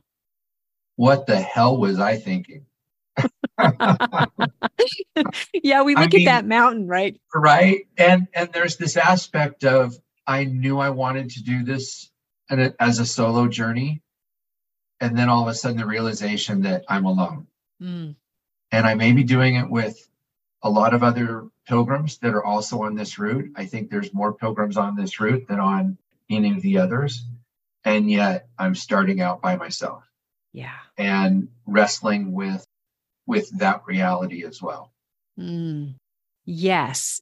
What 0.97 1.25
the 1.25 1.39
hell 1.39 1.77
was 1.77 1.99
I 1.99 2.17
thinking? 2.17 2.65
yeah, 5.63 5.81
we 5.83 5.95
look 5.95 6.13
I 6.13 6.17
mean, 6.17 6.27
at 6.27 6.31
that 6.31 6.45
mountain, 6.45 6.87
right? 6.87 7.19
Right. 7.33 7.87
And 7.97 8.27
and 8.33 8.51
there's 8.53 8.77
this 8.77 8.97
aspect 8.97 9.63
of 9.63 9.97
I 10.27 10.43
knew 10.43 10.79
I 10.79 10.89
wanted 10.89 11.31
to 11.31 11.43
do 11.43 11.63
this 11.63 12.11
as 12.49 12.99
a 12.99 13.05
solo 13.05 13.47
journey. 13.47 14.01
And 14.99 15.17
then 15.17 15.29
all 15.29 15.43
of 15.43 15.47
a 15.47 15.53
sudden 15.53 15.77
the 15.77 15.85
realization 15.85 16.63
that 16.63 16.83
I'm 16.89 17.05
alone. 17.05 17.47
Mm. 17.81 18.15
And 18.71 18.87
I 18.87 18.95
may 18.95 19.13
be 19.13 19.23
doing 19.23 19.55
it 19.55 19.69
with 19.69 19.97
a 20.63 20.69
lot 20.69 20.93
of 20.93 21.03
other 21.03 21.45
pilgrims 21.67 22.17
that 22.19 22.33
are 22.33 22.43
also 22.43 22.81
on 22.83 22.95
this 22.95 23.19
route. 23.19 23.51
I 23.55 23.65
think 23.65 23.89
there's 23.89 24.13
more 24.13 24.33
pilgrims 24.33 24.77
on 24.77 24.95
this 24.95 25.19
route 25.19 25.47
than 25.47 25.59
on 25.59 25.97
any 26.29 26.51
of 26.51 26.61
the 26.61 26.79
others. 26.79 27.23
And 27.85 28.09
yet 28.09 28.47
I'm 28.57 28.75
starting 28.75 29.21
out 29.21 29.41
by 29.41 29.55
myself. 29.55 30.06
Yeah. 30.57 30.73
And 30.97 31.49
wrestling 31.67 32.33
with 32.33 32.65
with 33.27 33.47
that 33.59 33.83
reality 33.85 34.43
as 34.43 34.59
well. 34.59 34.91
Mm. 35.39 35.93
Yes. 36.45 37.21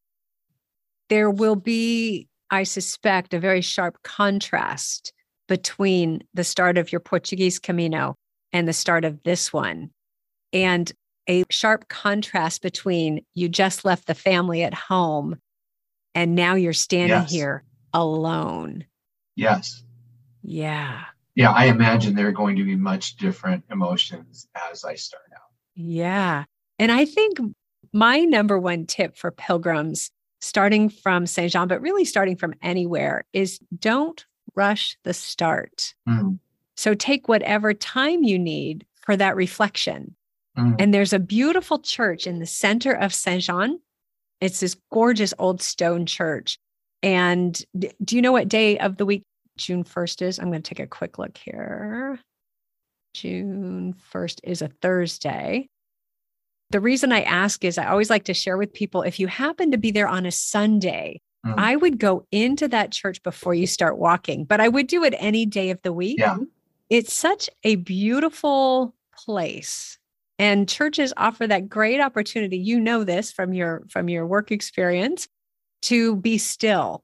There 1.09 1.29
will 1.29 1.57
be, 1.57 2.29
I 2.49 2.63
suspect, 2.63 3.33
a 3.33 3.39
very 3.39 3.59
sharp 3.59 3.97
contrast 4.03 5.11
between 5.49 6.23
the 6.33 6.45
start 6.45 6.77
of 6.77 6.93
your 6.93 7.01
Portuguese 7.01 7.59
Camino 7.59 8.15
and 8.53 8.69
the 8.69 8.73
start 8.73 9.03
of 9.03 9.21
this 9.23 9.51
one. 9.51 9.89
And 10.53 10.89
a 11.27 11.43
sharp 11.49 11.89
contrast 11.89 12.61
between 12.61 13.25
you 13.33 13.49
just 13.49 13.83
left 13.83 14.07
the 14.07 14.15
family 14.15 14.63
at 14.63 14.73
home 14.73 15.35
and 16.13 16.35
now 16.35 16.55
you're 16.55 16.71
standing 16.71 17.09
yes. 17.09 17.31
here 17.31 17.65
alone. 17.93 18.85
Yes. 19.35 19.83
Yeah. 20.41 21.01
Yeah, 21.35 21.51
I 21.51 21.65
imagine 21.65 22.15
there 22.15 22.27
are 22.27 22.33
going 22.33 22.55
to 22.55 22.63
be 22.63 22.75
much 22.75 23.17
different 23.17 23.65
emotions 23.69 24.47
as 24.71 24.85
I 24.85 24.95
start 24.95 25.25
out. 25.33 25.51
Yeah. 25.75 26.45
And 26.79 26.91
I 26.91 27.05
think 27.05 27.39
my 27.91 28.19
number 28.19 28.57
one 28.57 28.85
tip 28.85 29.17
for 29.17 29.31
pilgrims, 29.31 30.11
starting 30.39 30.89
from 30.89 31.25
St. 31.25 31.51
Jean, 31.51 31.67
but 31.67 31.81
really 31.81 32.05
starting 32.05 32.37
from 32.37 32.53
anywhere, 32.61 33.25
is 33.33 33.59
don't 33.77 34.25
rush 34.55 34.97
the 35.03 35.13
start. 35.13 35.93
Mm. 36.07 36.39
So 36.77 36.93
take 36.93 37.27
whatever 37.27 37.73
time 37.73 38.23
you 38.23 38.39
need 38.39 38.85
for 39.01 39.17
that 39.17 39.35
reflection. 39.35 40.15
Mm. 40.57 40.75
And 40.79 40.93
there's 40.93 41.13
a 41.13 41.19
beautiful 41.19 41.79
church 41.79 42.27
in 42.27 42.39
the 42.39 42.45
center 42.45 42.93
of 42.93 43.13
Saint 43.13 43.43
Jean. 43.43 43.79
It's 44.39 44.61
this 44.61 44.77
gorgeous 44.91 45.33
old 45.37 45.61
stone 45.61 46.05
church. 46.05 46.57
And 47.03 47.61
do 47.77 48.15
you 48.15 48.21
know 48.21 48.31
what 48.31 48.47
day 48.47 48.77
of 48.79 48.97
the 48.97 49.05
week 49.05 49.23
June 49.57 49.83
1st 49.83 50.21
is? 50.21 50.39
I'm 50.39 50.49
going 50.49 50.61
to 50.61 50.69
take 50.69 50.83
a 50.83 50.87
quick 50.87 51.17
look 51.17 51.37
here. 51.37 52.19
June 53.13 53.95
1st 54.13 54.39
is 54.43 54.61
a 54.61 54.67
Thursday. 54.67 55.69
The 56.71 56.81
reason 56.81 57.11
I 57.11 57.21
ask 57.21 57.63
is 57.63 57.77
I 57.77 57.87
always 57.87 58.09
like 58.09 58.25
to 58.25 58.33
share 58.33 58.57
with 58.57 58.73
people 58.73 59.03
if 59.03 59.19
you 59.19 59.27
happen 59.27 59.71
to 59.71 59.77
be 59.77 59.91
there 59.91 60.07
on 60.07 60.25
a 60.25 60.31
Sunday, 60.31 61.21
mm. 61.45 61.53
I 61.57 61.75
would 61.75 61.99
go 61.99 62.25
into 62.31 62.67
that 62.67 62.91
church 62.91 63.23
before 63.23 63.53
you 63.53 63.67
start 63.67 63.97
walking, 63.97 64.45
but 64.45 64.59
I 64.59 64.67
would 64.67 64.87
do 64.87 65.03
it 65.03 65.13
any 65.17 65.45
day 65.45 65.69
of 65.69 65.81
the 65.83 65.93
week. 65.93 66.19
Yeah. 66.19 66.37
It's 66.89 67.13
such 67.13 67.49
a 67.63 67.75
beautiful 67.75 68.93
place. 69.15 69.97
And 70.37 70.67
churches 70.67 71.13
offer 71.15 71.47
that 71.47 71.69
great 71.69 72.01
opportunity. 72.01 72.57
You 72.57 72.79
know 72.79 73.03
this 73.05 73.31
from 73.31 73.53
your 73.53 73.83
from 73.89 74.09
your 74.09 74.27
work 74.27 74.51
experience 74.51 75.29
to 75.83 76.17
be 76.17 76.37
still 76.37 77.03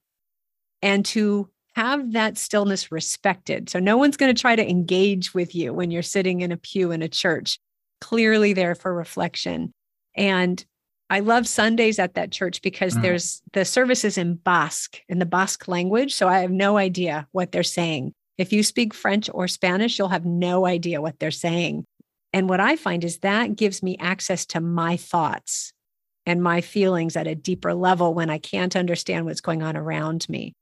and 0.82 1.06
to 1.06 1.50
have 1.76 2.14
that 2.14 2.38
stillness 2.38 2.92
respected. 2.92 3.70
So 3.70 3.80
no 3.80 3.98
one's 3.98 4.18
going 4.18 4.34
to 4.34 4.40
try 4.40 4.56
to 4.56 4.70
engage 4.70 5.34
with 5.34 5.56
you 5.56 5.74
when 5.74 5.92
you're 5.92 6.02
sitting 6.02 6.42
in 6.42 6.52
a 6.52 6.58
pew 6.58 6.92
in 6.92 7.02
a 7.02 7.08
church, 7.08 7.60
clearly 8.02 8.54
there 8.54 8.76
for 8.76 8.94
reflection. 8.94 9.74
And 10.16 10.64
I 11.10 11.20
love 11.20 11.48
Sundays 11.48 12.00
at 12.00 12.14
that 12.16 12.32
church 12.32 12.62
because 12.62 12.96
mm. 12.96 13.02
there's 13.02 13.42
the 13.54 13.66
services 13.66 14.18
in 14.18 14.36
Basque, 14.36 15.02
in 15.10 15.20
the 15.20 15.26
Basque 15.26 15.68
language. 15.68 16.14
So 16.14 16.28
I 16.28 16.40
have 16.40 16.52
no 16.52 16.78
idea 16.78 17.28
what 17.32 17.52
they're 17.52 17.64
saying. 17.64 18.14
If 18.38 18.54
you 18.54 18.64
speak 18.64 18.94
French 18.94 19.30
or 19.34 19.48
Spanish, 19.48 20.00
you'll 20.00 20.08
have 20.10 20.26
no 20.26 20.66
idea 20.66 21.02
what 21.02 21.20
they're 21.20 21.32
saying. 21.32 21.86
And 22.34 22.48
what 22.48 22.60
I 22.60 22.76
find 22.76 23.04
is 23.04 23.20
that 23.20 23.56
gives 23.56 23.84
me 23.84 23.98
access 24.00 24.46
to 24.48 24.62
my 24.62 24.98
thoughts 24.98 25.74
and 26.26 26.42
my 26.42 26.62
feelings 26.62 27.16
at 27.16 27.28
a 27.28 27.36
deeper 27.36 27.74
level 27.74 28.14
when 28.14 28.30
I 28.30 28.38
can't 28.38 28.76
understand 28.76 29.26
what's 29.26 29.42
going 29.42 29.64
on 29.64 29.76
around 29.76 30.28
me. 30.30 30.54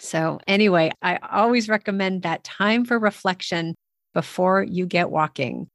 So, 0.00 0.40
anyway, 0.46 0.90
I 1.02 1.18
always 1.30 1.68
recommend 1.68 2.22
that 2.22 2.44
time 2.44 2.84
for 2.84 2.98
reflection 2.98 3.74
before 4.14 4.62
you 4.62 4.86
get 4.86 5.10
walking. 5.10 5.68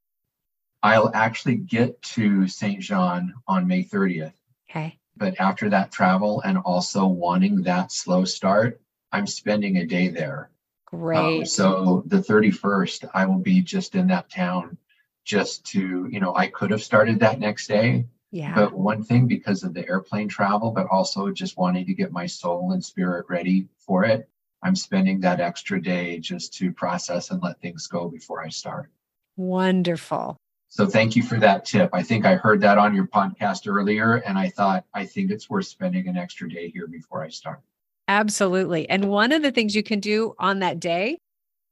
I'll 0.82 1.10
actually 1.14 1.56
get 1.56 2.00
to 2.02 2.46
St. 2.46 2.80
John 2.80 3.34
on 3.48 3.66
May 3.66 3.82
30th. 3.82 4.32
Okay. 4.70 4.98
But 5.16 5.40
after 5.40 5.70
that 5.70 5.90
travel 5.90 6.42
and 6.42 6.58
also 6.58 7.06
wanting 7.06 7.62
that 7.62 7.90
slow 7.90 8.24
start, 8.24 8.80
I'm 9.12 9.26
spending 9.26 9.78
a 9.78 9.86
day 9.86 10.08
there. 10.08 10.50
Great. 10.86 11.40
Um, 11.40 11.46
so 11.46 12.04
the 12.06 12.18
31st, 12.18 13.08
I 13.14 13.26
will 13.26 13.38
be 13.38 13.62
just 13.62 13.94
in 13.94 14.08
that 14.08 14.30
town 14.30 14.76
just 15.24 15.64
to, 15.66 16.08
you 16.10 16.20
know, 16.20 16.34
I 16.34 16.46
could 16.46 16.70
have 16.70 16.82
started 16.82 17.20
that 17.20 17.40
next 17.40 17.66
day, 17.66 18.06
yeah. 18.36 18.54
But 18.54 18.74
one 18.74 19.02
thing 19.02 19.26
because 19.26 19.62
of 19.62 19.72
the 19.72 19.88
airplane 19.88 20.28
travel, 20.28 20.70
but 20.70 20.86
also 20.90 21.30
just 21.30 21.56
wanting 21.56 21.86
to 21.86 21.94
get 21.94 22.12
my 22.12 22.26
soul 22.26 22.72
and 22.72 22.84
spirit 22.84 23.24
ready 23.30 23.66
for 23.78 24.04
it, 24.04 24.28
I'm 24.62 24.76
spending 24.76 25.20
that 25.20 25.40
extra 25.40 25.80
day 25.80 26.18
just 26.18 26.52
to 26.54 26.70
process 26.70 27.30
and 27.30 27.42
let 27.42 27.58
things 27.62 27.86
go 27.86 28.10
before 28.10 28.44
I 28.44 28.50
start. 28.50 28.90
Wonderful. 29.38 30.36
So 30.68 30.84
thank 30.84 31.16
you 31.16 31.22
for 31.22 31.38
that 31.38 31.64
tip. 31.64 31.88
I 31.94 32.02
think 32.02 32.26
I 32.26 32.34
heard 32.34 32.60
that 32.60 32.76
on 32.76 32.94
your 32.94 33.06
podcast 33.06 33.66
earlier, 33.66 34.16
and 34.16 34.36
I 34.36 34.50
thought, 34.50 34.84
I 34.92 35.06
think 35.06 35.30
it's 35.30 35.48
worth 35.48 35.66
spending 35.66 36.06
an 36.06 36.18
extra 36.18 36.46
day 36.46 36.68
here 36.68 36.86
before 36.86 37.24
I 37.24 37.30
start. 37.30 37.60
Absolutely. 38.06 38.86
And 38.90 39.08
one 39.08 39.32
of 39.32 39.40
the 39.40 39.50
things 39.50 39.74
you 39.74 39.82
can 39.82 40.00
do 40.00 40.34
on 40.38 40.58
that 40.58 40.78
day 40.78 41.18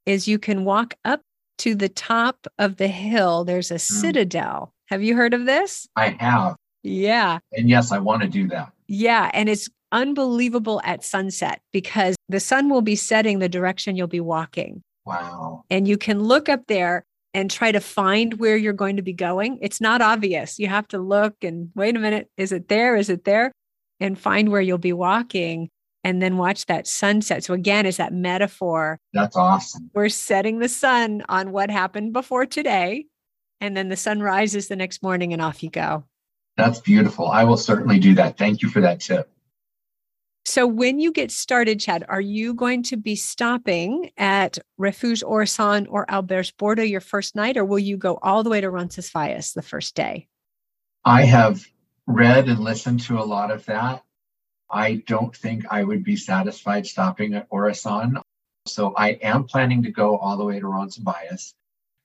is 0.07 0.27
you 0.27 0.39
can 0.39 0.65
walk 0.65 0.95
up 1.05 1.21
to 1.59 1.75
the 1.75 1.91
top 1.91 2.47
of 2.59 2.77
the 2.77 2.89
hill. 2.89 3.45
There's 3.45 3.71
a 3.71 3.75
mm. 3.75 3.81
citadel 3.81 4.74
have 4.87 5.03
you 5.03 5.17
heard 5.17 5.35
of 5.35 5.47
this? 5.47 5.89
I 5.97 6.17
have. 6.21 6.57
Yeah. 6.83 7.39
And 7.53 7.69
yes, 7.69 7.93
I 7.93 7.99
want 7.99 8.23
to 8.23 8.29
do 8.29 8.47
that. 8.49 8.73
Yeah. 8.87 9.31
And 9.33 9.49
it's 9.49 9.69
unbelievable 9.93 10.81
at 10.85 11.05
sunset 11.05 11.61
because 11.73 12.17
the 12.29 12.41
sun 12.41 12.69
will 12.69 12.83
be 12.83 12.97
setting 12.97 13.39
the 13.39 13.49
direction 13.49 13.97
you'll 13.97 14.07
be 14.07 14.21
walking. 14.21 14.83
Wow. 15.07 15.65
And 15.71 15.89
you 15.89 15.97
can 15.97 16.23
look 16.23 16.49
up 16.49 16.67
there 16.67 17.05
and 17.33 17.51
try 17.51 17.73
to 17.73 17.81
find 17.81 18.35
where 18.35 18.57
you're 18.57 18.73
going 18.73 18.97
to 18.97 19.03
be 19.03 19.13
going. 19.13 19.59
It's 19.61 19.81
not 19.81 20.03
obvious. 20.03 20.59
You 20.59 20.69
have 20.69 20.87
to 20.89 20.99
look 20.99 21.35
and 21.43 21.71
wait 21.75 21.97
a 21.97 21.99
minute. 21.99 22.29
Is 22.37 22.53
it 22.53 22.69
there? 22.69 22.97
Is 22.97 23.09
it 23.09 23.25
there? 23.25 23.53
And 24.01 24.19
find 24.19 24.51
where 24.51 24.61
you'll 24.61 24.79
be 24.79 24.93
walking 24.93 25.69
and 26.05 26.21
then 26.21 26.37
watch 26.37 26.67
that 26.67 26.87
sunset. 26.87 27.43
So, 27.43 27.55
again, 27.55 27.87
is 27.87 27.97
that 27.97 28.13
metaphor? 28.13 28.99
That's 29.15 29.37
awesome. 29.37 29.91
We're 29.95 30.11
setting 30.11 30.59
the 30.59 30.69
sun 30.69 31.23
on 31.29 31.51
what 31.51 31.71
happened 31.71 32.13
before 32.13 32.47
today 32.47 33.07
and 33.65 33.77
then 33.77 33.89
the 33.89 33.97
sun 33.97 34.21
rises 34.21 34.69
the 34.69 34.77
next 34.77 35.03
morning 35.03 35.33
and 35.33 35.41
off 35.41 35.63
you 35.63 35.71
go. 35.71 36.05
That's 36.57 36.81
beautiful. 36.81 37.29
I 37.29 37.45
will 37.45 37.57
certainly 37.57 37.99
do 37.99 38.15
that. 38.15 38.37
Thank 38.37 38.63
you 38.63 38.69
for 38.69 38.81
that 38.83 39.01
tip. 39.01 39.31
So, 40.47 40.67
when 40.67 41.01
you 41.01 41.11
get 41.11 41.31
started, 41.31 41.81
Chad, 41.81 42.05
are 42.07 42.21
you 42.21 42.53
going 42.53 42.83
to 42.85 42.99
be 42.99 43.17
stopping 43.17 44.11
at 44.19 44.59
Refuge 44.77 45.23
Orisson 45.23 45.87
or 45.89 46.05
Alberts 46.11 46.51
Albergue 46.51 46.57
Borda 46.57 46.91
your 46.91 47.01
first 47.01 47.35
night, 47.35 47.57
or 47.57 47.65
will 47.65 47.79
you 47.79 47.97
go 47.97 48.19
all 48.23 48.43
the 48.43 48.51
way 48.51 48.61
to 48.61 48.69
Roncesvalles 48.69 49.55
the 49.55 49.63
first 49.63 49.95
day? 49.95 50.29
I 51.03 51.25
have 51.25 51.67
read 52.07 52.49
and 52.49 52.61
listened 52.61 53.01
to 53.05 53.19
a 53.19 53.25
lot 53.25 53.51
of 53.51 53.65
that. 53.67 54.05
I 54.71 54.97
don't 55.07 55.35
think 55.35 55.65
I 55.71 55.83
would 55.83 56.05
be 56.05 56.17
satisfied 56.17 56.87
stopping 56.87 57.35
at 57.35 57.49
Orisson. 57.49 58.21
So 58.67 58.95
I 58.97 59.11
am 59.23 59.45
planning 59.45 59.83
to 59.85 59.91
go 59.91 60.19
all 60.19 60.37
the 60.37 60.45
way 60.45 60.61
to 60.61 60.67
Roncesvalles 60.67 61.55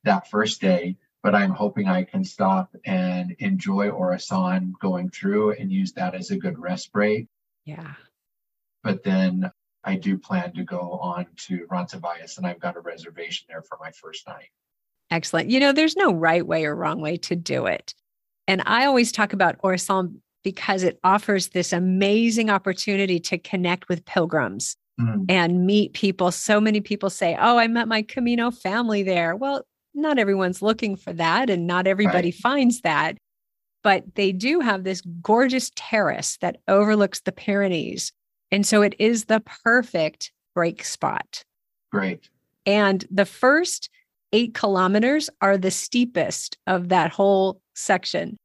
that 0.06 0.30
first 0.30 0.62
day, 0.62 0.98
but 1.22 1.36
I'm 1.36 1.52
hoping 1.52 1.88
I 1.88 2.04
can 2.04 2.24
stop 2.24 2.74
and 2.86 3.36
enjoy 3.40 3.90
Orisson 3.90 4.72
going 4.80 5.10
through 5.10 5.52
and 5.52 5.72
use 5.72 5.92
that 5.94 6.16
as 6.16 6.32
a 6.32 6.38
good 6.38 6.58
rest 6.58 6.92
break. 6.92 7.28
Yeah. 7.66 7.94
But 8.84 9.04
then 9.04 9.52
I 9.84 9.96
do 9.96 10.18
plan 10.18 10.54
to 10.54 10.64
go 10.64 11.00
on 11.02 11.28
to 11.48 11.66
Roncesvalles 11.70 12.38
and 12.38 12.48
I've 12.48 12.60
got 12.60 12.78
a 12.78 12.82
reservation 12.82 13.48
there 13.50 13.62
for 13.62 13.78
my 13.82 13.92
first 13.92 14.28
night. 14.28 14.50
Excellent. 15.12 15.50
You 15.50 15.60
know, 15.60 15.74
there's 15.74 15.96
no 15.96 16.14
right 16.14 16.46
way 16.46 16.66
or 16.66 16.76
wrong 16.76 17.02
way 17.02 17.18
to 17.18 17.36
do 17.36 17.66
it. 17.66 17.94
And 18.48 18.62
I 18.66 18.86
always 18.86 19.12
talk 19.12 19.34
about 19.34 19.62
Orisson 19.62 20.20
because 20.44 20.84
it 20.84 21.00
offers 21.04 21.50
this 21.50 21.74
amazing 21.74 22.50
opportunity 22.50 23.20
to 23.20 23.38
connect 23.38 23.90
with 23.90 24.06
pilgrims 24.06 24.78
mm. 25.00 25.26
and 25.28 25.66
meet 25.66 25.94
people. 25.94 26.32
So 26.32 26.62
many 26.62 26.80
people 26.80 27.10
say, 27.10 27.38
Oh, 27.40 27.58
I 27.58 27.68
met 27.68 27.88
my 27.88 28.02
Camino 28.02 28.52
family 28.52 29.04
there. 29.04 29.36
Well, 29.36 29.66
not 29.94 30.20
everyone's 30.20 30.62
looking 30.62 30.96
for 30.96 31.14
that, 31.14 31.50
and 31.50 31.68
not 31.68 31.88
everybody 31.88 32.30
right. 32.30 32.36
finds 32.36 32.82
that. 32.82 33.18
But 33.84 34.16
they 34.16 34.32
do 34.32 34.60
have 34.60 34.84
this 34.84 35.02
gorgeous 35.22 35.72
terrace 35.76 36.38
that 36.42 36.58
overlooks 36.68 37.22
the 37.22 37.32
Pyrenees. 37.32 38.12
And 38.52 38.66
so 38.66 38.82
it 38.82 38.96
is 39.00 39.26
the 39.26 39.42
perfect 39.64 40.32
break 40.54 40.84
spot. 40.84 41.44
Great. 41.92 42.30
And 42.66 43.06
the 43.10 43.26
first 43.26 43.90
eight 44.34 44.54
kilometers 44.54 45.30
are 45.42 45.58
the 45.58 45.72
steepest 45.72 46.58
of 46.68 46.90
that 46.90 47.12
whole 47.12 47.62
section. 47.76 48.38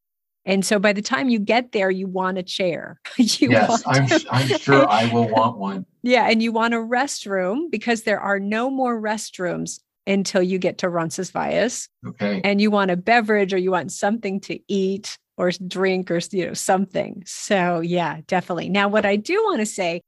And 0.47 0.65
so 0.65 0.79
by 0.79 0.93
the 0.93 1.03
time 1.03 1.31
you 1.31 1.39
get 1.39 1.73
there, 1.73 1.91
you 1.91 2.07
want 2.07 2.39
a 2.39 2.43
chair. 2.43 3.01
you 3.17 3.51
yes, 3.51 3.83
I'm, 3.87 4.07
I'm 4.31 4.47
sure 4.59 4.89
I 4.89 5.13
will 5.13 5.29
want 5.31 5.59
one. 5.59 5.87
Yeah. 6.03 6.29
And 6.29 6.43
you 6.43 6.53
want 6.53 6.75
a 6.75 6.79
restroom 6.79 7.71
because 7.71 8.03
there 8.03 8.21
are 8.21 8.39
no 8.39 8.71
more 8.71 9.01
restrooms 9.01 9.81
until 10.07 10.43
you 10.43 10.59
get 10.59 10.79
to 10.79 10.89
Roncesvalles. 10.89 11.89
Okay. 12.07 12.41
And 12.45 12.61
you 12.61 12.71
want 12.71 12.91
a 12.91 12.97
beverage 12.97 13.53
or 13.53 13.59
you 13.59 13.71
want 13.71 13.93
something 13.93 14.41
to 14.41 14.59
eat 14.69 15.19
or 15.37 15.51
drink 15.67 16.11
or 16.11 16.21
you 16.31 16.47
know 16.47 16.55
something. 16.55 17.23
So 17.27 17.81
yeah, 17.81 18.21
definitely. 18.27 18.69
Now 18.69 18.89
what 18.89 19.07
I 19.07 19.17
do 19.17 19.43
want 19.45 19.61
to 19.61 19.67
say, 19.67 20.01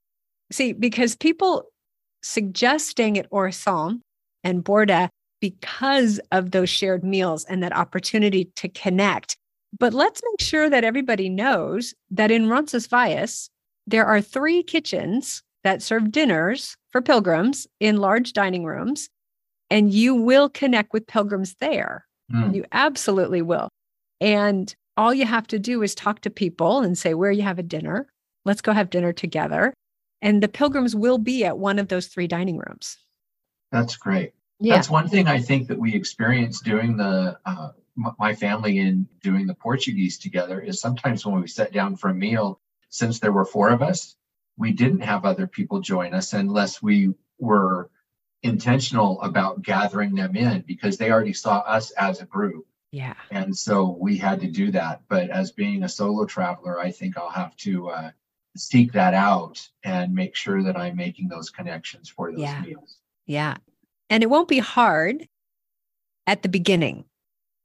see, 0.52 0.72
because 0.72 1.16
people 1.16 1.64
suggest 2.22 2.88
staying 2.88 3.18
at 3.18 3.30
Orisson 3.30 4.00
and 4.44 4.64
Borda 4.64 5.08
because 5.40 6.20
of 6.32 6.50
those 6.50 6.70
shared 6.70 7.04
meals 7.04 7.44
and 7.44 7.62
that 7.62 7.76
opportunity 7.76 8.50
to 8.56 8.68
connect. 8.68 9.36
But 9.78 9.92
let's 9.92 10.22
make 10.30 10.40
sure 10.40 10.70
that 10.70 10.84
everybody 10.84 11.28
knows 11.28 11.94
that 12.10 12.30
in 12.30 12.48
Roncesvalles, 12.48 13.50
there 13.86 14.06
are 14.06 14.20
three 14.20 14.62
kitchens 14.62 15.42
that 15.64 15.82
serve 15.82 16.10
dinners 16.10 16.76
for 16.90 17.02
pilgrims 17.02 17.66
in 17.80 17.98
large 17.98 18.32
dining 18.32 18.64
rooms, 18.64 19.08
and 19.70 19.92
you 19.92 20.14
will 20.14 20.48
connect 20.48 20.92
with 20.92 21.06
pilgrims 21.06 21.56
there. 21.60 22.06
Mm. 22.32 22.54
You 22.54 22.64
absolutely 22.72 23.42
will. 23.42 23.68
And 24.20 24.74
all 24.96 25.12
you 25.12 25.26
have 25.26 25.46
to 25.48 25.58
do 25.58 25.82
is 25.82 25.94
talk 25.94 26.20
to 26.20 26.30
people 26.30 26.80
and 26.80 26.96
say, 26.96 27.14
Where 27.14 27.30
you 27.30 27.42
have 27.42 27.58
a 27.58 27.64
dinner? 27.64 28.08
Let's 28.44 28.62
go 28.62 28.72
have 28.72 28.90
dinner 28.90 29.12
together. 29.12 29.74
And 30.22 30.42
the 30.42 30.48
pilgrims 30.48 30.96
will 30.96 31.18
be 31.18 31.44
at 31.44 31.58
one 31.58 31.78
of 31.78 31.88
those 31.88 32.06
three 32.06 32.26
dining 32.26 32.56
rooms. 32.56 32.96
That's 33.70 33.96
great. 33.96 34.32
Yeah. 34.58 34.74
That's 34.74 34.88
one 34.88 35.08
thing 35.08 35.28
I 35.28 35.40
think 35.40 35.68
that 35.68 35.78
we 35.78 35.94
experienced 35.94 36.64
doing 36.64 36.96
the 36.96 37.38
uh, 37.44 37.70
my 38.18 38.34
family 38.34 38.78
in 38.78 39.08
doing 39.22 39.46
the 39.46 39.54
Portuguese 39.54 40.18
together 40.18 40.60
is 40.60 40.80
sometimes 40.80 41.24
when 41.24 41.40
we 41.40 41.46
sat 41.46 41.72
down 41.72 41.96
for 41.96 42.10
a 42.10 42.14
meal, 42.14 42.60
since 42.90 43.20
there 43.20 43.32
were 43.32 43.44
four 43.44 43.70
of 43.70 43.82
us, 43.82 44.16
we 44.56 44.72
didn't 44.72 45.00
have 45.00 45.24
other 45.24 45.46
people 45.46 45.80
join 45.80 46.14
us 46.14 46.32
unless 46.32 46.82
we 46.82 47.12
were 47.38 47.90
intentional 48.46 49.20
about 49.22 49.62
gathering 49.62 50.14
them 50.14 50.36
in 50.36 50.62
because 50.66 50.96
they 50.96 51.10
already 51.10 51.32
saw 51.32 51.58
us 51.58 51.90
as 51.92 52.20
a 52.20 52.26
group. 52.26 52.66
Yeah. 52.92 53.14
And 53.30 53.56
so 53.56 53.96
we 54.00 54.16
had 54.16 54.40
to 54.40 54.46
do 54.46 54.70
that. 54.70 55.02
But 55.08 55.28
as 55.30 55.52
being 55.52 55.82
a 55.82 55.88
solo 55.88 56.24
traveler, 56.24 56.80
I 56.80 56.90
think 56.90 57.18
I'll 57.18 57.30
have 57.30 57.54
to 57.58 57.88
uh, 57.88 58.10
seek 58.56 58.92
that 58.92 59.12
out 59.12 59.68
and 59.84 60.14
make 60.14 60.34
sure 60.34 60.62
that 60.62 60.76
I'm 60.76 60.96
making 60.96 61.28
those 61.28 61.50
connections 61.50 62.08
for 62.08 62.30
those 62.30 62.40
yeah. 62.40 62.62
meals. 62.62 62.96
Yeah. 63.26 63.56
And 64.08 64.22
it 64.22 64.30
won't 64.30 64.48
be 64.48 64.60
hard 64.60 65.28
at 66.26 66.42
the 66.42 66.48
beginning. 66.48 67.04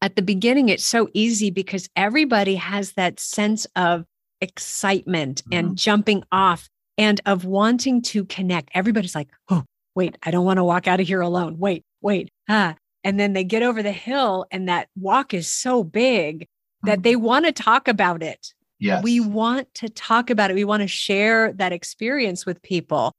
At 0.01 0.15
the 0.15 0.21
beginning, 0.21 0.69
it's 0.69 0.84
so 0.84 1.09
easy 1.13 1.51
because 1.51 1.88
everybody 1.95 2.55
has 2.55 2.93
that 2.93 3.19
sense 3.19 3.67
of 3.75 4.05
excitement 4.41 5.43
mm-hmm. 5.43 5.53
and 5.53 5.77
jumping 5.77 6.23
off 6.32 6.67
and 6.97 7.21
of 7.25 7.45
wanting 7.45 8.01
to 8.01 8.25
connect. 8.25 8.69
Everybody's 8.73 9.15
like, 9.15 9.29
oh, 9.49 9.63
wait, 9.95 10.17
I 10.23 10.31
don't 10.31 10.45
want 10.45 10.57
to 10.57 10.63
walk 10.63 10.87
out 10.87 10.99
of 10.99 11.07
here 11.07 11.21
alone. 11.21 11.57
Wait, 11.57 11.83
wait. 12.01 12.29
Ah. 12.49 12.75
And 13.03 13.19
then 13.19 13.33
they 13.33 13.43
get 13.43 13.63
over 13.63 13.81
the 13.81 13.91
hill, 13.91 14.45
and 14.51 14.69
that 14.69 14.87
walk 14.95 15.33
is 15.33 15.47
so 15.47 15.83
big 15.83 16.47
that 16.83 16.97
mm-hmm. 16.97 17.01
they 17.01 17.15
want 17.15 17.45
to 17.45 17.51
talk 17.51 17.87
about 17.87 18.21
it. 18.21 18.53
Yes. 18.79 19.03
We 19.03 19.19
want 19.19 19.73
to 19.75 19.89
talk 19.89 20.29
about 20.29 20.51
it. 20.51 20.55
We 20.55 20.65
want 20.65 20.81
to 20.81 20.87
share 20.87 21.51
that 21.53 21.71
experience 21.71 22.45
with 22.45 22.61
people 22.61 23.13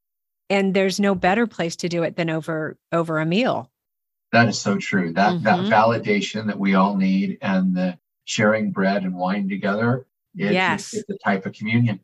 and 0.53 0.75
there's 0.75 1.01
no 1.01 1.15
better 1.15 1.47
place 1.47 1.77
to 1.77 1.89
do 1.89 2.03
it 2.03 2.17
than 2.17 2.29
over 2.29 2.77
over 2.93 3.19
a 3.19 3.27
meal 3.27 3.71
that 4.33 4.49
is 4.49 4.61
so 4.61 4.77
true 4.77 5.13
that 5.15 5.33
mm-hmm. 5.33 5.45
that 5.45 5.59
validation 5.61 6.47
that 6.47 6.59
we 6.59 6.75
all 6.75 6.97
need 6.97 7.39
and 7.41 7.75
the 7.75 7.99
sharing 8.25 8.71
bread 8.71 9.03
and 9.03 9.15
wine 9.15 9.49
together 9.49 10.07
it, 10.37 10.53
yes. 10.53 10.95
it's 10.95 11.07
the 11.07 11.19
type 11.25 11.47
of 11.47 11.53
communion 11.53 11.99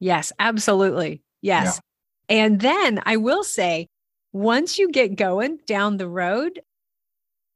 yes 0.00 0.32
absolutely 0.38 1.22
yes 1.40 1.80
yeah. 2.28 2.36
and 2.36 2.60
then 2.60 3.02
i 3.06 3.16
will 3.16 3.42
say 3.42 3.88
once 4.34 4.78
you 4.78 4.90
get 4.90 5.14
going 5.14 5.58
down 5.64 5.96
the 5.96 6.08
road 6.08 6.60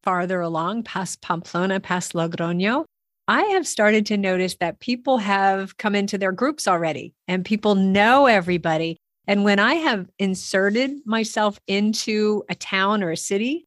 farther 0.04 0.40
along 0.40 0.82
past 0.84 1.20
pamplona 1.20 1.80
past 1.80 2.12
logroño 2.12 2.84
I 3.26 3.42
have 3.42 3.66
started 3.66 4.06
to 4.06 4.16
notice 4.16 4.56
that 4.60 4.80
people 4.80 5.18
have 5.18 5.76
come 5.76 5.94
into 5.94 6.16
their 6.16 6.32
groups 6.32 6.66
already 6.66 7.12
and 7.28 7.44
people 7.44 7.74
know 7.74 8.24
everybody. 8.24 8.96
And 9.26 9.44
when 9.44 9.58
I 9.58 9.74
have 9.74 10.08
inserted 10.18 10.92
myself 11.04 11.60
into 11.66 12.42
a 12.48 12.54
town 12.54 13.02
or 13.02 13.10
a 13.10 13.18
city, 13.18 13.66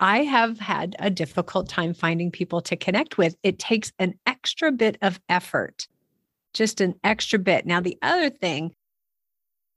I 0.00 0.24
have 0.24 0.58
had 0.58 0.96
a 0.98 1.10
difficult 1.10 1.68
time 1.68 1.94
finding 1.94 2.32
people 2.32 2.60
to 2.62 2.76
connect 2.76 3.18
with. 3.18 3.36
It 3.44 3.60
takes 3.60 3.92
an 4.00 4.14
extra 4.26 4.72
bit 4.72 4.98
of 5.00 5.20
effort, 5.28 5.86
just 6.52 6.80
an 6.80 6.96
extra 7.04 7.38
bit. 7.38 7.66
Now, 7.66 7.80
the 7.80 7.98
other 8.02 8.30
thing, 8.30 8.74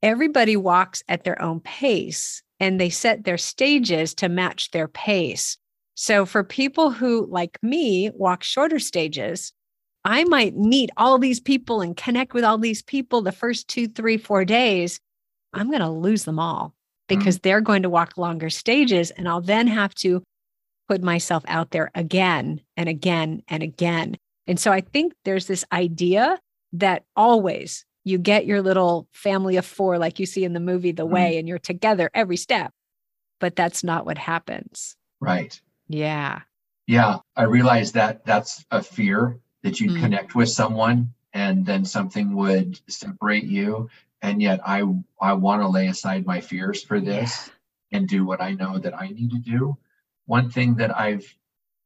everybody 0.02 0.58
walks 0.58 1.04
at 1.08 1.24
their 1.24 1.40
own 1.40 1.60
pace 1.60 2.42
and 2.62 2.80
they 2.80 2.92
set 2.92 3.24
their 3.24 3.40
stages 3.40 4.14
to 4.14 4.30
match 4.30 4.70
their 4.70 4.88
pace. 4.88 5.58
So, 5.96 6.26
for 6.26 6.44
people 6.44 6.92
who, 6.92 7.26
like 7.26 7.58
me, 7.62 8.12
walk 8.14 8.44
shorter 8.44 8.80
stages, 8.80 9.52
I 10.06 10.24
might 10.26 10.56
meet 10.56 10.92
all 10.96 11.18
these 11.18 11.40
people 11.40 11.82
and 11.82 11.98
connect 11.98 12.34
with 12.34 12.44
all 12.44 12.60
these 12.60 12.84
people 12.84 13.22
the 13.22 13.32
first 13.32 13.68
two, 13.68 13.88
three, 13.88 14.18
four 14.18 14.46
days. 14.46 15.00
I'm 15.54 15.70
going 15.70 15.82
to 15.82 15.90
lose 15.90 16.24
them 16.24 16.40
all 16.40 16.74
because 17.08 17.40
mm. 17.40 17.42
they're 17.42 17.62
going 17.62 17.82
to 17.82 17.90
walk 17.90 18.18
longer 18.18 18.50
stages. 18.50 19.12
And 19.12 19.28
I'll 19.28 19.42
then 19.42 19.68
have 19.68 19.94
to 19.96 20.24
put 20.88 21.04
myself 21.04 21.44
out 21.48 21.72
there 21.72 21.92
again 21.94 22.62
and 22.78 22.88
again 22.88 23.42
and 23.48 23.64
again. 23.64 24.18
And 24.48 24.60
so 24.60 24.72
I 24.72 24.82
think 24.82 25.14
there's 25.26 25.48
this 25.48 25.66
idea 25.72 26.40
that 26.74 27.04
always 27.16 27.86
you 28.04 28.18
get 28.18 28.46
your 28.46 28.62
little 28.62 29.08
family 29.12 29.58
of 29.58 29.66
four, 29.66 29.98
like 29.98 30.20
you 30.20 30.26
see 30.26 30.44
in 30.44 30.54
the 30.54 30.60
movie 30.60 30.92
The 30.92 31.06
mm. 31.06 31.12
Way, 31.12 31.38
and 31.38 31.48
you're 31.48 31.60
together 31.60 32.10
every 32.14 32.38
step. 32.38 32.74
But 33.40 33.56
that's 33.56 33.84
not 33.84 34.06
what 34.06 34.18
happens. 34.18 34.96
Right. 35.20 35.60
Yeah. 35.88 36.42
Yeah. 36.88 37.18
I 37.36 37.44
realize 37.44 37.94
that 37.94 38.26
that's 38.26 38.66
a 38.72 38.84
fear 38.84 39.40
that 39.64 39.80
you'd 39.80 39.92
mm. 39.92 40.02
connect 40.02 40.36
with 40.36 40.50
someone 40.50 41.14
and 41.34 41.66
then 41.66 41.86
something 41.86 42.36
would 42.36 42.80
separate 42.88 43.46
you 43.46 43.90
and 44.22 44.42
yet 44.42 44.60
i 44.66 44.84
i 45.22 45.34
want 45.34 45.62
to 45.62 45.68
lay 45.68 45.88
aside 45.88 46.26
my 46.26 46.42
fears 46.42 46.84
for 46.84 47.00
this 47.00 47.50
yeah. 47.92 47.98
and 47.98 48.08
do 48.08 48.26
what 48.26 48.42
i 48.42 48.52
know 48.52 48.78
that 48.78 49.00
i 49.00 49.08
need 49.08 49.32
to 49.32 49.38
do 49.38 49.78
one 50.26 50.50
thing 50.50 50.76
that 50.76 50.96
i've 50.98 51.36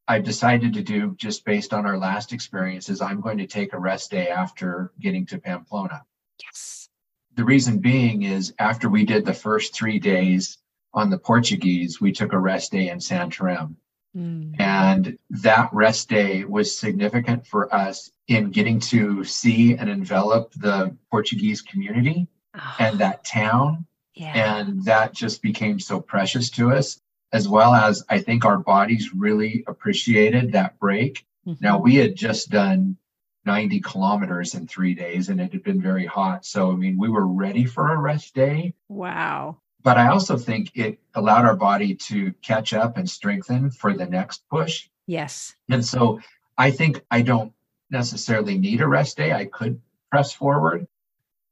i've 0.08 0.24
decided 0.24 0.72
to 0.74 0.82
do 0.82 1.14
just 1.18 1.44
based 1.44 1.72
on 1.72 1.86
our 1.86 1.98
last 1.98 2.32
experience 2.32 2.88
is 2.88 3.00
i'm 3.00 3.20
going 3.20 3.38
to 3.38 3.46
take 3.46 3.72
a 3.72 3.78
rest 3.78 4.10
day 4.10 4.28
after 4.28 4.92
getting 5.00 5.26
to 5.26 5.38
pamplona 5.38 6.02
yes 6.42 6.88
the 7.34 7.44
reason 7.44 7.78
being 7.78 8.22
is 8.22 8.54
after 8.58 8.88
we 8.88 9.04
did 9.04 9.24
the 9.24 9.34
first 9.34 9.74
three 9.74 9.98
days 9.98 10.58
on 10.94 11.10
the 11.10 11.18
portuguese 11.18 12.00
we 12.00 12.12
took 12.12 12.32
a 12.32 12.38
rest 12.38 12.72
day 12.72 12.88
in 12.88 12.98
santarem 12.98 13.76
mm. 14.16 14.54
and 14.58 15.18
that 15.30 15.68
rest 15.72 16.08
day 16.08 16.44
was 16.44 16.76
significant 16.76 17.46
for 17.46 17.72
us 17.74 18.10
in 18.28 18.50
getting 18.50 18.80
to 18.80 19.24
see 19.24 19.74
and 19.76 19.88
envelop 19.88 20.52
the 20.54 20.96
Portuguese 21.10 21.62
community 21.62 22.26
oh, 22.54 22.76
and 22.78 22.98
that 22.98 23.24
town. 23.24 23.86
Yeah. 24.14 24.58
And 24.60 24.84
that 24.84 25.12
just 25.12 25.42
became 25.42 25.78
so 25.78 26.00
precious 26.00 26.48
to 26.50 26.72
us, 26.72 27.00
as 27.36 27.46
well 27.46 27.74
as 27.74 28.02
I 28.08 28.18
think 28.18 28.46
our 28.46 28.56
bodies 28.56 29.14
really 29.14 29.62
appreciated 29.66 30.52
that 30.52 30.78
break. 30.78 31.26
Mm-hmm. 31.46 31.62
Now, 31.62 31.78
we 31.78 31.96
had 31.96 32.16
just 32.16 32.48
done 32.48 32.96
90 33.44 33.80
kilometers 33.80 34.54
in 34.54 34.66
three 34.66 34.94
days 34.94 35.28
and 35.28 35.38
it 35.38 35.52
had 35.52 35.62
been 35.62 35.82
very 35.82 36.06
hot. 36.06 36.46
So, 36.46 36.72
I 36.72 36.76
mean, 36.76 36.98
we 36.98 37.10
were 37.10 37.26
ready 37.26 37.66
for 37.66 37.92
a 37.92 37.98
rest 37.98 38.34
day. 38.34 38.72
Wow. 38.88 39.58
But 39.82 39.98
I 39.98 40.08
also 40.08 40.38
think 40.38 40.72
it 40.74 40.98
allowed 41.14 41.44
our 41.44 41.54
body 41.54 41.94
to 41.94 42.32
catch 42.40 42.72
up 42.72 42.96
and 42.96 43.08
strengthen 43.08 43.70
for 43.70 43.92
the 43.92 44.06
next 44.06 44.42
push. 44.48 44.88
Yes. 45.06 45.54
And 45.68 45.84
so 45.84 46.20
I 46.56 46.70
think 46.70 47.04
I 47.10 47.20
don't 47.20 47.52
necessarily 47.90 48.56
need 48.56 48.80
a 48.80 48.88
rest 48.88 49.18
day. 49.18 49.32
I 49.32 49.44
could 49.44 49.80
press 50.10 50.32
forward, 50.32 50.88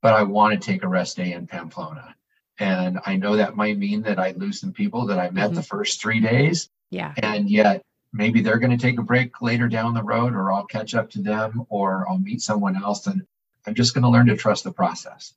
but 0.01 0.15
I 0.15 0.23
want 0.23 0.55
to 0.55 0.59
take 0.59 0.83
a 0.83 0.89
rest 0.89 1.19
day 1.19 1.35
in 1.35 1.47
Pamplona. 1.47 2.17
And 2.59 3.01
I 3.05 3.17
know 3.17 3.37
that 3.37 3.57
might 3.57 3.79
mean 3.79 4.03
that 4.03 4.19
I 4.19 4.33
lose 4.33 4.61
some 4.61 4.73
people 4.73 5.07
that 5.07 5.19
I 5.19 5.31
met 5.31 5.47
mm-hmm. 5.47 5.55
the 5.55 5.63
first 5.63 6.01
three 6.01 6.21
days. 6.21 6.69
Yeah. 6.91 7.13
And 7.17 7.51
yet 7.51 7.83
maybe 8.13 8.41
they're 8.41 8.59
going 8.59 8.77
to 8.77 8.83
take 8.83 8.99
a 8.99 9.03
break 9.03 9.43
later 9.43 9.69
down 9.69 9.93
the 9.93 10.03
road 10.03 10.35
or 10.35 10.53
I'll 10.53 10.67
catch 10.67 10.95
up 10.95 11.11
to 11.11 11.23
them 11.23 11.67
or 11.69 12.07
I'll 12.09 12.19
meet 12.19 12.41
someone 12.41 12.77
else 12.77 13.07
and 13.07 13.27
I'm 13.67 13.75
just 13.75 13.95
going 13.95 14.03
to 14.03 14.09
learn 14.09 14.27
to 14.27 14.37
trust 14.37 14.65
the 14.65 14.73
process. 14.73 15.35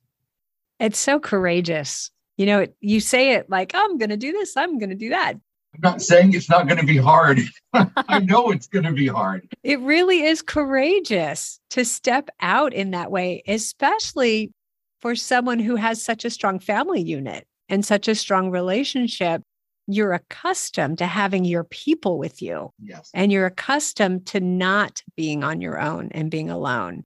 It's 0.78 0.98
so 0.98 1.18
courageous. 1.18 2.10
You 2.36 2.46
know, 2.46 2.66
you 2.80 3.00
say 3.00 3.32
it 3.32 3.50
like, 3.50 3.72
oh, 3.74 3.84
I'm 3.84 3.98
going 3.98 4.10
to 4.10 4.16
do 4.16 4.30
this, 4.32 4.56
I'm 4.56 4.78
going 4.78 4.90
to 4.90 4.96
do 4.96 5.08
that. 5.10 5.34
I'm 5.74 5.80
not 5.82 6.00
saying 6.00 6.32
it's 6.32 6.48
not 6.48 6.66
going 6.66 6.80
to 6.80 6.86
be 6.86 6.96
hard. 6.96 7.40
I 7.72 8.20
know 8.20 8.50
it's 8.50 8.68
going 8.68 8.84
to 8.84 8.92
be 8.92 9.08
hard. 9.08 9.48
It 9.62 9.80
really 9.80 10.22
is 10.22 10.40
courageous 10.40 11.60
to 11.70 11.84
step 11.84 12.30
out 12.40 12.72
in 12.72 12.92
that 12.92 13.10
way, 13.10 13.42
especially 13.46 14.52
for 15.00 15.14
someone 15.14 15.58
who 15.58 15.76
has 15.76 16.02
such 16.02 16.24
a 16.24 16.30
strong 16.30 16.58
family 16.58 17.02
unit 17.02 17.46
and 17.68 17.84
such 17.84 18.08
a 18.08 18.14
strong 18.14 18.50
relationship 18.50 19.42
you're 19.88 20.12
accustomed 20.12 20.98
to 20.98 21.06
having 21.06 21.46
your 21.46 21.64
people 21.64 22.18
with 22.18 22.42
you. 22.42 22.70
Yes. 22.78 23.10
And 23.14 23.32
you're 23.32 23.46
accustomed 23.46 24.26
to 24.26 24.40
not 24.40 25.02
being 25.16 25.42
on 25.42 25.62
your 25.62 25.80
own 25.80 26.10
and 26.12 26.30
being 26.30 26.50
alone. 26.50 27.04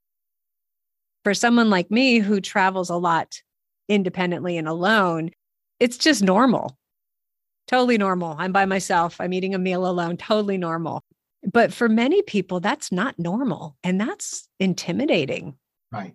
For 1.22 1.32
someone 1.32 1.70
like 1.70 1.93
me 1.93 2.18
who 2.18 2.40
travels 2.40 2.90
a 2.90 2.97
lot 2.97 3.40
independently 3.88 4.59
and 4.59 4.66
alone, 4.66 5.30
it's 5.78 5.97
just 5.97 6.24
normal. 6.24 6.76
Totally 7.68 7.99
normal. 7.99 8.34
I'm 8.36 8.51
by 8.51 8.64
myself. 8.64 9.20
I'm 9.20 9.32
eating 9.32 9.55
a 9.55 9.59
meal 9.59 9.86
alone. 9.86 10.16
Totally 10.16 10.59
normal. 10.59 11.05
But 11.53 11.72
for 11.72 11.88
many 11.88 12.22
people, 12.22 12.59
that's 12.59 12.90
not 12.90 13.16
normal. 13.16 13.76
And 13.84 14.01
that's 14.01 14.49
intimidating. 14.59 15.55
Right. 15.93 16.14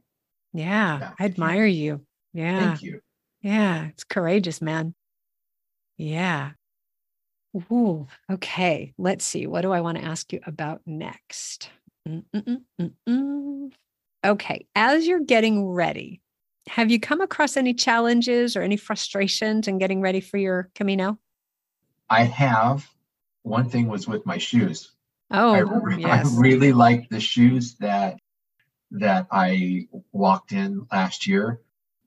Yeah. 0.53 0.99
yeah. 0.99 1.11
I 1.19 1.25
admire 1.25 1.65
you. 1.65 2.05
Yeah. 2.33 2.69
Thank 2.69 2.83
you. 2.83 3.01
Yeah. 3.41 3.85
It's 3.87 4.03
courageous, 4.03 4.61
man. 4.61 4.93
Yeah. 5.97 6.51
Ooh, 7.71 8.07
okay. 8.31 8.93
Let's 8.97 9.25
see. 9.25 9.47
What 9.47 9.61
do 9.61 9.71
I 9.71 9.81
want 9.81 9.97
to 9.97 10.03
ask 10.03 10.31
you 10.31 10.39
about 10.45 10.81
next? 10.85 11.69
Mm-mm-mm-mm. 12.07 13.71
Okay. 14.25 14.67
As 14.75 15.07
you're 15.07 15.21
getting 15.21 15.65
ready, 15.65 16.21
have 16.67 16.91
you 16.91 16.99
come 16.99 17.21
across 17.21 17.57
any 17.57 17.73
challenges 17.73 18.55
or 18.55 18.61
any 18.61 18.77
frustrations 18.77 19.67
in 19.67 19.77
getting 19.77 20.01
ready 20.01 20.21
for 20.21 20.37
your 20.37 20.69
Camino? 20.75 21.17
I 22.09 22.23
have. 22.23 22.87
One 23.43 23.69
thing 23.69 23.87
was 23.87 24.07
with 24.07 24.25
my 24.25 24.37
shoes. 24.37 24.91
Oh, 25.31 25.53
I, 25.91 25.97
yes. 25.97 26.35
I 26.35 26.39
really 26.39 26.73
like 26.73 27.09
the 27.09 27.19
shoes 27.19 27.75
that 27.75 28.17
that 28.91 29.27
I 29.31 29.87
walked 30.11 30.51
in 30.51 30.87
last 30.91 31.27
year. 31.27 31.61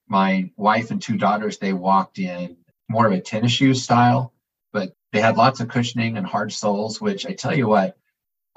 My 0.09 0.51
wife 0.57 0.91
and 0.91 1.01
two 1.01 1.17
daughters, 1.17 1.59
they 1.59 1.73
walked 1.73 2.19
in 2.19 2.57
more 2.89 3.07
of 3.07 3.13
a 3.13 3.21
tennis 3.21 3.53
shoe 3.53 3.75
style, 3.75 4.33
but 4.73 4.93
they 5.13 5.21
had 5.21 5.37
lots 5.37 5.61
of 5.61 5.69
cushioning 5.69 6.17
and 6.17 6.27
hard 6.27 6.53
soles, 6.53 7.01
which 7.01 7.27
I 7.27 7.33
tell 7.33 7.57
you 7.57 7.69
what, 7.69 7.97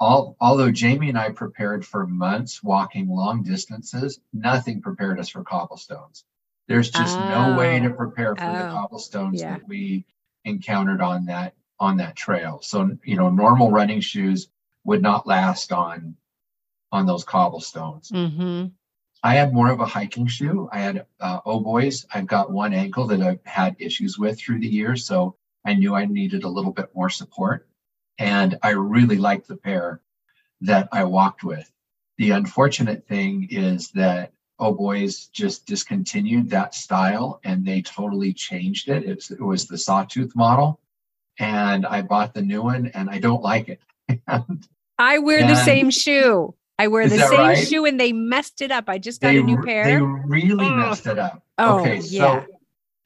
all, 0.00 0.36
although 0.40 0.70
Jamie 0.70 1.08
and 1.08 1.18
I 1.18 1.30
prepared 1.30 1.86
for 1.86 2.06
months 2.06 2.62
walking 2.62 3.08
long 3.08 3.42
distances, 3.42 4.20
nothing 4.32 4.82
prepared 4.82 5.20
us 5.20 5.28
for 5.28 5.44
cobblestones. 5.44 6.24
There's 6.66 6.90
just 6.90 7.16
oh. 7.16 7.28
no 7.28 7.58
way 7.58 7.78
to 7.80 7.90
oh. 7.90 7.92
prepare 7.92 8.34
for 8.34 8.44
oh. 8.44 8.52
the 8.52 8.72
cobblestones 8.72 9.40
yeah. 9.40 9.52
that 9.52 9.68
we 9.68 10.04
encountered 10.44 11.00
on 11.00 11.26
that 11.26 11.54
on 11.80 11.98
that 11.98 12.16
trail. 12.16 12.60
So 12.62 12.96
you 13.04 13.16
know, 13.16 13.30
normal 13.30 13.70
running 13.70 14.00
shoes 14.00 14.48
would 14.84 15.02
not 15.02 15.26
last 15.26 15.72
on 15.72 16.16
on 16.94 17.06
those 17.06 17.24
cobblestones. 17.24 18.10
Mm-hmm. 18.10 18.66
I 19.22 19.34
had 19.34 19.52
more 19.52 19.70
of 19.70 19.80
a 19.80 19.86
hiking 19.86 20.26
shoe. 20.26 20.68
I 20.70 20.80
had 20.80 21.06
uh, 21.20 21.40
oh 21.44 21.60
boys. 21.60 22.06
I've 22.14 22.26
got 22.26 22.52
one 22.52 22.72
ankle 22.72 23.06
that 23.08 23.22
I've 23.22 23.44
had 23.44 23.74
issues 23.78 24.18
with 24.18 24.38
through 24.38 24.60
the 24.60 24.68
years, 24.68 25.04
so 25.04 25.36
I 25.64 25.74
knew 25.74 25.94
I 25.94 26.04
needed 26.04 26.44
a 26.44 26.48
little 26.48 26.72
bit 26.72 26.90
more 26.94 27.10
support. 27.10 27.66
And 28.18 28.58
I 28.62 28.70
really 28.70 29.16
liked 29.16 29.48
the 29.48 29.56
pair 29.56 30.00
that 30.60 30.88
I 30.92 31.04
walked 31.04 31.42
with. 31.42 31.70
The 32.18 32.30
unfortunate 32.30 33.08
thing 33.08 33.48
is 33.50 33.90
that 33.92 34.32
oh 34.60 34.72
boys 34.72 35.26
just 35.32 35.66
discontinued 35.66 36.48
that 36.50 36.74
style 36.74 37.40
and 37.44 37.66
they 37.66 37.82
totally 37.82 38.32
changed 38.32 38.88
it. 38.88 39.04
It's, 39.04 39.30
it 39.32 39.40
was 39.40 39.66
the 39.66 39.78
sawtooth 39.78 40.36
model, 40.36 40.80
and 41.38 41.86
I 41.86 42.02
bought 42.02 42.34
the 42.34 42.42
new 42.42 42.62
one, 42.62 42.86
and 42.94 43.10
I 43.10 43.18
don't 43.18 43.42
like 43.42 43.68
it. 43.68 43.80
and, 44.28 44.68
I 44.98 45.18
wear 45.18 45.40
and, 45.40 45.50
the 45.50 45.56
same 45.56 45.90
shoe. 45.90 46.54
I 46.78 46.88
wear 46.88 47.08
the 47.08 47.18
same 47.18 47.38
right? 47.38 47.66
shoe 47.66 47.84
and 47.86 47.98
they 47.98 48.12
messed 48.12 48.60
it 48.60 48.70
up. 48.70 48.88
I 48.88 48.98
just 48.98 49.20
got 49.20 49.28
they, 49.28 49.38
a 49.38 49.42
new 49.42 49.62
pair. 49.62 49.84
They 49.84 50.00
really 50.00 50.66
oh. 50.66 50.76
messed 50.76 51.06
it 51.06 51.18
up. 51.18 51.42
Oh, 51.58 51.80
okay, 51.80 51.98
yeah. 51.98 52.42
so 52.42 52.46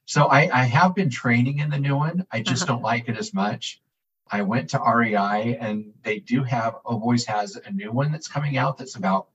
so 0.07 0.25
I, 0.27 0.49
I 0.53 0.65
have 0.65 0.95
been 0.95 1.11
training 1.11 1.59
in 1.59 1.69
the 1.69 1.79
new 1.79 1.95
one. 1.97 2.27
I 2.33 2.41
just 2.41 2.63
uh-huh. 2.63 2.75
don't 2.75 2.83
like 2.83 3.09
it 3.09 3.19
as 3.19 3.35
much. 3.35 3.83
I 4.31 4.43
went 4.43 4.71
to 4.71 4.81
REI 4.81 5.57
and 5.61 5.93
they 6.03 6.19
do 6.19 6.43
have 6.45 6.77
Oh 6.85 6.99
Boys 6.99 7.27
has 7.27 7.57
a 7.57 7.71
new 7.71 7.93
one 7.93 8.11
that's 8.11 8.29
coming 8.29 8.57
out 8.57 8.79
that's 8.79 8.97
about 8.97 9.29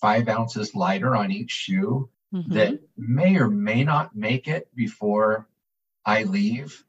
five 0.00 0.28
ounces 0.28 0.74
lighter 0.74 1.16
on 1.16 1.32
each 1.32 1.50
shoe 1.50 2.08
mm-hmm. 2.32 2.52
that 2.54 2.78
may 2.96 3.36
or 3.36 3.48
may 3.48 3.84
not 3.84 4.14
make 4.14 4.46
it 4.46 4.68
before 4.74 5.48
I 6.04 6.22
leave. 6.22 6.84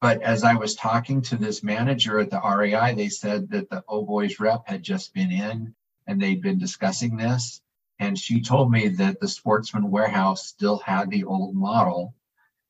But 0.00 0.20
as 0.20 0.44
I 0.44 0.54
was 0.54 0.74
talking 0.74 1.22
to 1.22 1.36
this 1.36 1.62
manager 1.62 2.18
at 2.18 2.30
the 2.30 2.40
REI, 2.40 2.94
they 2.94 3.08
said 3.08 3.50
that 3.50 3.70
the 3.70 3.82
Oh 3.88 4.04
Boys 4.04 4.38
rep 4.38 4.64
had 4.66 4.82
just 4.82 5.14
been 5.14 5.32
in 5.32 5.74
and 6.06 6.20
they'd 6.20 6.42
been 6.42 6.58
discussing 6.58 7.16
this. 7.16 7.60
And 7.98 8.18
she 8.18 8.40
told 8.40 8.70
me 8.70 8.88
that 8.88 9.20
the 9.20 9.28
Sportsman 9.28 9.90
Warehouse 9.90 10.46
still 10.46 10.78
had 10.78 11.10
the 11.10 11.24
old 11.24 11.54
model. 11.54 12.14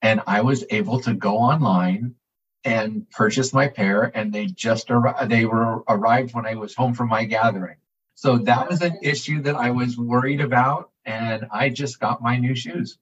And 0.03 0.21
I 0.27 0.43
was 0.43 0.65
able 0.71 1.01
to 1.01 1.15
go 1.15 1.39
online 1.39 2.15
and 2.65 3.09
purchase 3.11 3.53
my 3.53 3.69
pair, 3.69 4.11
and 4.17 4.33
they 4.33 4.47
just 4.47 4.91
ar- 4.91 5.27
they 5.27 5.45
were 5.45 5.83
arrived 5.89 6.35
when 6.35 6.47
I 6.47 6.55
was 6.55 6.75
home 6.75 6.95
from 6.95 7.09
my 7.09 7.25
gathering. 7.25 7.77
So 8.15 8.39
that 8.39 8.69
was 8.69 8.81
an 8.81 8.99
issue 9.03 9.43
that 9.43 9.57
I 9.57 9.71
was 9.71 9.99
worried 9.99 10.41
about, 10.41 10.91
and 11.05 11.47
I 11.51 11.69
just 11.69 12.01
got 12.01 12.23
my 12.23 12.39
new 12.39 12.55
shoes. 12.55 12.99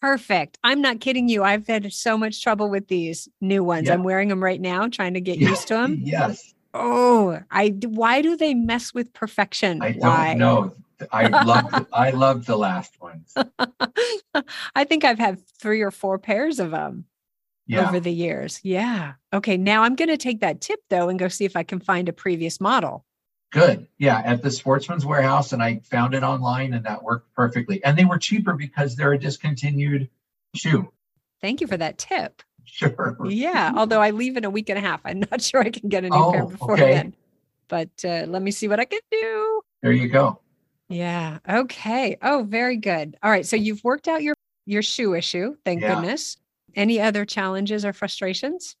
Perfect. 0.00 0.58
I'm 0.62 0.82
not 0.82 1.00
kidding 1.00 1.28
you. 1.28 1.42
I've 1.42 1.66
had 1.66 1.92
so 1.92 2.18
much 2.18 2.42
trouble 2.42 2.68
with 2.68 2.88
these 2.88 3.28
new 3.40 3.62
ones. 3.62 3.86
Yeah. 3.86 3.94
I'm 3.94 4.02
wearing 4.02 4.28
them 4.28 4.42
right 4.42 4.60
now, 4.60 4.88
trying 4.88 5.14
to 5.14 5.20
get 5.20 5.38
used 5.38 5.68
to 5.68 5.74
them. 5.74 6.00
yes. 6.02 6.54
Oh, 6.78 7.40
I 7.50 7.68
why 7.84 8.22
do 8.22 8.36
they 8.36 8.54
mess 8.54 8.92
with 8.92 9.12
perfection? 9.12 9.82
I 9.82 9.92
don't 9.92 10.38
know. 10.38 10.72
I 11.12 11.26
love 11.28 11.86
I 11.92 12.10
love 12.12 12.46
the 12.46 12.56
last 12.56 13.00
ones. 13.00 13.34
I 14.74 14.84
think 14.84 15.04
I've 15.04 15.18
had 15.18 15.44
three 15.60 15.82
or 15.82 15.90
four 15.90 16.18
pairs 16.18 16.58
of 16.58 16.70
them 16.70 17.06
yeah. 17.66 17.86
over 17.86 18.00
the 18.00 18.12
years. 18.12 18.60
Yeah. 18.62 19.14
Okay. 19.32 19.56
Now 19.56 19.82
I'm 19.82 19.94
going 19.94 20.08
to 20.08 20.16
take 20.16 20.40
that 20.40 20.60
tip 20.60 20.80
though 20.88 21.08
and 21.08 21.18
go 21.18 21.28
see 21.28 21.44
if 21.44 21.56
I 21.56 21.62
can 21.62 21.80
find 21.80 22.08
a 22.08 22.12
previous 22.12 22.60
model. 22.60 23.04
Good. 23.52 23.86
Yeah. 23.98 24.20
At 24.24 24.42
the 24.42 24.50
Sportsman's 24.50 25.06
Warehouse, 25.06 25.52
and 25.52 25.62
I 25.62 25.80
found 25.84 26.14
it 26.14 26.22
online 26.22 26.74
and 26.74 26.84
that 26.84 27.02
worked 27.02 27.32
perfectly. 27.34 27.82
And 27.84 27.96
they 27.96 28.04
were 28.04 28.18
cheaper 28.18 28.54
because 28.54 28.96
they're 28.96 29.12
a 29.12 29.18
discontinued 29.18 30.08
shoe. 30.54 30.92
Thank 31.40 31.60
you 31.60 31.66
for 31.66 31.76
that 31.76 31.98
tip. 31.98 32.42
Sure. 32.76 33.16
Yeah. 33.24 33.72
Although 33.74 34.02
I 34.02 34.10
leave 34.10 34.36
in 34.36 34.44
a 34.44 34.50
week 34.50 34.68
and 34.68 34.78
a 34.78 34.82
half. 34.82 35.00
I'm 35.04 35.20
not 35.20 35.40
sure 35.48 35.62
I 35.62 35.70
can 35.70 35.88
get 35.88 36.04
a 36.04 36.10
new 36.10 36.16
oh, 36.16 36.32
pair 36.32 36.46
before 36.46 36.74
okay. 36.74 36.92
then. 36.92 37.14
But 37.68 38.04
uh, 38.04 38.26
let 38.28 38.42
me 38.42 38.50
see 38.50 38.68
what 38.68 38.78
I 38.78 38.84
can 38.84 39.00
do. 39.10 39.62
There 39.82 39.92
you 39.92 40.08
go. 40.08 40.40
Yeah. 40.88 41.38
Okay. 41.48 42.18
Oh, 42.20 42.46
very 42.46 42.76
good. 42.76 43.16
All 43.22 43.30
right. 43.30 43.46
So 43.46 43.56
you've 43.56 43.82
worked 43.82 44.08
out 44.08 44.22
your 44.22 44.34
your 44.66 44.82
shoe 44.82 45.14
issue. 45.14 45.56
Thank 45.64 45.80
yeah. 45.80 45.94
goodness. 45.94 46.36
Any 46.74 47.00
other 47.00 47.24
challenges 47.24 47.84
or 47.86 47.94
frustrations? 47.94 48.76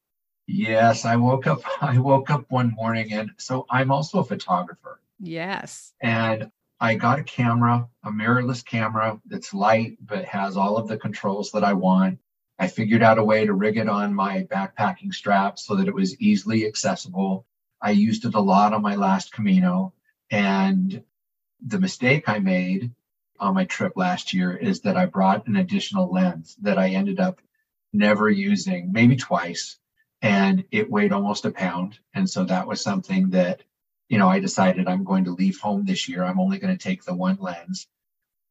Yes, 0.46 1.06
I 1.06 1.16
woke 1.16 1.46
up. 1.46 1.62
I 1.80 1.98
woke 1.98 2.28
up 2.28 2.44
one 2.50 2.74
morning, 2.74 3.14
and 3.14 3.30
so 3.38 3.64
I'm 3.70 3.90
also 3.90 4.18
a 4.18 4.24
photographer. 4.24 5.00
Yes. 5.18 5.94
And 6.02 6.50
I 6.78 6.96
got 6.96 7.18
a 7.18 7.24
camera, 7.24 7.88
a 8.04 8.10
mirrorless 8.10 8.62
camera 8.62 9.18
that's 9.24 9.54
light 9.54 9.96
but 10.00 10.26
has 10.26 10.58
all 10.58 10.76
of 10.76 10.86
the 10.86 10.98
controls 10.98 11.50
that 11.52 11.64
I 11.64 11.72
want. 11.72 12.18
I 12.58 12.68
figured 12.68 13.02
out 13.02 13.18
a 13.18 13.24
way 13.24 13.44
to 13.44 13.52
rig 13.52 13.76
it 13.76 13.88
on 13.88 14.14
my 14.14 14.44
backpacking 14.44 15.12
strap 15.12 15.58
so 15.58 15.76
that 15.76 15.88
it 15.88 15.94
was 15.94 16.18
easily 16.20 16.66
accessible. 16.66 17.46
I 17.80 17.90
used 17.90 18.24
it 18.24 18.34
a 18.34 18.40
lot 18.40 18.72
on 18.72 18.82
my 18.82 18.96
last 18.96 19.32
Camino. 19.32 19.92
And 20.30 21.02
the 21.64 21.80
mistake 21.80 22.28
I 22.28 22.38
made 22.38 22.92
on 23.38 23.54
my 23.54 23.64
trip 23.64 23.92
last 23.96 24.32
year 24.32 24.56
is 24.56 24.80
that 24.80 24.96
I 24.96 25.06
brought 25.06 25.46
an 25.46 25.56
additional 25.56 26.10
lens 26.10 26.56
that 26.62 26.78
I 26.78 26.90
ended 26.90 27.20
up 27.20 27.40
never 27.92 28.30
using, 28.30 28.92
maybe 28.92 29.16
twice. 29.16 29.76
And 30.22 30.64
it 30.70 30.90
weighed 30.90 31.12
almost 31.12 31.44
a 31.44 31.50
pound. 31.50 31.98
And 32.14 32.28
so 32.28 32.44
that 32.44 32.66
was 32.66 32.82
something 32.82 33.30
that 33.30 33.62
you 34.08 34.18
know, 34.18 34.28
I 34.28 34.38
decided 34.38 34.86
I'm 34.86 35.04
going 35.04 35.24
to 35.24 35.32
leave 35.34 35.58
home 35.58 35.84
this 35.84 36.08
year. 36.08 36.24
I'm 36.24 36.38
only 36.38 36.58
going 36.58 36.76
to 36.76 36.82
take 36.82 37.04
the 37.04 37.14
one 37.14 37.38
lens. 37.40 37.86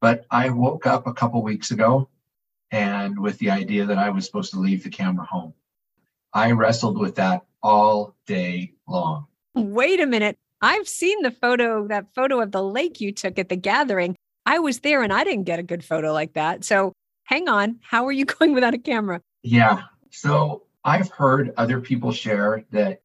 But 0.02 0.26
I 0.30 0.50
woke 0.50 0.86
up 0.86 1.08
a 1.08 1.14
couple 1.14 1.42
weeks 1.42 1.72
ago 1.72 2.10
and 2.72 3.20
with 3.20 3.38
the 3.40 3.50
idea 3.50 3.86
that 3.86 3.98
I 3.98 4.10
was 4.10 4.26
supposed 4.26 4.52
to 4.52 4.60
leave 4.60 4.84
the 4.84 4.90
camera 4.90 5.26
home. 5.26 5.54
I 6.34 6.52
wrestled 6.52 6.98
with 7.00 7.16
that 7.16 7.46
all 7.64 8.16
day 8.28 8.74
long. 8.88 9.28
Wait 9.54 10.00
a 10.00 10.06
minute. 10.06 10.38
I've 10.62 10.88
seen 10.88 11.22
the 11.22 11.32
photo, 11.32 11.88
that 11.88 12.14
photo 12.14 12.42
of 12.42 12.52
the 12.52 12.64
lake 12.64 13.00
you 13.00 13.12
took 13.12 13.40
at 13.40 13.50
the 13.50 13.56
gathering. 13.56 14.16
I 14.46 14.60
was 14.60 14.80
there 14.80 15.02
and 15.02 15.14
I 15.14 15.24
didn't 15.24 15.46
get 15.46 15.60
a 15.60 15.64
good 15.64 15.84
photo 15.84 16.12
like 16.12 16.34
that. 16.34 16.64
So 16.64 16.94
hang 17.24 17.48
on. 17.48 17.80
How 17.82 18.06
are 18.06 18.12
you 18.12 18.26
going 18.40 18.54
without 18.54 18.74
a 18.74 18.78
camera? 18.78 19.22
Yeah. 19.44 19.84
So 20.12 20.64
I've 20.84 21.10
heard 21.10 21.54
other 21.58 21.80
people 21.82 22.12
share 22.12 22.66
that 22.72 23.02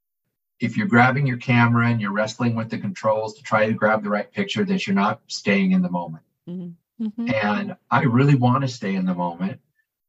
if 0.58 0.76
you're 0.76 0.86
grabbing 0.86 1.26
your 1.26 1.38
camera 1.38 1.88
and 1.88 2.00
you're 2.00 2.12
wrestling 2.12 2.54
with 2.54 2.68
the 2.68 2.78
controls 2.78 3.34
to 3.34 3.42
try 3.42 3.66
to 3.66 3.72
grab 3.72 4.02
the 4.02 4.10
right 4.10 4.30
picture, 4.30 4.64
that 4.64 4.86
you're 4.86 4.94
not 4.94 5.20
staying 5.26 5.72
in 5.72 5.80
the 5.82 5.90
moment. 5.90 6.22
Mm-hmm. 6.48 6.70
Mm-hmm. 7.00 7.30
And 7.30 7.76
I 7.90 8.02
really 8.02 8.34
want 8.34 8.62
to 8.62 8.68
stay 8.68 8.94
in 8.94 9.06
the 9.06 9.14
moment. 9.14 9.60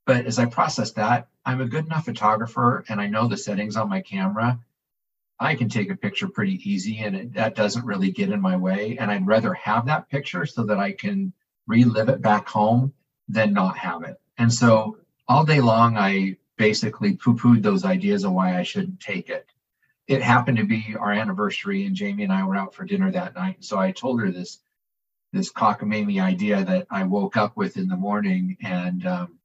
But 0.05 0.25
as 0.25 0.39
I 0.39 0.45
process 0.45 0.91
that, 0.93 1.27
I'm 1.45 1.61
a 1.61 1.67
good 1.67 1.85
enough 1.85 2.05
photographer 2.05 2.83
and 2.89 2.99
I 2.99 3.07
know 3.07 3.27
the 3.27 3.37
settings 3.37 3.75
on 3.75 3.89
my 3.89 4.01
camera. 4.01 4.59
I 5.39 5.55
can 5.55 5.69
take 5.69 5.89
a 5.89 5.95
picture 5.95 6.27
pretty 6.27 6.59
easy 6.69 6.99
and 6.99 7.15
it, 7.15 7.33
that 7.33 7.55
doesn't 7.55 7.85
really 7.85 8.11
get 8.11 8.29
in 8.29 8.41
my 8.41 8.57
way. 8.57 8.97
And 8.99 9.09
I'd 9.09 9.25
rather 9.25 9.53
have 9.53 9.85
that 9.87 10.09
picture 10.09 10.45
so 10.45 10.63
that 10.65 10.77
I 10.77 10.91
can 10.91 11.33
relive 11.67 12.09
it 12.09 12.21
back 12.21 12.47
home 12.47 12.93
than 13.27 13.53
not 13.53 13.77
have 13.77 14.03
it. 14.03 14.19
And 14.37 14.53
so 14.53 14.97
all 15.27 15.45
day 15.45 15.61
long, 15.61 15.97
I 15.97 16.37
basically 16.57 17.15
poo 17.15 17.35
pooed 17.35 17.63
those 17.63 17.85
ideas 17.85 18.23
of 18.23 18.33
why 18.33 18.59
I 18.59 18.63
shouldn't 18.63 18.99
take 18.99 19.29
it. 19.29 19.47
It 20.07 20.21
happened 20.21 20.57
to 20.57 20.65
be 20.65 20.95
our 20.99 21.11
anniversary, 21.11 21.85
and 21.85 21.95
Jamie 21.95 22.23
and 22.23 22.33
I 22.33 22.43
were 22.43 22.57
out 22.57 22.73
for 22.73 22.83
dinner 22.83 23.11
that 23.11 23.35
night. 23.35 23.63
So 23.63 23.79
I 23.79 23.91
told 23.91 24.19
her 24.19 24.29
this 24.29 24.59
this 25.31 25.51
cockamamie 25.51 26.21
idea 26.21 26.63
that 26.63 26.87
I 26.89 27.03
woke 27.03 27.37
up 27.37 27.55
with 27.55 27.77
in 27.77 27.87
the 27.87 27.97
morning, 27.97 28.57
and 28.61 29.05
um, 29.05 29.39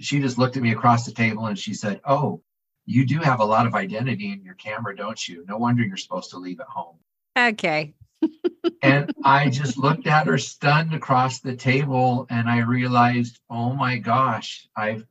she 0.00 0.20
just 0.20 0.38
looked 0.38 0.56
at 0.56 0.62
me 0.62 0.72
across 0.72 1.04
the 1.04 1.12
table 1.12 1.46
and 1.46 1.58
she 1.58 1.74
said, 1.74 2.00
"Oh, 2.04 2.42
you 2.84 3.06
do 3.06 3.18
have 3.18 3.40
a 3.40 3.44
lot 3.44 3.66
of 3.66 3.74
identity 3.74 4.32
in 4.32 4.42
your 4.42 4.54
camera, 4.54 4.96
don't 4.96 5.28
you? 5.28 5.44
No 5.46 5.58
wonder 5.58 5.82
you're 5.82 5.96
supposed 5.96 6.30
to 6.30 6.38
leave 6.38 6.60
at 6.60 6.66
home." 6.66 6.96
Okay. 7.36 7.94
and 8.82 9.12
I 9.24 9.50
just 9.50 9.76
looked 9.76 10.06
at 10.06 10.26
her 10.26 10.38
stunned 10.38 10.94
across 10.94 11.40
the 11.40 11.54
table 11.54 12.26
and 12.30 12.48
I 12.48 12.60
realized, 12.60 13.38
oh 13.50 13.74
my 13.74 13.98
gosh, 13.98 14.66
I've 14.74 15.06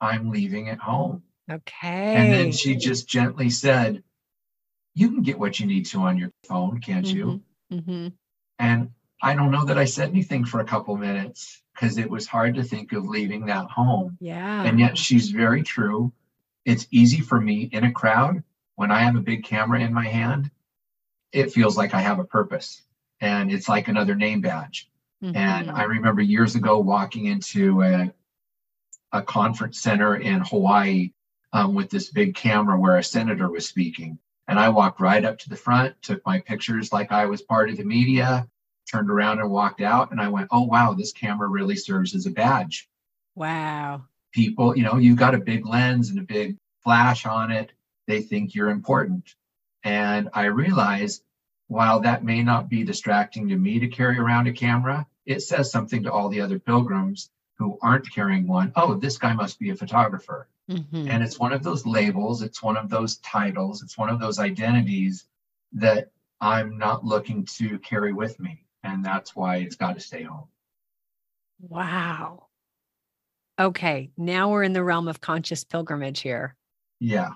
I'm 0.00 0.30
leaving 0.30 0.68
at 0.68 0.78
home. 0.78 1.22
Okay. 1.50 2.14
And 2.14 2.32
then 2.32 2.52
she 2.52 2.76
just 2.76 3.08
gently 3.08 3.50
said, 3.50 4.02
You 4.94 5.10
can 5.10 5.22
get 5.22 5.38
what 5.38 5.60
you 5.60 5.66
need 5.66 5.86
to 5.86 5.98
on 6.00 6.16
your 6.16 6.30
phone, 6.44 6.80
can't 6.80 7.06
mm-hmm. 7.06 7.16
you? 7.16 7.42
Mm-hmm. 7.72 8.08
And 8.58 8.90
I 9.22 9.34
don't 9.34 9.50
know 9.50 9.64
that 9.66 9.78
I 9.78 9.84
said 9.84 10.08
anything 10.08 10.44
for 10.44 10.60
a 10.60 10.64
couple 10.64 10.96
minutes 10.96 11.62
because 11.74 11.98
it 11.98 12.10
was 12.10 12.26
hard 12.26 12.54
to 12.54 12.62
think 12.62 12.92
of 12.92 13.06
leaving 13.06 13.46
that 13.46 13.70
home. 13.70 14.16
Yeah. 14.20 14.62
And 14.64 14.78
yet 14.78 14.96
she's 14.96 15.30
very 15.30 15.62
true. 15.62 16.12
It's 16.64 16.86
easy 16.90 17.20
for 17.20 17.40
me 17.40 17.68
in 17.72 17.84
a 17.84 17.92
crowd 17.92 18.42
when 18.80 18.90
I 18.90 19.00
have 19.00 19.14
a 19.14 19.20
big 19.20 19.44
camera 19.44 19.78
in 19.80 19.92
my 19.92 20.06
hand, 20.06 20.50
it 21.32 21.52
feels 21.52 21.76
like 21.76 21.92
I 21.92 22.00
have 22.00 22.18
a 22.18 22.24
purpose 22.24 22.80
and 23.20 23.52
it's 23.52 23.68
like 23.68 23.88
another 23.88 24.14
name 24.14 24.40
badge. 24.40 24.88
Mm-hmm. 25.22 25.36
And 25.36 25.70
I 25.70 25.82
remember 25.82 26.22
years 26.22 26.54
ago 26.54 26.78
walking 26.78 27.26
into 27.26 27.82
a, 27.82 28.10
a 29.12 29.20
conference 29.20 29.82
center 29.82 30.16
in 30.16 30.40
Hawaii 30.40 31.12
um, 31.52 31.74
with 31.74 31.90
this 31.90 32.08
big 32.08 32.34
camera 32.34 32.80
where 32.80 32.96
a 32.96 33.04
senator 33.04 33.50
was 33.50 33.68
speaking. 33.68 34.18
And 34.48 34.58
I 34.58 34.70
walked 34.70 34.98
right 34.98 35.26
up 35.26 35.38
to 35.40 35.50
the 35.50 35.56
front, 35.56 36.00
took 36.00 36.24
my 36.24 36.40
pictures 36.40 36.90
like 36.90 37.12
I 37.12 37.26
was 37.26 37.42
part 37.42 37.68
of 37.68 37.76
the 37.76 37.84
media, 37.84 38.48
turned 38.90 39.10
around 39.10 39.38
and 39.38 39.50
walked 39.50 39.80
out. 39.80 40.10
And 40.10 40.20
I 40.20 40.28
went, 40.28 40.48
oh, 40.50 40.64
wow, 40.64 40.94
this 40.94 41.12
camera 41.12 41.48
really 41.48 41.76
serves 41.76 42.14
as 42.14 42.26
a 42.26 42.30
badge. 42.30 42.88
Wow. 43.34 44.04
People, 44.32 44.76
you 44.76 44.82
know, 44.82 44.96
you've 44.96 45.18
got 45.18 45.34
a 45.34 45.38
big 45.38 45.66
lens 45.66 46.10
and 46.10 46.18
a 46.18 46.22
big 46.22 46.56
flash 46.82 47.26
on 47.26 47.50
it. 47.50 47.72
They 48.06 48.20
think 48.22 48.54
you're 48.54 48.70
important. 48.70 49.34
And 49.84 50.28
I 50.32 50.46
realized 50.46 51.22
while 51.68 52.00
that 52.00 52.24
may 52.24 52.42
not 52.42 52.68
be 52.68 52.82
distracting 52.82 53.48
to 53.48 53.56
me 53.56 53.78
to 53.78 53.88
carry 53.88 54.18
around 54.18 54.48
a 54.48 54.52
camera, 54.52 55.06
it 55.24 55.40
says 55.40 55.70
something 55.70 56.02
to 56.02 56.12
all 56.12 56.28
the 56.28 56.40
other 56.40 56.58
pilgrims 56.58 57.30
who 57.58 57.78
aren't 57.80 58.12
carrying 58.12 58.48
one. 58.48 58.72
Oh, 58.74 58.94
this 58.94 59.18
guy 59.18 59.32
must 59.34 59.58
be 59.60 59.70
a 59.70 59.76
photographer. 59.76 60.48
Mm-hmm. 60.68 61.08
And 61.08 61.22
it's 61.22 61.38
one 61.38 61.52
of 61.52 61.62
those 61.62 61.86
labels, 61.86 62.42
it's 62.42 62.62
one 62.62 62.76
of 62.76 62.88
those 62.88 63.18
titles, 63.18 63.82
it's 63.82 63.98
one 63.98 64.08
of 64.08 64.20
those 64.20 64.38
identities 64.38 65.26
that 65.72 66.10
I'm 66.40 66.78
not 66.78 67.04
looking 67.04 67.44
to 67.58 67.78
carry 67.80 68.12
with 68.12 68.40
me. 68.40 68.64
And 68.82 69.04
that's 69.04 69.36
why 69.36 69.56
it's 69.56 69.76
got 69.76 69.94
to 69.94 70.00
stay 70.00 70.22
home. 70.22 70.48
Wow. 71.60 72.46
Okay. 73.58 74.10
Now 74.16 74.50
we're 74.50 74.62
in 74.62 74.72
the 74.72 74.82
realm 74.82 75.08
of 75.08 75.20
conscious 75.20 75.64
pilgrimage 75.64 76.20
here. 76.20 76.56
Yeah. 76.98 77.30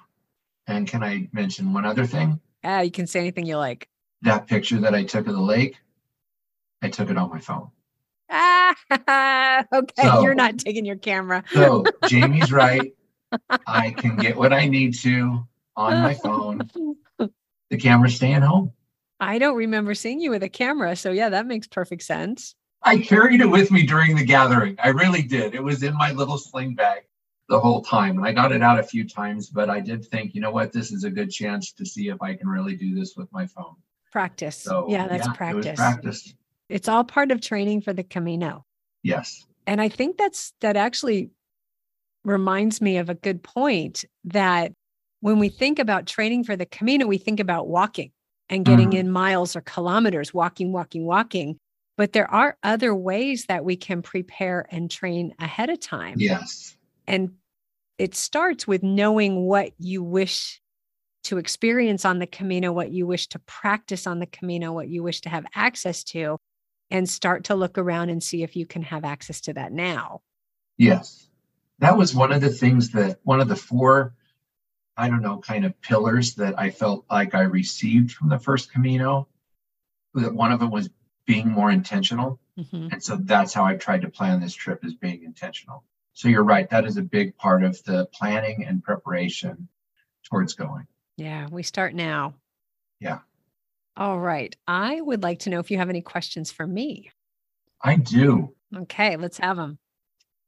And 0.67 0.89
can 0.89 1.03
I 1.03 1.29
mention 1.33 1.73
one 1.75 1.85
other 1.85 2.07
thing? 2.07 2.41
Yeah, 2.63 2.81
you 2.81 2.91
can 2.91 3.07
say 3.07 3.21
anything 3.21 3.45
you 3.45 3.59
like 3.59 3.89
that 4.25 4.47
picture 4.47 4.81
that 4.81 4.95
I 4.95 5.05
took 5.05 5.27
of 5.27 5.35
the 5.35 5.41
lake, 5.41 5.77
I 6.83 6.89
took 6.89 7.11
it 7.11 7.17
on 7.17 7.31
my 7.31 7.39
phone. 7.39 7.71
Ah, 8.31 8.75
okay. 9.73 10.03
So, 10.03 10.23
You're 10.23 10.35
not 10.35 10.59
taking 10.59 10.85
your 10.85 10.97
camera. 10.97 11.45
so 11.53 11.85
Jamie's 12.09 12.51
right. 12.53 12.93
I 13.67 13.91
can 13.91 14.17
get 14.17 14.37
what 14.37 14.53
I 14.53 14.67
need 14.67 14.95
to 15.01 15.47
on 15.77 16.03
my 16.03 16.15
phone. 16.15 16.69
The 17.71 17.79
camera's 17.79 18.15
staying 18.15 18.43
home. 18.43 18.73
I 19.25 19.39
don't 19.39 19.57
remember 19.57 19.95
seeing 19.95 20.21
you 20.21 20.31
with 20.31 20.43
a 20.43 20.49
camera. 20.49 20.95
So, 20.97 21.11
yeah, 21.11 21.31
that 21.31 21.47
makes 21.47 21.67
perfect 21.67 22.03
sense. 22.03 22.55
I 22.83 22.99
carried 22.99 23.41
it 23.41 23.47
with 23.47 23.71
me 23.71 23.87
during 23.87 24.15
the 24.15 24.25
gathering. 24.25 24.77
I 24.83 24.89
really 24.89 25.23
did. 25.23 25.55
It 25.55 25.63
was 25.63 25.83
in 25.83 25.95
my 25.95 26.13
little 26.13 26.37
sling 26.37 26.75
bag 26.75 27.05
the 27.49 27.59
whole 27.59 27.83
time. 27.83 28.19
And 28.19 28.27
I 28.27 28.33
got 28.33 28.53
it 28.53 28.63
out 28.63 28.79
a 28.79 28.83
few 28.83 29.09
times, 29.09 29.49
but 29.49 29.71
I 29.71 29.81
did 29.81 30.05
think, 30.05 30.35
you 30.35 30.43
know 30.43 30.51
what, 30.51 30.73
this 30.73 30.93
is 30.93 31.05
a 31.05 31.11
good 31.11 31.31
chance 31.31 31.73
to 31.73 31.87
see 31.87 32.09
if 32.09 32.21
I 32.21 32.35
can 32.35 32.49
really 32.49 32.77
do 32.77 32.95
this 32.95 33.15
with 33.17 33.33
my 33.33 33.47
phone. 33.47 33.75
Practice. 34.13 34.57
So, 34.57 34.87
yeah, 34.89 35.09
that's 35.09 35.27
yeah, 35.27 35.33
practice. 35.33 35.67
It 35.67 35.77
practice. 35.77 36.35
It's 36.69 36.89
all 36.89 37.05
part 37.05 37.31
of 37.31 37.41
training 37.41 37.81
for 37.81 37.95
the 37.95 38.05
Camino. 38.05 38.67
Yes. 39.03 39.47
And 39.67 39.81
I 39.81 39.89
think 39.89 40.19
that's 40.19 40.53
that 40.61 40.77
actually 40.77 41.31
reminds 42.25 42.81
me 42.81 42.99
of 42.99 43.09
a 43.09 43.15
good 43.15 43.43
point 43.43 44.05
that 44.25 44.73
when 45.21 45.39
we 45.39 45.49
think 45.49 45.79
about 45.79 46.07
training 46.07 46.45
for 46.45 46.57
the 46.57 46.67
Camino, 46.67 47.07
we 47.07 47.17
think 47.17 47.41
about 47.41 47.69
walking 47.69 48.11
and 48.49 48.65
getting 48.65 48.91
mm. 48.91 48.99
in 48.99 49.11
miles 49.11 49.57
or 49.57 49.61
kilometers, 49.61 50.35
walking, 50.35 50.73
walking, 50.73 51.05
walking. 51.05 51.57
But 51.97 52.13
there 52.13 52.31
are 52.31 52.57
other 52.63 52.95
ways 52.95 53.47
that 53.47 53.65
we 53.65 53.77
can 53.77 54.03
prepare 54.03 54.67
and 54.71 54.91
train 54.91 55.35
ahead 55.39 55.71
of 55.71 55.81
time. 55.81 56.17
Yes. 56.19 56.77
And 57.07 57.33
it 57.99 58.15
starts 58.15 58.67
with 58.67 58.83
knowing 58.83 59.47
what 59.47 59.73
you 59.79 60.03
wish 60.03 60.61
to 61.25 61.39
experience 61.39 62.05
on 62.05 62.19
the 62.19 62.27
Camino, 62.27 62.73
what 62.73 62.91
you 62.91 63.07
wish 63.07 63.29
to 63.29 63.39
practice 63.41 64.07
on 64.07 64.19
the 64.19 64.27
Camino, 64.27 64.73
what 64.73 64.89
you 64.89 65.03
wish 65.03 65.21
to 65.23 65.29
have 65.29 65.47
access 65.55 66.05
to, 66.05 66.37
and 66.91 67.09
start 67.09 67.45
to 67.45 67.55
look 67.55 67.79
around 67.79 68.11
and 68.11 68.23
see 68.23 68.43
if 68.43 68.57
you 68.57 68.67
can 68.67 68.83
have 68.83 69.05
access 69.05 69.41
to 69.43 69.53
that 69.55 69.73
now. 69.73 70.21
Yes. 70.77 71.29
That 71.79 71.97
was 71.97 72.15
one 72.15 72.33
of 72.33 72.41
the 72.41 72.51
things 72.51 72.91
that 72.91 73.21
one 73.23 73.41
of 73.41 73.49
the 73.49 73.57
four, 73.57 74.15
I 74.97 75.09
don't 75.09 75.23
know, 75.23 75.39
kind 75.39 75.65
of 75.65 75.81
pillars 75.81 76.35
that 76.35 76.59
I 76.59 76.71
felt 76.71 77.05
like 77.11 77.35
I 77.35 77.43
received 77.43 78.13
from 78.13 78.29
the 78.29 78.39
first 78.39 78.73
Camino. 78.73 79.29
That 80.15 80.35
one 80.35 80.53
of 80.53 80.61
them 80.61 80.71
was 80.71 80.91
being 81.27 81.49
more 81.49 81.71
intentional. 81.71 82.39
Mm-hmm. 82.59 82.89
And 82.93 83.03
so 83.03 83.17
that's 83.17 83.53
how 83.53 83.65
I 83.65 83.75
tried 83.75 84.03
to 84.03 84.09
plan 84.09 84.41
this 84.41 84.55
trip 84.55 84.85
is 84.85 84.95
being 84.95 85.25
intentional. 85.25 85.83
So 86.13 86.29
you're 86.29 86.45
right. 86.45 86.71
That 86.71 86.85
is 86.85 86.97
a 86.97 87.03
big 87.03 87.37
part 87.37 87.65
of 87.65 87.83
the 87.83 88.07
planning 88.15 88.65
and 88.65 88.85
preparation 88.85 89.69
towards 90.25 90.55
going. 90.55 90.87
Yeah, 91.17 91.49
we 91.51 91.65
start 91.65 91.95
now. 91.95 92.35
Yeah. 93.01 93.19
All 93.97 94.21
right. 94.21 94.55
I 94.69 95.01
would 95.01 95.25
like 95.25 95.41
to 95.41 95.51
know 95.51 95.59
if 95.59 95.71
you 95.71 95.79
have 95.79 95.91
any 95.91 96.03
questions 96.03 96.53
for 96.53 96.67
me. 96.67 97.11
I 97.83 97.97
do. 97.97 98.55
Okay, 98.75 99.17
let's 99.17 99.39
have 99.39 99.57
them. 99.57 99.79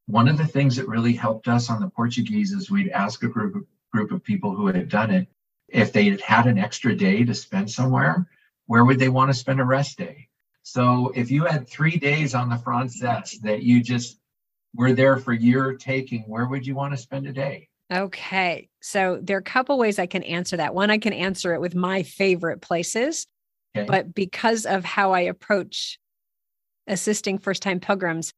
One 0.07 0.29
of 0.29 0.39
the 0.39 0.47
things 0.47 0.77
that 0.77 0.87
really 0.87 1.15
helped 1.15 1.49
us 1.49 1.69
on 1.69 1.81
the 1.81 1.91
Portuguese 1.91 2.53
is 2.53 2.71
we'd 2.71 2.91
ask 2.91 3.25
a 3.25 3.29
group 3.29 3.57
of, 3.57 3.65
group 3.97 4.13
of 4.13 4.23
people 4.23 4.55
who 4.55 4.67
had 4.67 4.91
done 4.91 5.11
it 5.11 5.27
if 5.69 5.93
they 5.93 6.05
had 6.11 6.21
had 6.21 6.47
an 6.47 6.59
extra 6.59 6.95
day 6.95 7.25
to 7.25 7.35
spend 7.35 7.71
somewhere, 7.71 8.29
where 8.67 8.85
would 8.85 8.99
they 8.99 9.09
want 9.09 9.31
to 9.31 9.35
spend 9.35 9.59
a 9.59 9.65
rest 9.65 9.97
day? 9.97 10.29
So 10.63 11.13
if 11.15 11.31
you 11.31 11.45
had 11.45 11.67
three 11.67 11.97
days 11.97 12.35
on 12.35 12.51
the 12.51 12.59
Frances 12.59 13.01
that 13.43 13.63
you 13.63 13.83
just 13.83 14.19
were 14.75 14.93
there 14.93 15.17
for 15.17 15.33
your 15.33 15.75
taking, 15.75 16.23
where 16.23 16.47
would 16.47 16.67
you 16.67 16.75
want 16.75 16.93
to 16.93 16.99
spend 16.99 17.27
a 17.27 17.33
day? 17.33 17.69
Okay. 17.93 18.69
So 18.83 19.19
there 19.23 19.37
are 19.37 19.41
a 19.41 19.43
couple 19.55 19.79
ways 19.79 19.99
I 19.99 20.07
can 20.07 20.25
answer 20.25 20.57
that. 20.57 20.75
One, 20.75 20.91
I 20.91 20.99
can 20.99 21.13
answer 21.13 21.55
it 21.55 21.61
with 21.61 21.75
my 21.75 22.03
favorite 22.03 22.61
places, 22.61 23.27
okay. 23.77 23.87
but 23.87 24.15
because 24.15 24.67
of 24.67 24.85
how 24.85 25.13
I 25.13 25.21
approach 25.21 25.99
assisting 26.87 27.39
first 27.39 27.63
time 27.63 27.81
pilgrims, 27.81 28.33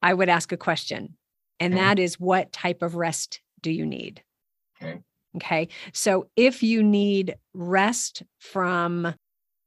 I 0.00 0.14
would 0.14 0.28
ask 0.28 0.52
a 0.52 0.56
question. 0.56 1.16
And 1.58 1.74
okay. 1.74 1.82
that 1.82 1.98
is 1.98 2.20
what 2.20 2.52
type 2.52 2.82
of 2.82 2.94
rest 2.94 3.40
do 3.62 3.70
you 3.70 3.86
need? 3.86 4.22
Okay. 4.82 5.00
Okay. 5.36 5.68
So 5.92 6.28
if 6.36 6.62
you 6.62 6.82
need 6.82 7.36
rest 7.54 8.22
from 8.38 9.14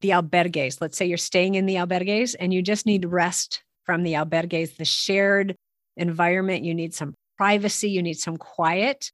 the 0.06 0.12
albergues. 0.12 0.78
Let's 0.82 0.98
say 0.98 1.06
you're 1.06 1.18
staying 1.18 1.56
in 1.56 1.66
the 1.66 1.76
albergues 1.76 2.36
and 2.40 2.54
you 2.54 2.62
just 2.62 2.86
need 2.86 3.06
rest 3.06 3.64
from 3.84 4.04
the 4.04 4.14
albergues, 4.14 4.78
the 4.78 4.86
shared 4.86 5.56
environment. 5.98 6.64
You 6.64 6.76
need 6.76 6.94
some 6.94 7.16
privacy, 7.38 7.90
you 7.90 8.04
need 8.04 8.20
some 8.20 8.38
quiet. 8.38 9.12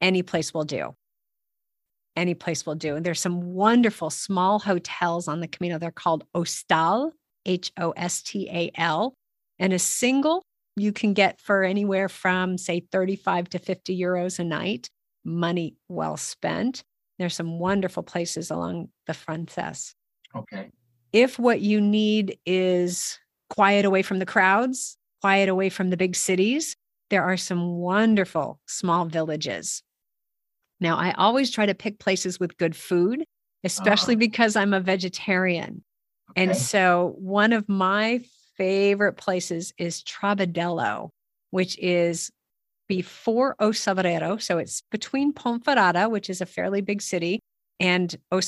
Any 0.00 0.22
place 0.22 0.54
will 0.54 0.64
do. 0.64 0.94
Any 2.16 2.34
place 2.34 2.64
will 2.64 2.74
do. 2.74 2.96
And 2.96 3.04
there's 3.04 3.20
some 3.20 3.40
wonderful 3.54 4.10
small 4.10 4.58
hotels 4.58 5.28
on 5.28 5.40
the 5.40 5.48
Camino. 5.48 5.78
They're 5.78 5.90
called 5.90 6.24
Hostal, 6.34 7.12
H 7.46 7.70
O 7.78 7.90
S 7.92 8.22
T 8.22 8.48
A 8.50 8.70
L. 8.76 9.14
And 9.58 9.72
a 9.72 9.78
single 9.78 10.42
you 10.76 10.92
can 10.92 11.12
get 11.12 11.40
for 11.40 11.62
anywhere 11.62 12.08
from, 12.08 12.56
say, 12.56 12.80
35 12.90 13.50
to 13.50 13.58
50 13.58 13.98
euros 13.98 14.38
a 14.38 14.44
night. 14.44 14.88
Money 15.24 15.76
well 15.88 16.16
spent. 16.16 16.82
There's 17.18 17.34
some 17.34 17.58
wonderful 17.58 18.02
places 18.02 18.50
along 18.50 18.88
the 19.06 19.14
Frances. 19.14 19.94
Okay. 20.34 20.70
If 21.12 21.38
what 21.38 21.60
you 21.60 21.80
need 21.80 22.38
is 22.46 23.18
quiet 23.50 23.84
away 23.84 24.02
from 24.02 24.20
the 24.20 24.26
crowds, 24.26 24.96
quiet 25.20 25.48
away 25.48 25.68
from 25.68 25.90
the 25.90 25.96
big 25.96 26.16
cities, 26.16 26.76
there 27.10 27.24
are 27.24 27.36
some 27.36 27.76
wonderful 27.76 28.60
small 28.66 29.04
villages. 29.04 29.82
Now, 30.80 30.96
I 30.96 31.12
always 31.12 31.50
try 31.50 31.66
to 31.66 31.74
pick 31.74 31.98
places 31.98 32.40
with 32.40 32.56
good 32.56 32.74
food, 32.74 33.24
especially 33.64 34.14
uh, 34.14 34.18
because 34.18 34.56
I'm 34.56 34.72
a 34.72 34.80
vegetarian. 34.80 35.84
Okay. 36.30 36.42
And 36.42 36.56
so, 36.56 37.14
one 37.18 37.52
of 37.52 37.68
my 37.68 38.20
favorite 38.56 39.14
places 39.14 39.74
is 39.76 40.02
Trabadelo, 40.02 41.10
which 41.50 41.78
is 41.78 42.30
before 42.90 43.54
O 43.60 43.70
So, 43.70 44.58
it's 44.58 44.82
between 44.90 45.32
Ponferrada, 45.32 46.10
which 46.10 46.28
is 46.28 46.40
a 46.40 46.46
fairly 46.46 46.80
big 46.80 47.00
city, 47.00 47.38
and 47.78 48.16
O 48.32 48.40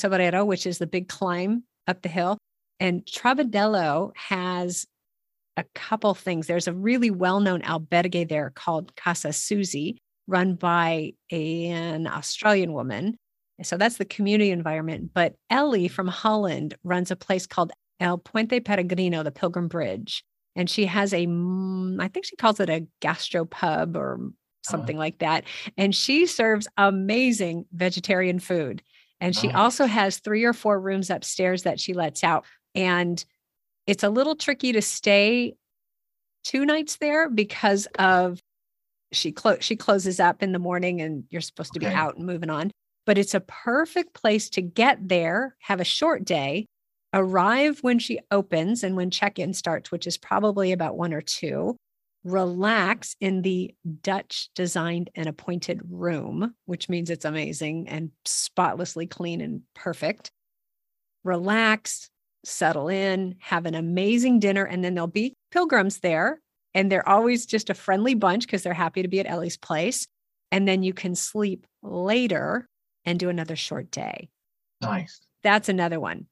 which 0.43 0.67
is 0.67 0.79
the 0.79 0.85
big 0.85 1.07
climb 1.07 1.63
up 1.87 2.01
the 2.01 2.09
hill. 2.09 2.37
And 2.77 3.05
Trabadelo 3.05 4.11
has 4.17 4.85
a 5.55 5.63
couple 5.73 6.13
things. 6.13 6.47
There's 6.47 6.67
a 6.67 6.73
really 6.73 7.09
well 7.09 7.39
known 7.39 7.61
albergue 7.61 8.27
there 8.27 8.51
called 8.53 8.93
Casa 8.97 9.31
Susi, 9.31 9.97
run 10.27 10.55
by 10.55 11.13
an 11.31 12.05
Australian 12.05 12.73
woman. 12.73 13.15
So 13.61 13.77
that's 13.77 13.95
the 13.95 14.03
community 14.03 14.51
environment. 14.51 15.11
But 15.13 15.35
Ellie 15.49 15.87
from 15.87 16.09
Holland 16.09 16.75
runs 16.83 17.11
a 17.11 17.15
place 17.15 17.47
called 17.47 17.71
El 18.01 18.17
Puente 18.17 18.59
Peregrino, 18.59 19.23
the 19.23 19.31
Pilgrim 19.31 19.69
Bridge. 19.69 20.21
And 20.55 20.69
she 20.69 20.85
has 20.85 21.13
a, 21.13 21.25
mm, 21.25 22.13
think 22.13 22.25
she 22.25 22.35
calls 22.35 22.59
it 22.59 22.69
a 22.69 22.85
gastro 22.99 23.45
pub 23.45 23.95
or 23.97 24.15
uh-huh. 24.15 24.29
something 24.61 24.97
like 24.97 25.19
that. 25.19 25.45
And 25.77 25.95
she 25.95 26.25
serves 26.25 26.67
amazing 26.77 27.65
vegetarian 27.73 28.39
food. 28.39 28.83
And 29.19 29.35
she 29.35 29.49
also 29.51 29.85
has 29.85 30.19
three 30.19 30.43
or 30.43 30.51
four 30.51 30.79
rooms 30.79 31.09
upstairs 31.09 31.63
that 31.63 31.79
she 31.79 31.93
lets 31.93 32.25
out. 32.25 32.45
And 32.75 33.23
it's 33.87 34.03
a 34.03 34.09
little 34.09 34.35
tricky 34.35 34.73
to 34.73 34.81
stay 34.81 35.55
two 36.43 36.65
nights 36.65 36.97
there 36.97 37.29
because 37.29 37.87
of 37.97 38.39
she 39.11 39.31
clo- 39.31 39.59
she 39.59 39.75
closes 39.75 40.19
up 40.19 40.43
in 40.43 40.51
the 40.51 40.59
morning 40.59 41.01
and 41.01 41.23
you're 41.29 41.41
supposed 41.41 41.73
to 41.73 41.79
be 41.79 41.85
out 41.85 42.17
and 42.17 42.25
moving 42.25 42.49
on 42.49 42.71
but 43.05 43.17
it's 43.17 43.33
a 43.33 43.39
perfect 43.39 44.13
place 44.13 44.49
to 44.49 44.61
get 44.61 45.07
there 45.07 45.55
have 45.59 45.79
a 45.79 45.85
short 45.85 46.25
day 46.25 46.65
arrive 47.13 47.79
when 47.81 47.99
she 47.99 48.19
opens 48.31 48.83
and 48.83 48.95
when 48.95 49.11
check-in 49.11 49.53
starts 49.53 49.91
which 49.91 50.07
is 50.07 50.17
probably 50.17 50.71
about 50.71 50.97
1 50.97 51.13
or 51.13 51.21
2 51.21 51.75
relax 52.23 53.15
in 53.19 53.41
the 53.41 53.73
dutch 54.01 54.49
designed 54.55 55.09
and 55.15 55.27
appointed 55.27 55.81
room 55.89 56.55
which 56.65 56.87
means 56.89 57.09
it's 57.09 57.25
amazing 57.25 57.87
and 57.89 58.11
spotlessly 58.25 59.05
clean 59.05 59.41
and 59.41 59.61
perfect 59.75 60.31
relax 61.23 62.09
settle 62.45 62.89
in, 62.89 63.35
have 63.39 63.65
an 63.65 63.75
amazing 63.75 64.39
dinner, 64.39 64.65
and 64.65 64.83
then 64.83 64.93
there'll 64.93 65.07
be 65.07 65.33
pilgrims 65.51 65.99
there. 65.99 66.39
And 66.75 66.91
they're 66.91 67.07
always 67.07 67.45
just 67.45 67.69
a 67.69 67.75
friendly 67.75 68.15
bunch 68.15 68.45
because 68.45 68.63
they're 68.63 68.73
happy 68.73 69.03
to 69.03 69.07
be 69.07 69.19
at 69.19 69.29
Ellie's 69.29 69.57
place. 69.57 70.07
And 70.51 70.67
then 70.67 70.83
you 70.83 70.93
can 70.93 71.15
sleep 71.15 71.65
later 71.83 72.67
and 73.05 73.19
do 73.19 73.29
another 73.29 73.55
short 73.55 73.91
day. 73.91 74.29
Nice. 74.81 75.21
That's 75.43 75.69
another 75.69 75.99
one. 75.99 76.25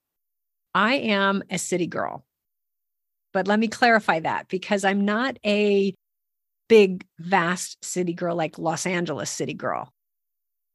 I 0.74 0.96
am 0.96 1.44
a 1.50 1.58
city 1.58 1.88
girl. 1.88 2.26
But 3.34 3.48
let 3.48 3.60
me 3.60 3.68
clarify 3.68 4.20
that 4.22 4.48
because 4.48 4.84
I'm 4.84 5.06
not 5.06 5.38
a 5.46 5.94
big, 6.68 7.06
vast 7.20 7.84
city 7.84 8.14
girl 8.14 8.36
like 8.36 8.58
Los 8.58 8.86
Angeles 8.86 9.30
city 9.30 9.54
girl. 9.54 9.92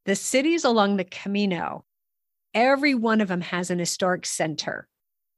The 0.05 0.15
cities 0.15 0.65
along 0.65 0.97
the 0.97 1.05
Camino, 1.05 1.85
every 2.55 2.95
one 2.95 3.21
of 3.21 3.29
them 3.29 3.41
has 3.41 3.71
an 3.71 3.79
historic 3.79 4.27
center 4.27 4.89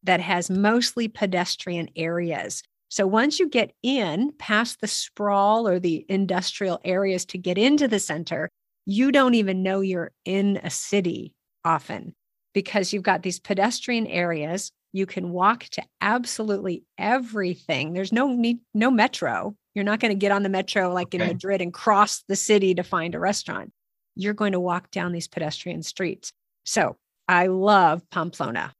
that 0.04 0.20
has 0.20 0.50
mostly 0.50 1.08
pedestrian 1.08 1.88
areas. 1.96 2.62
So 2.88 3.06
once 3.06 3.38
you 3.38 3.48
get 3.48 3.72
in 3.82 4.32
past 4.38 4.80
the 4.80 4.86
sprawl 4.86 5.68
or 5.68 5.78
the 5.78 6.04
industrial 6.08 6.80
areas 6.84 7.24
to 7.26 7.38
get 7.38 7.58
into 7.58 7.88
the 7.88 7.98
center, 7.98 8.48
you 8.86 9.12
don't 9.12 9.34
even 9.34 9.62
know 9.62 9.80
you're 9.80 10.12
in 10.24 10.58
a 10.62 10.70
city 10.70 11.34
often 11.64 12.14
because 12.54 12.92
you've 12.92 13.02
got 13.02 13.22
these 13.22 13.38
pedestrian 13.38 14.06
areas. 14.06 14.72
You 14.92 15.06
can 15.06 15.30
walk 15.30 15.64
to 15.72 15.82
absolutely 16.00 16.84
everything. 16.96 17.92
There's 17.92 18.12
no 18.12 18.28
need, 18.32 18.58
no 18.74 18.90
metro. 18.90 19.54
You're 19.74 19.84
not 19.84 20.00
going 20.00 20.12
to 20.12 20.18
get 20.18 20.32
on 20.32 20.42
the 20.42 20.48
metro 20.48 20.92
like 20.92 21.08
okay. 21.08 21.22
in 21.22 21.28
Madrid 21.28 21.60
and 21.60 21.72
cross 21.72 22.24
the 22.26 22.36
city 22.36 22.74
to 22.74 22.82
find 22.82 23.14
a 23.14 23.18
restaurant. 23.18 23.72
You're 24.16 24.34
going 24.34 24.52
to 24.52 24.60
walk 24.60 24.90
down 24.90 25.12
these 25.12 25.28
pedestrian 25.28 25.82
streets. 25.82 26.32
So 26.64 26.96
I 27.28 27.46
love 27.46 28.02
Pamplona 28.10 28.72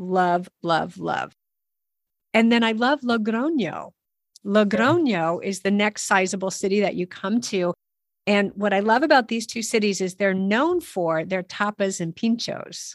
love, 0.00 0.48
love, 0.62 0.98
love. 0.98 1.32
And 2.32 2.50
then 2.50 2.64
I 2.64 2.72
love 2.72 3.00
Logroño. 3.02 3.90
Logroño 4.44 5.44
is 5.44 5.60
the 5.60 5.70
next 5.70 6.04
sizable 6.04 6.50
city 6.50 6.80
that 6.80 6.94
you 6.94 7.06
come 7.06 7.40
to. 7.42 7.74
And 8.30 8.52
what 8.54 8.72
I 8.72 8.78
love 8.78 9.02
about 9.02 9.26
these 9.26 9.44
two 9.44 9.60
cities 9.60 10.00
is 10.00 10.14
they're 10.14 10.32
known 10.32 10.80
for 10.80 11.24
their 11.24 11.42
tapas 11.42 12.00
and 12.00 12.14
pinchos. 12.14 12.94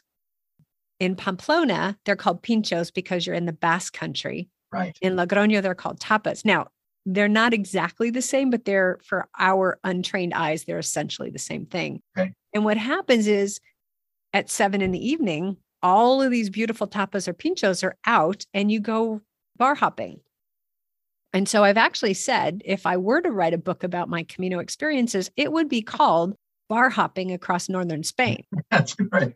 In 1.01 1.17
Pamplona, 1.17 1.97
they're 2.05 2.15
called 2.15 2.41
pinchos 2.41 2.93
because 2.93 3.27
you're 3.27 3.35
in 3.35 3.45
the 3.45 3.51
Basque 3.51 3.91
country. 3.91 4.47
Right. 4.71 4.97
In 5.01 5.17
Logroño, 5.17 5.61
they're 5.61 5.75
called 5.75 5.99
tapas. 5.99 6.45
Now, 6.45 6.67
they're 7.05 7.27
not 7.27 7.53
exactly 7.53 8.09
the 8.09 8.21
same, 8.21 8.49
but 8.49 8.63
they're 8.63 8.97
for 9.03 9.27
our 9.37 9.77
untrained 9.83 10.33
eyes, 10.33 10.63
they're 10.63 10.79
essentially 10.79 11.31
the 11.31 11.37
same 11.37 11.65
thing. 11.65 12.01
Okay. 12.17 12.31
And 12.53 12.63
what 12.63 12.77
happens 12.77 13.27
is 13.27 13.59
at 14.31 14.49
seven 14.49 14.81
in 14.81 14.91
the 14.91 15.05
evening, 15.05 15.57
all 15.83 16.21
of 16.21 16.31
these 16.31 16.49
beautiful 16.49 16.87
tapas 16.87 17.27
or 17.27 17.33
pinchos 17.33 17.83
are 17.83 17.97
out 18.05 18.45
and 18.53 18.71
you 18.71 18.79
go 18.79 19.19
bar 19.57 19.75
hopping. 19.75 20.21
And 21.35 21.47
so 21.47 21.63
I've 21.63 21.77
actually 21.77 22.13
said 22.13 22.61
if 22.65 22.85
I 22.85 22.97
were 22.97 23.21
to 23.21 23.29
write 23.29 23.53
a 23.53 23.59
book 23.59 23.83
about 23.83 24.09
my 24.09 24.23
Camino 24.23 24.59
experiences, 24.59 25.29
it 25.35 25.51
would 25.51 25.69
be 25.69 25.81
called 25.81 26.35
Bar 26.69 26.89
Hopping 26.89 27.31
Across 27.31 27.69
Northern 27.69 28.03
Spain. 28.03 28.43
That's 28.71 28.95
great. 28.95 29.35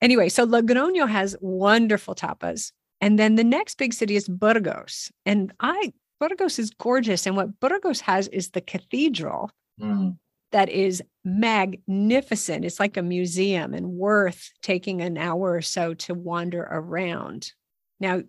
Anyway, 0.00 0.28
so 0.28 0.46
Logroño 0.46 1.08
has 1.08 1.36
wonderful 1.40 2.14
tapas. 2.14 2.72
And 3.00 3.18
then 3.18 3.34
the 3.34 3.44
next 3.44 3.76
big 3.76 3.92
city 3.92 4.16
is 4.16 4.26
Burgos. 4.28 5.12
And 5.24 5.52
I 5.60 5.92
Burgos 6.18 6.58
is 6.58 6.70
gorgeous. 6.70 7.26
And 7.26 7.36
what 7.36 7.60
Burgos 7.60 8.00
has 8.00 8.26
is 8.28 8.50
the 8.50 8.62
cathedral. 8.62 9.50
Mm 9.80 10.16
that 10.52 10.68
is 10.68 11.02
magnificent. 11.24 12.64
It's 12.64 12.80
like 12.80 12.96
a 12.96 13.02
museum 13.02 13.74
and 13.74 13.88
worth 13.90 14.52
taking 14.62 15.02
an 15.02 15.18
hour 15.18 15.52
or 15.52 15.60
so 15.60 15.94
to 15.94 16.14
wander 16.14 16.62
around. 16.62 17.52
Now, 18.00 18.22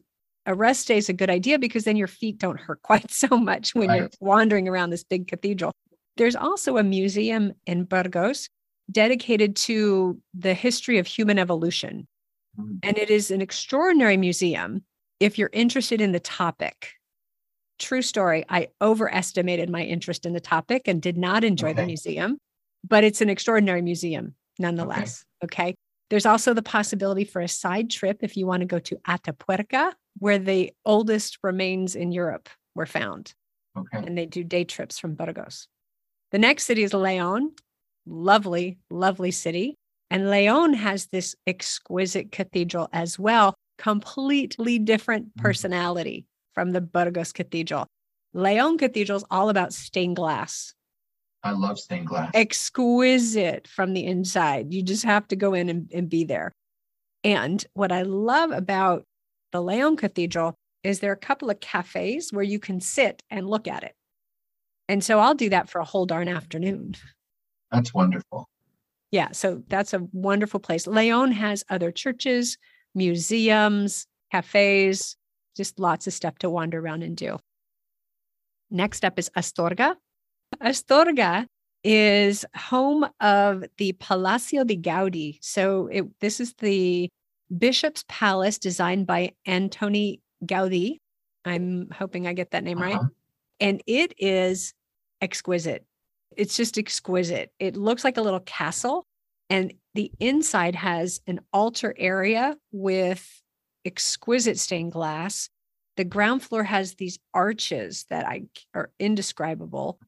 a 0.48 0.56
rest 0.56 0.88
day 0.88 0.98
is 0.98 1.10
a 1.10 1.14
good 1.14 1.30
idea 1.30 1.60
because 1.60 1.84
then 1.84 1.96
your 1.96 2.08
feet 2.08 2.40
don't 2.40 2.60
hurt 2.60 2.82
quite 2.84 3.12
so 3.12 3.38
much 3.38 3.76
when 3.76 3.90
right. 3.90 4.00
you're 4.00 4.10
wandering 4.20 4.68
around 4.68 4.90
this 4.90 5.04
big 5.04 5.28
cathedral. 5.28 5.72
There's 6.16 6.36
also 6.36 6.78
a 6.78 6.84
museum 6.84 7.54
in 7.68 7.84
Burgos 7.84 8.50
dedicated 8.92 9.56
to 9.56 10.20
the 10.34 10.56
history 10.56 10.98
of 10.98 11.06
human 11.06 11.38
evolution. 11.38 12.08
Mm. 12.60 12.80
And 12.82 12.98
it 12.98 13.12
is 13.12 13.30
an 13.30 13.42
extraordinary 13.42 14.18
museum 14.18 14.84
if 15.20 15.38
you're 15.38 15.50
interested 15.52 16.02
in 16.02 16.12
the 16.12 16.20
topic 16.20 16.94
true 17.78 18.02
story, 18.02 18.46
I 18.50 18.70
overestimated 18.82 19.70
my 19.70 19.84
interest 19.84 20.26
in 20.26 20.34
the 20.34 20.40
topic 20.40 20.88
and 20.88 21.02
did 21.02 21.18
not 21.18 21.44
enjoy 21.44 21.70
okay. 21.70 21.82
the 21.82 21.86
museum, 21.86 22.38
but 22.88 23.04
it's 23.04 23.22
an 23.22 23.30
extraordinary 23.30 23.82
museum 23.82 24.36
nonetheless. 24.60 25.24
Okay. 25.44 25.64
okay. 25.64 25.76
There's 26.10 26.26
also 26.26 26.54
the 26.54 26.62
possibility 26.62 27.26
for 27.26 27.42
a 27.42 27.48
side 27.48 27.90
trip 27.90 28.20
if 28.22 28.38
you 28.38 28.46
want 28.46 28.62
to 28.62 28.66
go 28.66 28.80
to 28.80 28.98
Atapuerca, 29.08 29.94
where 30.20 30.40
the 30.40 30.72
oldest 30.86 31.38
remains 31.44 31.96
in 31.96 32.12
Europe 32.12 32.50
were 32.76 32.86
found. 32.86 33.34
Okay. 33.78 34.06
And 34.06 34.18
they 34.18 34.26
do 34.26 34.44
day 34.44 34.64
trips 34.64 34.98
from 34.98 35.16
Burgos. 35.16 35.68
The 36.32 36.40
next 36.40 36.66
city 36.66 36.84
is 36.84 36.94
Leon. 36.94 37.52
Lovely, 38.06 38.78
lovely 38.90 39.32
city. 39.32 39.76
And 40.10 40.30
Leon 40.30 40.74
has 40.74 41.08
this 41.08 41.36
exquisite 41.46 42.32
cathedral 42.32 42.88
as 42.94 43.20
well, 43.20 43.54
completely 43.78 44.80
different 44.80 45.36
mm. 45.36 45.42
personality 45.42 46.26
from 46.54 46.72
the 46.72 46.82
Burgos 46.82 47.34
Cathedral. 47.34 47.88
Leon 48.34 48.78
Cathedral 48.78 49.18
is 49.18 49.26
all 49.30 49.50
about 49.50 49.74
stained 49.74 50.16
glass. 50.16 50.74
I 51.44 51.52
love 51.52 51.80
stained 51.80 52.08
glass. 52.08 52.32
Exquisite 52.34 53.68
from 53.68 53.94
the 53.94 54.06
inside. 54.06 54.74
You 54.74 54.82
just 54.82 55.04
have 55.04 55.28
to 55.30 55.36
go 55.36 55.54
in 55.54 55.70
and, 55.70 55.92
and 55.94 56.10
be 56.10 56.24
there. 56.24 56.52
And 57.24 57.64
what 57.74 57.92
I 57.92 58.02
love 58.02 58.52
about 58.52 59.04
the 59.52 59.62
Leon 59.62 59.98
Cathedral 59.98 60.56
is 60.84 61.00
there 61.00 61.12
are 61.12 61.14
a 61.14 61.18
couple 61.18 61.50
of 61.50 61.60
cafes 61.60 62.32
where 62.32 62.44
you 62.44 62.60
can 62.60 62.80
sit 62.80 63.22
and 63.30 63.50
look 63.50 63.68
at 63.68 63.84
it. 63.84 63.94
And 64.88 65.04
so 65.04 65.20
I'll 65.20 65.36
do 65.36 65.50
that 65.50 65.70
for 65.70 65.80
a 65.80 65.86
whole 65.86 66.06
darn 66.06 66.28
afternoon. 66.28 66.96
That's 67.72 67.94
wonderful. 67.94 68.48
Yeah. 69.12 69.32
So 69.32 69.62
that's 69.68 69.94
a 69.94 70.08
wonderful 70.12 70.60
place. 70.60 70.88
Leon 70.88 71.32
has 71.34 71.64
other 71.70 71.92
churches, 71.92 72.58
museums, 72.96 74.06
cafes, 74.32 75.16
just 75.56 75.80
lots 75.80 76.08
of 76.08 76.14
stuff 76.14 76.38
to 76.40 76.50
wander 76.50 76.80
around 76.80 77.04
and 77.04 77.16
do. 77.18 77.38
Next 78.70 79.06
up 79.06 79.18
is 79.18 79.30
Astorga. 79.36 79.96
Astorga 80.62 81.46
is 81.84 82.46
home 82.56 83.08
of 83.20 83.64
the 83.78 83.94
Palacio 83.94 84.64
de 84.64 84.76
Gaudi. 84.76 85.40
So 85.42 85.88
it, 85.88 86.06
this 86.20 86.40
is 86.40 86.54
the 86.56 87.10
bishop's 87.56 88.04
palace 88.08 88.58
designed 88.58 89.08
by 89.08 89.32
Antoni 89.48 90.20
Gaudi. 90.46 90.98
I'm 91.46 91.90
hoping 91.92 92.28
I 92.28 92.34
get 92.34 92.52
that 92.52 92.64
name 92.64 92.80
uh-huh. 92.82 92.98
right. 92.98 93.02
And 93.60 93.82
it 93.88 94.14
is 94.18 94.74
exquisite. 95.22 95.86
It's 96.36 96.56
just 96.56 96.78
exquisite. 96.78 97.52
It 97.60 97.78
looks 97.78 98.04
like 98.04 98.18
a 98.18 98.22
little 98.22 98.42
castle, 98.42 99.08
and 99.50 99.74
the 99.96 100.12
inside 100.20 100.76
has 100.76 101.22
an 101.26 101.40
altar 101.52 101.96
area 101.98 102.56
with 102.72 103.42
exquisite 103.86 104.60
stained 104.60 104.92
glass. 104.92 105.50
The 105.96 106.04
ground 106.04 106.44
floor 106.44 106.64
has 106.64 106.96
these 106.96 107.18
arches 107.34 108.06
that 108.10 108.28
I 108.28 108.44
are 108.76 108.92
indescribable. 109.00 110.00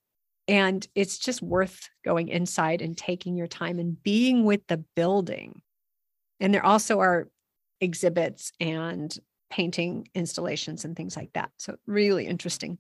And 0.50 0.86
it's 0.96 1.20
just 1.20 1.44
worth 1.44 1.90
going 2.04 2.28
inside 2.28 2.82
and 2.82 2.98
taking 2.98 3.38
your 3.38 3.46
time 3.46 3.78
and 3.78 4.02
being 4.02 4.46
with 4.46 4.66
the 4.66 4.84
building. 4.96 5.62
And 6.40 6.52
there 6.52 6.66
also 6.66 7.00
are 7.00 7.30
exhibits 7.80 8.52
and 8.60 9.16
painting 9.52 10.08
installations 10.16 10.86
and 10.86 10.96
things 10.96 11.16
like 11.16 11.32
that. 11.34 11.52
So, 11.58 11.76
really 11.86 12.26
interesting. 12.26 12.80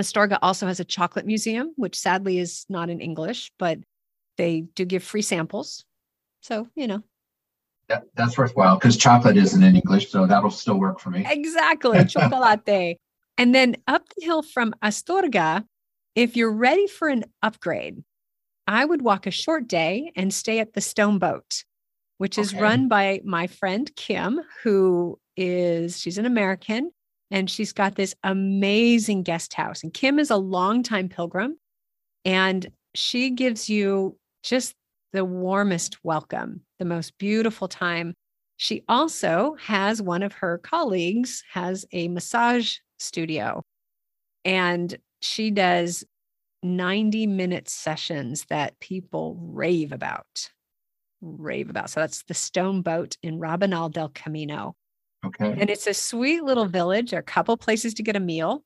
Astorga 0.00 0.38
also 0.42 0.68
has 0.68 0.78
a 0.78 0.84
chocolate 0.84 1.26
museum, 1.26 1.72
which 1.76 1.98
sadly 1.98 2.38
is 2.38 2.66
not 2.68 2.88
in 2.88 3.00
English, 3.00 3.50
but 3.58 3.80
they 4.36 4.60
do 4.76 4.84
give 4.84 5.02
free 5.02 5.22
samples. 5.22 5.84
So, 6.40 6.68
you 6.76 6.86
know. 6.86 7.02
That, 7.88 8.04
that's 8.14 8.38
worthwhile 8.38 8.76
because 8.76 8.96
chocolate 8.96 9.36
isn't 9.36 9.62
in 9.62 9.74
English, 9.74 10.12
so 10.12 10.24
that'll 10.24 10.52
still 10.52 10.78
work 10.78 11.00
for 11.00 11.10
me. 11.10 11.26
Exactly. 11.28 12.04
Chocolate. 12.04 12.96
and 13.38 13.52
then 13.52 13.76
up 13.88 14.04
the 14.16 14.24
hill 14.24 14.42
from 14.42 14.72
Astorga, 14.82 15.64
if 16.20 16.36
you're 16.36 16.52
ready 16.52 16.86
for 16.86 17.08
an 17.08 17.24
upgrade, 17.42 18.04
I 18.66 18.84
would 18.84 19.00
walk 19.00 19.26
a 19.26 19.30
short 19.30 19.66
day 19.66 20.12
and 20.14 20.34
stay 20.34 20.58
at 20.58 20.74
the 20.74 20.82
Stone 20.82 21.18
Boat, 21.18 21.64
which 22.18 22.36
is 22.36 22.52
okay. 22.52 22.60
run 22.60 22.88
by 22.88 23.22
my 23.24 23.46
friend 23.46 23.90
Kim, 23.96 24.42
who 24.62 25.18
is, 25.34 25.98
she's 25.98 26.18
an 26.18 26.26
American 26.26 26.90
and 27.30 27.48
she's 27.48 27.72
got 27.72 27.94
this 27.94 28.14
amazing 28.22 29.22
guest 29.22 29.54
house. 29.54 29.82
And 29.82 29.94
Kim 29.94 30.18
is 30.18 30.28
a 30.28 30.36
longtime 30.36 31.08
pilgrim, 31.08 31.56
and 32.26 32.70
she 32.94 33.30
gives 33.30 33.70
you 33.70 34.18
just 34.42 34.74
the 35.14 35.24
warmest 35.24 36.04
welcome, 36.04 36.60
the 36.78 36.84
most 36.84 37.16
beautiful 37.16 37.66
time. 37.66 38.12
She 38.58 38.84
also 38.90 39.56
has 39.58 40.02
one 40.02 40.22
of 40.22 40.34
her 40.34 40.58
colleagues 40.58 41.42
has 41.50 41.86
a 41.92 42.08
massage 42.08 42.76
studio, 42.98 43.62
and 44.44 44.98
she 45.20 45.50
does 45.50 46.04
90 46.62 47.26
minute 47.26 47.68
sessions 47.68 48.46
that 48.50 48.78
people 48.80 49.36
rave 49.40 49.92
about. 49.92 50.50
Rave 51.20 51.70
about. 51.70 51.90
So 51.90 52.00
that's 52.00 52.22
the 52.24 52.34
Stone 52.34 52.82
Boat 52.82 53.16
in 53.22 53.38
Rabanal 53.38 53.92
del 53.92 54.10
Camino. 54.14 54.76
Okay. 55.24 55.52
And 55.52 55.68
it's 55.68 55.86
a 55.86 55.94
sweet 55.94 56.42
little 56.42 56.66
village. 56.66 57.12
A 57.12 57.22
couple 57.22 57.56
places 57.56 57.94
to 57.94 58.02
get 58.02 58.16
a 58.16 58.20
meal. 58.20 58.64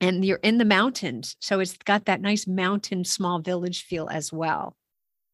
And 0.00 0.24
you're 0.24 0.38
in 0.38 0.58
the 0.58 0.64
mountains. 0.64 1.36
So 1.40 1.58
it's 1.58 1.76
got 1.76 2.04
that 2.04 2.20
nice 2.20 2.46
mountain, 2.46 3.04
small 3.04 3.40
village 3.40 3.82
feel 3.82 4.08
as 4.08 4.32
well. 4.32 4.76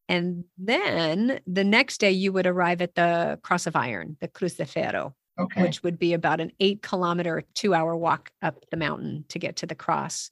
And 0.07 0.45
then 0.57 1.39
the 1.47 1.63
next 1.63 1.99
day, 1.99 2.11
you 2.11 2.31
would 2.31 2.47
arrive 2.47 2.81
at 2.81 2.95
the 2.95 3.39
Cross 3.43 3.67
of 3.67 3.75
Iron, 3.75 4.17
the 4.21 4.27
Cruz 4.27 4.55
de 4.55 4.65
Ferro, 4.65 5.15
okay. 5.39 5.61
which 5.61 5.83
would 5.83 5.99
be 5.99 6.13
about 6.13 6.41
an 6.41 6.51
eight 6.59 6.81
kilometer, 6.81 7.43
two 7.53 7.73
hour 7.73 7.95
walk 7.95 8.31
up 8.41 8.65
the 8.71 8.77
mountain 8.77 9.25
to 9.29 9.39
get 9.39 9.57
to 9.57 9.65
the 9.65 9.75
cross. 9.75 10.31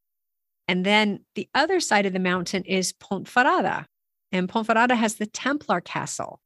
And 0.68 0.86
then 0.86 1.22
the 1.36 1.48
other 1.54 1.80
side 1.80 2.06
of 2.06 2.14
the 2.14 2.20
mountain 2.20 2.64
is 2.64 2.94
Ponferrada. 2.94 3.86
And 4.32 4.50
Ponferrada 4.50 4.96
has 4.96 5.16
the 5.16 5.26
Templar 5.26 5.82
Castle, 5.82 6.40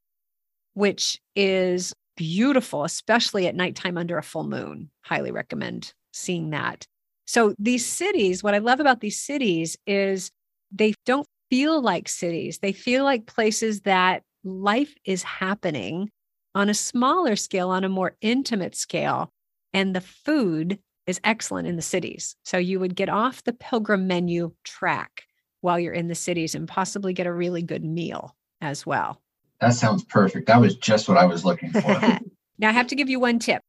which 0.73 1.21
is 1.35 1.93
beautiful, 2.15 2.83
especially 2.83 3.47
at 3.47 3.55
nighttime 3.55 3.97
under 3.97 4.17
a 4.17 4.23
full 4.23 4.43
moon. 4.43 4.89
Highly 5.01 5.31
recommend 5.31 5.93
seeing 6.11 6.49
that. 6.49 6.85
So, 7.25 7.53
these 7.59 7.85
cities, 7.85 8.43
what 8.43 8.55
I 8.55 8.59
love 8.59 8.79
about 8.79 9.01
these 9.01 9.19
cities 9.19 9.77
is 9.85 10.31
they 10.71 10.93
don't 11.05 11.27
feel 11.49 11.81
like 11.81 12.09
cities. 12.09 12.59
They 12.59 12.73
feel 12.73 13.03
like 13.03 13.25
places 13.25 13.81
that 13.81 14.23
life 14.43 14.93
is 15.05 15.23
happening 15.23 16.09
on 16.57 16.69
a 16.69 16.73
smaller 16.73 17.35
scale, 17.35 17.69
on 17.69 17.83
a 17.83 17.89
more 17.89 18.17
intimate 18.19 18.75
scale. 18.75 19.31
And 19.73 19.95
the 19.95 20.01
food 20.01 20.79
is 21.05 21.21
excellent 21.23 21.67
in 21.67 21.75
the 21.75 21.81
cities. 21.83 22.35
So, 22.43 22.57
you 22.57 22.79
would 22.79 22.95
get 22.95 23.09
off 23.09 23.43
the 23.43 23.53
pilgrim 23.53 24.07
menu 24.07 24.53
track 24.63 25.23
while 25.61 25.79
you're 25.79 25.93
in 25.93 26.07
the 26.07 26.15
cities 26.15 26.55
and 26.55 26.67
possibly 26.67 27.13
get 27.13 27.27
a 27.27 27.33
really 27.33 27.61
good 27.61 27.83
meal 27.83 28.35
as 28.59 28.85
well. 28.85 29.21
That 29.61 29.75
sounds 29.75 30.03
perfect. 30.03 30.47
That 30.47 30.59
was 30.59 30.75
just 30.75 31.07
what 31.07 31.17
I 31.17 31.25
was 31.25 31.45
looking 31.45 31.71
for. 31.71 31.81
now, 32.57 32.69
I 32.69 32.71
have 32.71 32.87
to 32.87 32.95
give 32.95 33.09
you 33.09 33.19
one 33.19 33.37
tip. 33.37 33.61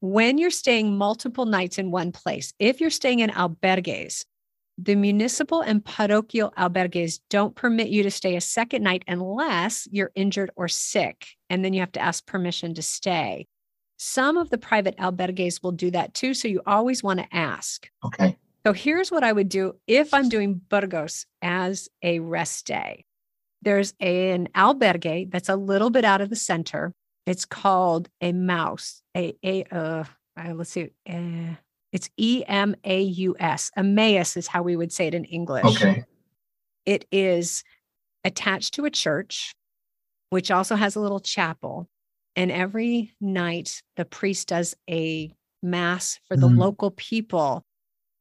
When 0.00 0.36
you're 0.36 0.50
staying 0.50 0.98
multiple 0.98 1.46
nights 1.46 1.78
in 1.78 1.90
one 1.90 2.10
place, 2.10 2.52
if 2.58 2.80
you're 2.80 2.90
staying 2.90 3.20
in 3.20 3.30
albergues, 3.30 4.24
the 4.78 4.94
municipal 4.94 5.62
and 5.62 5.84
parochial 5.84 6.52
albergues 6.56 7.20
don't 7.30 7.54
permit 7.54 7.88
you 7.88 8.02
to 8.02 8.10
stay 8.10 8.36
a 8.36 8.40
second 8.40 8.82
night 8.82 9.04
unless 9.08 9.88
you're 9.90 10.12
injured 10.14 10.50
or 10.56 10.68
sick. 10.68 11.28
And 11.48 11.64
then 11.64 11.72
you 11.72 11.80
have 11.80 11.92
to 11.92 12.00
ask 12.00 12.26
permission 12.26 12.74
to 12.74 12.82
stay. 12.82 13.46
Some 13.96 14.36
of 14.36 14.50
the 14.50 14.58
private 14.58 14.96
albergues 14.98 15.62
will 15.62 15.72
do 15.72 15.90
that 15.92 16.12
too. 16.12 16.34
So 16.34 16.48
you 16.48 16.60
always 16.66 17.02
want 17.02 17.20
to 17.20 17.34
ask. 17.34 17.88
Okay. 18.04 18.36
So 18.66 18.72
here's 18.72 19.10
what 19.10 19.24
I 19.24 19.32
would 19.32 19.48
do 19.48 19.76
if 19.86 20.12
I'm 20.12 20.28
doing 20.28 20.60
Burgos 20.68 21.24
as 21.40 21.88
a 22.02 22.18
rest 22.18 22.66
day. 22.66 23.04
There's 23.62 23.94
a, 24.00 24.32
an 24.32 24.48
albergue 24.54 25.30
that's 25.30 25.48
a 25.48 25.56
little 25.56 25.88
bit 25.90 26.04
out 26.04 26.20
of 26.20 26.28
the 26.28 26.36
center. 26.36 26.92
It's 27.26 27.44
called 27.44 28.08
a 28.20 28.32
mouse. 28.32 29.02
A 29.16 29.34
a 29.44 29.64
uh, 29.72 30.04
uh 30.38 30.54
let's 30.54 30.70
see. 30.70 30.90
Uh, 31.08 31.54
it's 31.96 32.10
E 32.18 32.44
M 32.46 32.76
A 32.84 33.00
U 33.00 33.34
S. 33.40 33.70
Emmaus 33.74 34.36
is 34.36 34.46
how 34.46 34.62
we 34.62 34.76
would 34.76 34.92
say 34.92 35.06
it 35.06 35.14
in 35.14 35.24
English. 35.24 35.64
Okay. 35.64 36.04
It 36.84 37.06
is 37.10 37.64
attached 38.22 38.74
to 38.74 38.84
a 38.84 38.90
church, 38.90 39.54
which 40.28 40.50
also 40.50 40.76
has 40.76 40.94
a 40.94 41.00
little 41.00 41.20
chapel. 41.20 41.88
And 42.36 42.52
every 42.52 43.14
night, 43.18 43.82
the 43.96 44.04
priest 44.04 44.48
does 44.48 44.74
a 44.90 45.32
mass 45.62 46.20
for 46.28 46.36
the 46.36 46.48
mm. 46.48 46.58
local 46.58 46.90
people. 46.90 47.64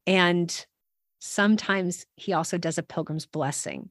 And 0.07 0.65
sometimes 1.19 2.05
he 2.15 2.31
also 2.31 2.57
does 2.57 2.77
a 2.77 2.83
pilgrim's 2.83 3.25
blessing. 3.25 3.89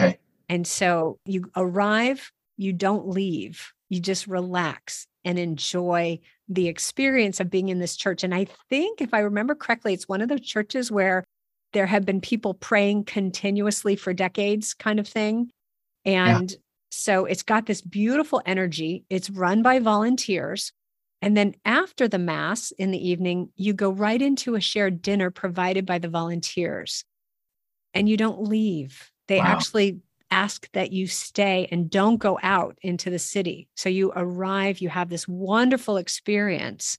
Okay. 0.00 0.18
And 0.48 0.66
so 0.66 1.18
you 1.26 1.50
arrive, 1.54 2.32
you 2.56 2.72
don't 2.72 3.06
leave, 3.06 3.70
you 3.90 4.00
just 4.00 4.26
relax 4.26 5.06
and 5.26 5.38
enjoy 5.38 6.18
the 6.48 6.68
experience 6.68 7.40
of 7.40 7.50
being 7.50 7.68
in 7.68 7.80
this 7.80 7.96
church. 7.96 8.22
And 8.24 8.34
I 8.34 8.46
think, 8.70 9.02
if 9.02 9.12
I 9.12 9.18
remember 9.18 9.54
correctly, 9.54 9.92
it's 9.92 10.08
one 10.08 10.22
of 10.22 10.28
those 10.28 10.40
churches 10.40 10.90
where 10.90 11.24
there 11.72 11.86
have 11.86 12.06
been 12.06 12.20
people 12.20 12.54
praying 12.54 13.04
continuously 13.04 13.96
for 13.96 14.14
decades, 14.14 14.72
kind 14.72 15.00
of 15.00 15.08
thing. 15.08 15.50
And 16.04 16.52
yeah. 16.52 16.56
so 16.90 17.24
it's 17.24 17.42
got 17.42 17.66
this 17.66 17.82
beautiful 17.82 18.40
energy. 18.46 19.04
It's 19.10 19.28
run 19.28 19.62
by 19.62 19.80
volunteers. 19.80 20.72
And 21.20 21.36
then 21.36 21.54
after 21.64 22.06
the 22.06 22.18
Mass 22.18 22.70
in 22.78 22.92
the 22.92 23.08
evening, 23.08 23.50
you 23.56 23.72
go 23.72 23.90
right 23.90 24.22
into 24.22 24.54
a 24.54 24.60
shared 24.60 25.02
dinner 25.02 25.30
provided 25.30 25.84
by 25.84 25.98
the 25.98 26.08
volunteers. 26.08 27.04
And 27.94 28.08
you 28.08 28.16
don't 28.16 28.42
leave. 28.42 29.10
They 29.26 29.38
wow. 29.38 29.46
actually 29.46 30.00
ask 30.30 30.70
that 30.72 30.92
you 30.92 31.06
stay 31.06 31.68
and 31.70 31.90
don't 31.90 32.18
go 32.18 32.38
out 32.42 32.78
into 32.82 33.10
the 33.10 33.18
city. 33.18 33.68
So 33.76 33.88
you 33.88 34.12
arrive, 34.14 34.80
you 34.80 34.88
have 34.88 35.08
this 35.08 35.28
wonderful 35.28 35.96
experience. 35.96 36.98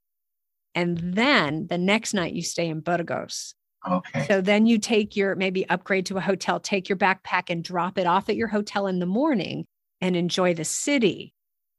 And 0.75 0.97
then 0.97 1.67
the 1.67 1.77
next 1.77 2.13
night 2.13 2.33
you 2.33 2.41
stay 2.41 2.67
in 2.67 2.79
Burgos. 2.81 3.53
Okay. 3.89 4.25
So 4.27 4.41
then 4.41 4.65
you 4.65 4.79
take 4.79 5.15
your 5.15 5.35
maybe 5.35 5.67
upgrade 5.69 6.05
to 6.07 6.17
a 6.17 6.21
hotel, 6.21 6.59
take 6.59 6.89
your 6.89 6.97
backpack 6.97 7.49
and 7.49 7.63
drop 7.63 7.97
it 7.97 8.07
off 8.07 8.29
at 8.29 8.35
your 8.35 8.47
hotel 8.47 8.87
in 8.87 8.99
the 8.99 9.05
morning 9.05 9.65
and 10.01 10.15
enjoy 10.15 10.53
the 10.53 10.65
city. 10.65 11.33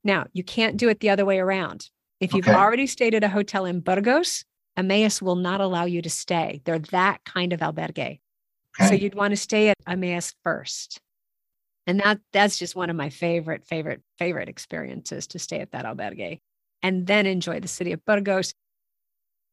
Now, 0.05 0.27
you 0.33 0.43
can't 0.43 0.77
do 0.77 0.89
it 0.89 1.01
the 1.01 1.11
other 1.11 1.25
way 1.25 1.39
around. 1.39 1.91
If 2.21 2.35
you've 2.35 2.49
okay. 2.49 2.57
already 2.57 2.87
stayed 2.87 3.15
at 3.15 3.25
a 3.25 3.29
hotel 3.29 3.65
in 3.65 3.81
Burgos, 3.81 4.45
Emmaus 4.77 5.21
will 5.21 5.37
not 5.37 5.61
allow 5.61 5.85
you 5.85 6.03
to 6.03 6.11
stay. 6.11 6.63
They're 6.65 6.79
that 6.79 7.25
kind 7.25 7.53
of 7.53 7.61
albergue. 7.61 8.21
Okay. 8.81 8.89
So 8.89 8.95
you'd 8.95 9.15
want 9.15 9.33
to 9.33 9.37
stay 9.37 9.69
at 9.69 9.77
Emmaus 9.87 10.35
first. 10.45 11.01
And 11.89 12.01
that 12.01 12.21
that's 12.35 12.59
just 12.59 12.77
one 12.77 12.91
of 12.91 12.97
my 12.97 13.09
favorite, 13.09 13.65
favorite, 13.65 14.03
favorite 14.19 14.51
experiences 14.51 15.27
to 15.29 15.39
stay 15.39 15.61
at 15.61 15.73
that 15.73 15.87
albergue 15.87 16.39
and 16.83 17.07
then 17.07 17.25
enjoy 17.25 17.61
the 17.61 17.67
city 17.67 17.93
of 17.93 18.05
Burgos. 18.05 18.53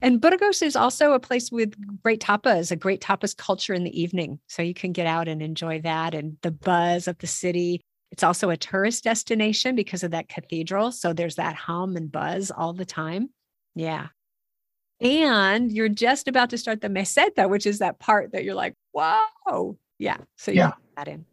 And 0.01 0.19
Burgos 0.19 0.61
is 0.61 0.75
also 0.75 1.13
a 1.13 1.19
place 1.19 1.49
with 1.49 1.73
great 2.03 2.19
tapas, 2.19 2.71
a 2.71 2.75
great 2.75 2.99
tapas 2.99 3.35
culture 3.35 3.73
in 3.73 3.85
the 3.85 3.99
evening. 4.01 4.39
So 4.47 4.61
you 4.61 4.73
can 4.73 4.91
get 4.91 5.07
out 5.07 5.29
and 5.29 5.41
enjoy 5.41 5.79
that 5.81 6.13
and 6.13 6.35
the 6.41 6.51
buzz 6.51 7.07
of 7.07 7.17
the 7.19 7.27
city. 7.27 7.79
It's 8.11 8.21
also 8.21 8.49
a 8.49 8.57
tourist 8.57 9.05
destination 9.05 9.73
because 9.73 10.03
of 10.03 10.11
that 10.11 10.27
cathedral. 10.27 10.91
So 10.91 11.13
there's 11.13 11.35
that 11.35 11.55
hum 11.55 11.95
and 11.95 12.11
buzz 12.11 12.51
all 12.51 12.73
the 12.73 12.85
time. 12.85 13.29
Yeah. 13.75 14.07
And 14.99 15.71
you're 15.71 15.87
just 15.87 16.27
about 16.27 16.49
to 16.49 16.57
start 16.57 16.81
the 16.81 16.89
meseta, 16.89 17.49
which 17.49 17.65
is 17.65 17.79
that 17.79 17.97
part 17.99 18.33
that 18.33 18.43
you're 18.43 18.55
like, 18.55 18.73
whoa. 18.91 19.77
Yeah. 19.99 20.17
So 20.35 20.51
you 20.51 20.57
Yeah. 20.57 20.73
that 20.97 21.07
in. 21.07 21.25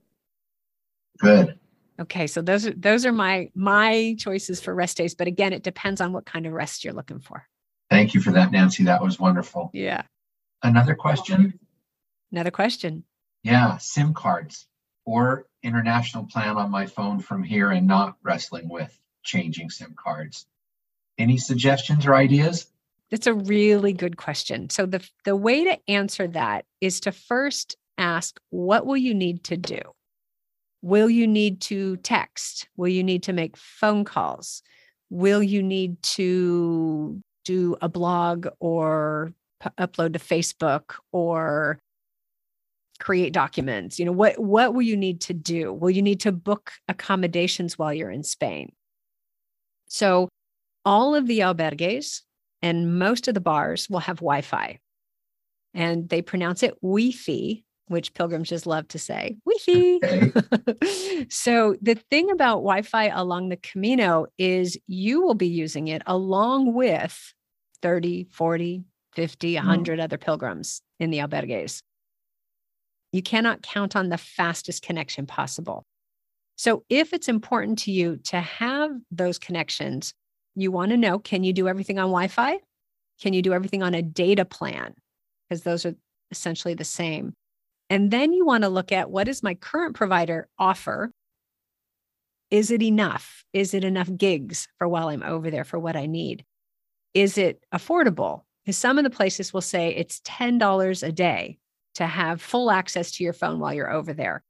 Good. 1.19 1.59
Okay. 2.01 2.27
So 2.27 2.43
those 2.43 2.67
are 2.67 2.73
those 2.73 3.07
are 3.07 3.13
my 3.13 3.51
my 3.55 4.17
choices 4.19 4.61
for 4.61 4.75
rest 4.75 4.97
days. 4.97 5.15
But 5.15 5.27
again, 5.27 5.53
it 5.53 5.63
depends 5.63 6.01
on 6.01 6.13
what 6.13 6.27
kind 6.27 6.47
of 6.47 6.53
rest 6.53 6.85
you're 6.85 6.95
looking 6.95 7.21
for. 7.21 7.47
Thank 7.91 8.15
you 8.15 8.21
for 8.21 8.33
that, 8.33 8.51
Nancy. 8.51 8.85
That 8.85 9.03
was 9.03 9.21
wonderful. 9.21 9.71
Yeah. 9.75 10.03
Another 10.63 10.95
question? 10.95 11.59
Another 12.31 12.51
question. 12.51 13.05
Yeah, 13.43 13.77
SIM 13.79 14.15
cards 14.15 14.67
or 15.05 15.47
international 15.63 16.25
plan 16.25 16.57
on 16.57 16.71
my 16.71 16.87
phone 16.87 17.21
from 17.21 17.43
here 17.43 17.71
and 17.71 17.87
not 17.87 18.17
wrestling 18.23 18.69
with 18.69 18.97
changing 19.25 19.71
SIM 19.71 19.95
cards. 19.97 20.47
Any 21.19 21.37
suggestions 21.37 22.07
or 22.07 22.15
ideas? 22.15 22.67
That's 23.11 23.27
a 23.27 23.35
really 23.35 23.93
good 23.93 24.17
question. 24.17 24.71
So 24.71 24.87
the 24.87 25.07
the 25.25 25.37
way 25.37 25.65
to 25.65 25.79
answer 25.91 26.27
that 26.29 26.65
is 26.81 27.01
to 27.01 27.13
first 27.13 27.77
ask 27.99 28.41
what 28.51 28.87
will 28.87 28.97
you 28.97 29.13
need 29.13 29.45
to 29.45 29.57
do? 29.57 29.81
Will 30.83 31.09
you 31.09 31.27
need 31.27 31.61
to 31.63 31.97
text? 31.99 32.69
Will 32.77 32.89
you 32.89 33.05
need 33.05 33.23
to 33.25 33.33
make 33.33 33.57
phone 33.57 34.05
calls? 34.05 34.63
Will 35.11 35.43
you 35.43 35.63
need 35.63 36.03
to 36.03 37.21
do 37.45 37.77
a 37.81 37.89
blog 37.89 38.49
or 38.61 39.33
p- 39.63 39.71
upload 39.79 40.15
to 40.15 40.19
Facebook 40.19 40.95
or 41.13 41.79
create 42.99 43.33
documents? 43.33 43.99
You 43.99 44.07
know, 44.07 44.13
what 44.13 44.39
what 44.39 44.75
will 44.75 44.83
you 44.83 44.97
need 44.97 45.21
to 45.23 45.35
do? 45.35 45.73
Will 45.73 45.91
you 45.91 46.03
need 46.03 46.21
to 46.21 46.33
book 46.33 46.73
accommodations 46.89 47.79
while 47.79 47.95
you're 47.95 48.11
in 48.11 48.25
Spain? 48.25 48.73
So 49.87 50.29
all 50.85 51.15
of 51.15 51.27
the 51.27 51.41
albergues 51.41 52.23
and 52.61 52.99
most 52.99 53.29
of 53.29 53.35
the 53.35 53.41
bars 53.41 53.89
will 53.91 54.01
have 54.01 54.17
Wi-Fi. 54.17 54.79
And 55.75 56.09
they 56.09 56.23
pronounce 56.23 56.63
it 56.63 56.75
Wi-Fi, 56.83 57.63
which 57.93 58.15
pilgrims 58.15 58.49
just 58.49 58.67
love 58.67 58.89
to 58.89 58.99
say. 58.99 59.37
Okay. 60.03 60.33
so 61.29 61.77
the 61.81 61.95
thing 61.95 62.31
about 62.31 62.57
Wi-Fi 62.57 63.07
along 63.09 63.49
the 63.49 63.57
Camino 63.57 64.27
is 64.39 64.77
you 64.87 65.23
will 65.23 65.35
be 65.35 65.47
using 65.47 65.89
it 65.89 66.03
along 66.07 66.75
with 66.75 67.33
30, 67.83 68.25
40, 68.25 68.85
50, 69.15 69.55
100 69.55 69.93
mm-hmm. 69.93 70.03
other 70.03 70.19
pilgrims 70.19 70.83
in 70.99 71.11
the 71.11 71.19
albergues. 71.19 71.83
You 73.13 73.23
cannot 73.23 73.63
count 73.63 73.95
on 73.95 74.09
the 74.09 74.19
fastest 74.19 74.83
connection 74.83 75.27
possible. 75.27 75.85
So 76.57 76.85
if 76.89 77.13
it's 77.13 77.29
important 77.29 77.79
to 77.81 77.93
you 77.93 78.19
to 78.25 78.41
have 78.41 78.91
those 79.11 79.39
connections, 79.39 80.15
you 80.55 80.71
want 80.71 80.91
to 80.91 80.97
know 80.97 81.19
can 81.19 81.45
you 81.45 81.53
do 81.53 81.69
everything 81.69 81.99
on 81.99 82.07
Wi 82.07 82.29
Fi? 82.29 82.59
Can 83.21 83.33
you 83.33 83.43
do 83.43 83.53
everything 83.53 83.83
on 83.83 83.95
a 83.95 84.03
data 84.03 84.45
plan? 84.45 84.95
Because 85.49 85.63
those 85.63 85.87
are 85.87 85.95
essentially 86.31 86.75
the 86.75 86.85
same. 86.85 87.35
And 87.93 88.11
then 88.11 88.33
you 88.33 88.47
want 88.47 88.65
to 88.65 88.71
look 88.71 88.91
at 88.91 89.11
what 89.11 89.25
does 89.25 89.43
my 89.43 89.55
current 89.55 89.95
provider 89.95 90.49
offer? 90.59 91.13
Is 92.51 92.71
it 92.71 92.83
enough? 92.83 93.45
Is 93.53 93.75
it 93.75 93.85
enough 93.85 94.09
gigs 94.17 94.67
for 94.79 94.89
while 94.89 95.09
I'm 95.09 95.23
over 95.23 95.51
there 95.51 95.65
for 95.65 95.79
what 95.79 95.95
I 95.95 96.07
need? 96.07 96.43
Is 97.13 97.37
it 97.37 97.63
affordable? 97.71 98.45
Because 98.65 98.79
some 98.79 98.97
of 98.97 99.05
the 99.05 99.11
places 99.11 99.53
will 99.53 99.61
say 99.61 99.91
it's 99.91 100.21
$10 100.21 101.07
a 101.07 101.13
day 101.13 101.59
to 101.97 102.07
have 102.07 102.41
full 102.41 102.71
access 102.71 103.11
to 103.11 103.25
your 103.25 103.35
phone 103.35 103.59
while 103.59 103.75
you're 103.75 103.93
over 103.93 104.15
there. 104.15 104.43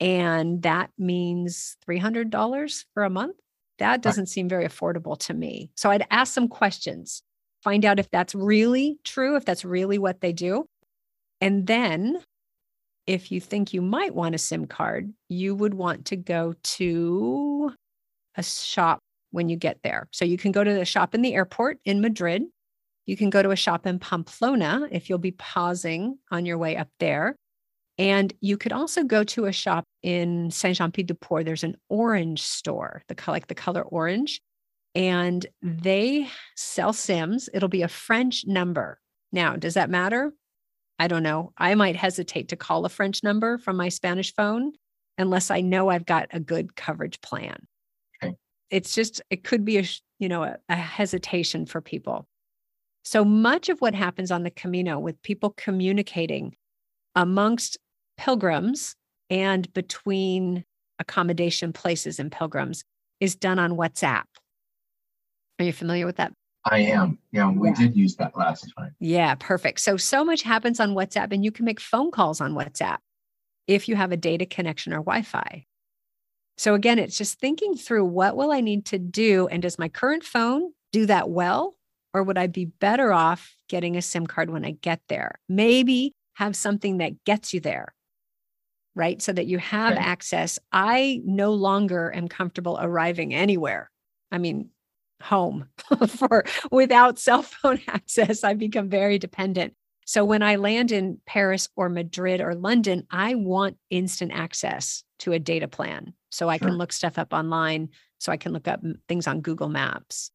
And 0.00 0.62
that 0.62 0.88
means 0.96 1.76
$300 1.86 2.84
for 2.94 3.04
a 3.04 3.10
month. 3.10 3.36
That 3.80 4.00
doesn't 4.00 4.30
seem 4.30 4.48
very 4.48 4.64
affordable 4.64 5.18
to 5.26 5.34
me. 5.34 5.70
So 5.76 5.90
I'd 5.90 6.06
ask 6.10 6.32
some 6.32 6.48
questions, 6.48 7.22
find 7.62 7.84
out 7.84 7.98
if 7.98 8.10
that's 8.10 8.34
really 8.34 8.96
true, 9.04 9.36
if 9.36 9.44
that's 9.44 9.66
really 9.66 9.98
what 9.98 10.22
they 10.22 10.32
do. 10.32 10.64
And 11.42 11.66
then 11.66 12.22
if 13.08 13.32
you 13.32 13.40
think 13.40 13.72
you 13.72 13.80
might 13.80 14.14
want 14.14 14.34
a 14.34 14.38
SIM 14.38 14.66
card, 14.66 15.10
you 15.30 15.54
would 15.54 15.72
want 15.72 16.04
to 16.04 16.16
go 16.16 16.54
to 16.62 17.72
a 18.36 18.42
shop 18.42 19.00
when 19.30 19.48
you 19.48 19.56
get 19.56 19.78
there. 19.82 20.06
So 20.12 20.26
you 20.26 20.36
can 20.36 20.52
go 20.52 20.62
to 20.62 20.74
the 20.74 20.84
shop 20.84 21.14
in 21.14 21.22
the 21.22 21.34
airport 21.34 21.78
in 21.86 22.02
Madrid. 22.02 22.42
You 23.06 23.16
can 23.16 23.30
go 23.30 23.42
to 23.42 23.50
a 23.50 23.56
shop 23.56 23.86
in 23.86 23.98
Pamplona 23.98 24.86
if 24.92 25.08
you'll 25.08 25.18
be 25.18 25.30
pausing 25.32 26.18
on 26.30 26.44
your 26.44 26.58
way 26.58 26.76
up 26.76 26.88
there. 27.00 27.34
And 27.96 28.32
you 28.42 28.58
could 28.58 28.72
also 28.72 29.02
go 29.02 29.24
to 29.24 29.46
a 29.46 29.52
shop 29.52 29.84
in 30.02 30.50
Saint 30.50 30.76
Jean 30.76 30.92
Pied 30.92 31.06
de 31.06 31.14
Port. 31.14 31.46
There's 31.46 31.64
an 31.64 31.76
orange 31.88 32.42
store, 32.42 33.02
the 33.08 33.16
like 33.26 33.46
the 33.46 33.54
color 33.54 33.82
orange, 33.82 34.42
and 34.94 35.46
they 35.62 36.28
sell 36.56 36.92
Sims. 36.92 37.48
It'll 37.54 37.70
be 37.70 37.82
a 37.82 37.88
French 37.88 38.44
number. 38.46 39.00
Now, 39.32 39.56
does 39.56 39.74
that 39.74 39.88
matter? 39.88 40.32
I 40.98 41.06
don't 41.06 41.22
know. 41.22 41.52
I 41.56 41.74
might 41.74 41.96
hesitate 41.96 42.48
to 42.48 42.56
call 42.56 42.84
a 42.84 42.88
French 42.88 43.22
number 43.22 43.58
from 43.58 43.76
my 43.76 43.88
Spanish 43.88 44.34
phone 44.34 44.72
unless 45.16 45.50
I 45.50 45.60
know 45.60 45.88
I've 45.88 46.06
got 46.06 46.28
a 46.32 46.40
good 46.40 46.74
coverage 46.76 47.20
plan. 47.20 47.66
Okay. 48.22 48.34
It's 48.70 48.94
just 48.94 49.20
it 49.30 49.44
could 49.44 49.64
be 49.64 49.78
a 49.78 49.84
you 50.18 50.28
know 50.28 50.42
a, 50.42 50.56
a 50.68 50.76
hesitation 50.76 51.66
for 51.66 51.80
people. 51.80 52.26
So 53.04 53.24
much 53.24 53.68
of 53.68 53.80
what 53.80 53.94
happens 53.94 54.30
on 54.30 54.42
the 54.42 54.50
Camino 54.50 54.98
with 54.98 55.22
people 55.22 55.54
communicating 55.56 56.54
amongst 57.14 57.78
pilgrims 58.16 58.94
and 59.30 59.72
between 59.72 60.64
accommodation 60.98 61.72
places 61.72 62.18
and 62.18 62.30
pilgrims 62.30 62.84
is 63.20 63.36
done 63.36 63.58
on 63.58 63.72
WhatsApp. 63.72 64.24
Are 65.58 65.64
you 65.64 65.72
familiar 65.72 66.06
with 66.06 66.16
that? 66.16 66.32
I 66.64 66.80
am. 66.80 67.18
Yeah, 67.32 67.50
we 67.50 67.68
Yeah. 67.68 67.74
did 67.74 67.96
use 67.96 68.16
that 68.16 68.36
last 68.36 68.72
time. 68.76 68.94
Yeah, 69.00 69.34
perfect. 69.36 69.80
So, 69.80 69.96
so 69.96 70.24
much 70.24 70.42
happens 70.42 70.80
on 70.80 70.94
WhatsApp, 70.94 71.32
and 71.32 71.44
you 71.44 71.50
can 71.50 71.64
make 71.64 71.80
phone 71.80 72.10
calls 72.10 72.40
on 72.40 72.54
WhatsApp 72.54 72.98
if 73.66 73.88
you 73.88 73.96
have 73.96 74.12
a 74.12 74.16
data 74.16 74.44
connection 74.46 74.92
or 74.92 74.98
Wi 74.98 75.22
Fi. 75.22 75.66
So, 76.56 76.74
again, 76.74 76.98
it's 76.98 77.16
just 77.16 77.38
thinking 77.38 77.76
through 77.76 78.04
what 78.06 78.36
will 78.36 78.50
I 78.50 78.60
need 78.60 78.86
to 78.86 78.98
do? 78.98 79.46
And 79.48 79.62
does 79.62 79.78
my 79.78 79.88
current 79.88 80.24
phone 80.24 80.72
do 80.92 81.06
that 81.06 81.30
well? 81.30 81.76
Or 82.12 82.22
would 82.22 82.38
I 82.38 82.48
be 82.48 82.64
better 82.64 83.12
off 83.12 83.54
getting 83.68 83.96
a 83.96 84.02
SIM 84.02 84.26
card 84.26 84.50
when 84.50 84.64
I 84.64 84.72
get 84.72 85.00
there? 85.08 85.38
Maybe 85.48 86.14
have 86.34 86.56
something 86.56 86.98
that 86.98 87.24
gets 87.24 87.54
you 87.54 87.60
there, 87.60 87.94
right? 88.96 89.20
So 89.22 89.32
that 89.32 89.46
you 89.46 89.58
have 89.58 89.92
Okay. 89.92 90.02
access. 90.02 90.58
I 90.72 91.20
no 91.24 91.52
longer 91.52 92.12
am 92.14 92.26
comfortable 92.28 92.78
arriving 92.80 93.34
anywhere. 93.34 93.90
I 94.32 94.38
mean, 94.38 94.70
home 95.22 95.68
for 96.08 96.44
without 96.70 97.18
cell 97.18 97.42
phone 97.42 97.80
access. 97.88 98.44
I've 98.44 98.58
become 98.58 98.88
very 98.88 99.18
dependent. 99.18 99.74
So 100.06 100.24
when 100.24 100.42
I 100.42 100.56
land 100.56 100.90
in 100.90 101.18
Paris 101.26 101.68
or 101.76 101.88
Madrid 101.88 102.40
or 102.40 102.54
London, 102.54 103.06
I 103.10 103.34
want 103.34 103.76
instant 103.90 104.32
access 104.32 105.04
to 105.20 105.32
a 105.32 105.38
data 105.38 105.68
plan 105.68 106.14
so 106.30 106.48
I 106.48 106.56
Sure. 106.58 106.68
can 106.68 106.78
look 106.78 106.92
stuff 106.92 107.18
up 107.18 107.32
online, 107.32 107.88
so 108.18 108.32
I 108.32 108.36
can 108.36 108.52
look 108.52 108.68
up 108.68 108.80
things 109.08 109.26
on 109.26 109.40
Google 109.40 109.68
Maps. 109.68 110.30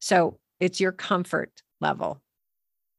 So 0.00 0.38
it's 0.60 0.80
your 0.80 0.92
comfort 0.92 1.62
level. 1.80 2.20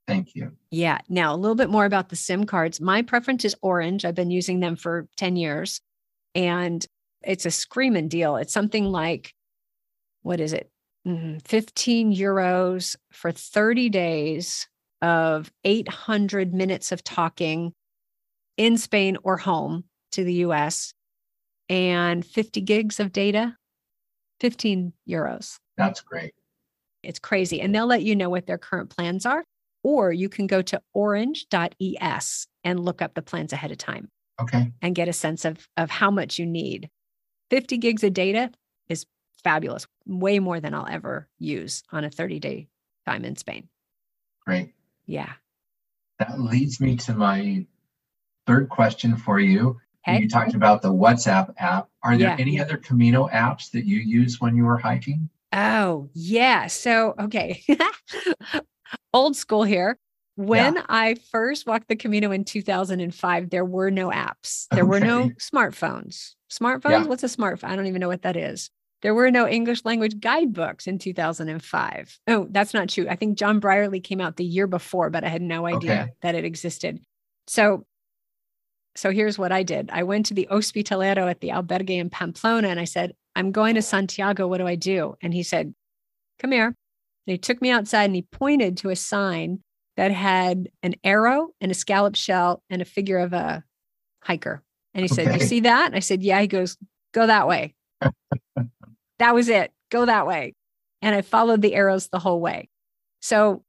Thank 0.08 0.36
you. 0.36 0.52
Yeah. 0.70 0.98
Now, 1.08 1.34
a 1.34 1.38
little 1.38 1.56
bit 1.56 1.70
more 1.70 1.86
about 1.86 2.10
the 2.10 2.16
SIM 2.18 2.46
cards. 2.46 2.82
My 2.82 3.02
preference 3.02 3.46
is 3.46 3.56
Orange. 3.62 4.04
I've 4.04 4.16
been 4.16 4.32
using 4.32 4.60
them 4.60 4.76
for 4.76 5.08
10 5.18 5.38
years 5.38 5.80
and 6.36 6.86
it's 7.24 7.46
a 7.46 7.52
screaming 7.52 8.10
deal. 8.10 8.36
It's 8.36 8.52
something 8.54 8.86
like, 8.86 9.34
what 10.24 10.42
is 10.42 10.52
it? 10.52 10.70
Mm, 11.08 11.46
15 11.46 12.16
euros 12.16 12.96
for 13.12 13.32
30 13.32 13.90
days 13.90 14.68
of 15.02 15.52
800 15.66 16.54
minutes 16.54 16.92
of 16.92 17.04
talking 17.04 17.74
in 18.56 18.78
Spain 18.78 19.18
or 19.24 19.38
home 19.38 19.84
to 20.14 20.24
the 20.24 20.36
US 20.36 20.94
and 21.68 22.26
50 22.26 22.62
gigs 22.62 23.00
of 23.00 23.12
data, 23.12 23.58
15 24.40 24.94
euros. 25.10 25.58
That's 25.76 26.02
great. 26.02 26.34
It's 27.02 27.20
crazy. 27.20 27.60
And 27.60 27.76
they'll 27.76 27.88
let 27.88 28.04
you 28.04 28.16
know 28.16 28.30
what 28.30 28.46
their 28.46 28.58
current 28.58 28.90
plans 28.90 29.26
are. 29.26 29.44
Or 29.84 30.14
you 30.14 30.30
can 30.30 30.48
go 30.48 30.62
to 30.62 30.82
orange.es 30.94 32.48
and 32.64 32.80
look 32.80 33.02
up 33.02 33.14
the 33.14 33.22
plans 33.22 33.52
ahead 33.52 33.72
of 33.72 33.78
time 33.78 34.08
Okay. 34.42 34.72
and 34.82 34.96
get 34.96 35.10
a 35.10 35.14
sense 35.14 35.44
of, 35.44 35.68
of 35.76 35.90
how 35.90 36.10
much 36.10 36.40
you 36.40 36.46
need. 36.46 36.90
50 37.50 37.78
gigs 37.78 38.04
of 38.06 38.14
data 38.14 38.52
is 38.88 39.06
fabulous, 39.44 39.88
way 40.06 40.40
more 40.40 40.60
than 40.60 40.74
I'll 40.74 40.88
ever 40.90 41.28
use 41.40 41.84
on 41.92 42.04
a 42.04 42.10
30 42.10 42.40
day 42.40 42.68
time 43.06 43.26
in 43.26 43.36
Spain. 43.36 43.68
Great. 44.46 44.74
Yeah. 45.06 45.34
That 46.20 46.40
leads 46.40 46.80
me 46.80 46.96
to 46.98 47.14
my 47.14 47.66
third 48.48 48.70
question 48.70 49.16
for 49.18 49.40
you. 49.40 49.80
Okay. 50.08 50.22
You 50.22 50.30
talked 50.30 50.54
about 50.54 50.82
the 50.82 50.92
WhatsApp 50.94 51.54
app. 51.58 51.88
Are 52.04 52.18
there 52.18 52.30
Yeah. 52.30 52.36
any 52.40 52.60
other 52.60 52.78
Camino 52.78 53.28
apps 53.30 53.72
that 53.72 53.86
you 53.86 54.00
use 54.00 54.40
when 54.42 54.56
you 54.56 54.66
were 54.66 54.78
hiking? 54.78 55.30
Oh, 55.54 56.10
yeah. 56.14 56.68
So, 56.68 57.14
okay. 57.20 57.64
Old 59.14 59.36
school 59.36 59.64
here. 59.64 59.98
When 60.36 60.80
I 60.90 61.16
first 61.32 61.68
walked 61.68 61.88
the 61.90 61.96
Camino 61.96 62.32
in 62.32 62.44
2005, 62.44 63.50
there 63.52 63.64
were 63.64 63.92
no 63.92 64.10
apps. 64.10 64.68
There 64.72 64.86
were 64.86 65.00
no 65.00 65.30
smartphones. 65.40 66.34
Smartphones? 66.52 66.90
Yeah. 66.90 67.04
What's 67.06 67.24
a 67.24 67.28
smartphone? 67.28 67.70
I 67.70 67.76
don't 67.76 67.86
even 67.86 68.00
know 68.00 68.08
what 68.08 68.24
that 68.24 68.36
is. 68.36 68.72
There 69.04 69.14
were 69.14 69.30
no 69.30 69.48
English 69.48 69.84
language 69.86 70.20
guidebooks 70.20 70.88
in 70.88 70.98
2005. 70.98 72.20
Oh, 72.28 72.48
that's 72.50 72.74
not 72.74 72.90
true. 72.90 73.06
I 73.10 73.16
think 73.16 73.38
John 73.38 73.60
Brierley 73.60 74.00
came 74.00 74.20
out 74.22 74.38
the 74.38 74.46
year 74.46 74.66
before, 74.66 75.10
but 75.12 75.24
I 75.24 75.28
had 75.28 75.42
no 75.42 75.66
idea 75.68 75.92
Okay. 76.04 76.12
that 76.22 76.36
it 76.36 76.46
existed. 76.46 77.00
So, 77.48 77.86
so 78.96 79.12
here's 79.12 79.38
what 79.38 79.52
I 79.52 79.64
did. 79.64 79.90
I 79.92 80.04
went 80.04 80.26
to 80.28 80.34
the 80.34 80.48
Hospitalero 80.50 81.30
at 81.30 81.42
the 81.42 81.50
albergue 81.50 81.90
in 82.00 82.10
Pamplona 82.10 82.70
and 82.70 82.80
I 82.80 82.86
said, 82.86 83.14
I'm 83.36 83.52
going 83.52 83.76
to 83.76 83.82
Santiago. 83.82 84.48
What 84.48 84.60
do 84.60 84.68
I 84.68 84.76
do? 84.76 85.16
And 85.22 85.34
he 85.34 85.44
said, 85.44 85.74
Come 86.40 86.52
here. 86.52 86.68
And 86.68 86.76
he 87.26 87.38
took 87.38 87.62
me 87.62 87.70
outside 87.72 88.06
and 88.06 88.16
he 88.16 88.22
pointed 88.22 88.78
to 88.78 88.90
a 88.90 88.96
sign 88.96 89.60
that 89.98 90.12
had 90.12 90.70
an 90.82 90.96
arrow 91.04 91.50
and 91.62 91.72
a 91.72 91.76
scallop 91.76 92.16
shell 92.16 92.64
and 92.70 92.82
a 92.82 92.86
figure 92.86 93.18
of 93.20 93.34
a 93.34 93.64
hiker. 94.24 94.64
And 94.94 95.02
he 95.04 95.08
said, 95.08 95.34
You 95.34 95.46
see 95.46 95.60
that? 95.62 95.88
And 95.88 95.96
I 95.96 96.00
said, 96.00 96.24
Yeah. 96.24 96.40
He 96.40 96.48
goes, 96.48 96.78
Go 97.14 97.28
that 97.28 97.48
way. 97.50 97.74
that 99.20 99.34
was 99.36 99.50
it. 99.50 99.72
Go 99.92 100.06
that 100.06 100.28
way. 100.28 100.54
And 101.02 101.14
I 101.16 101.22
followed 101.22 101.62
the 101.62 101.76
arrows 101.76 102.08
the 102.08 102.20
whole 102.20 102.40
way. 102.42 102.70
So 103.22 103.64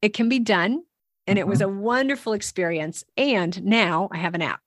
it 0.00 0.14
can 0.14 0.28
be 0.28 0.38
done. 0.38 0.82
And 1.26 1.38
it 1.38 1.46
was 1.46 1.60
Mm-hmm. 1.60 1.78
a 1.78 1.80
wonderful 1.80 2.32
experience. 2.32 3.04
And 3.16 3.62
now 3.64 4.08
I 4.12 4.16
have 4.18 4.34
an 4.34 4.42
app. 4.42 4.60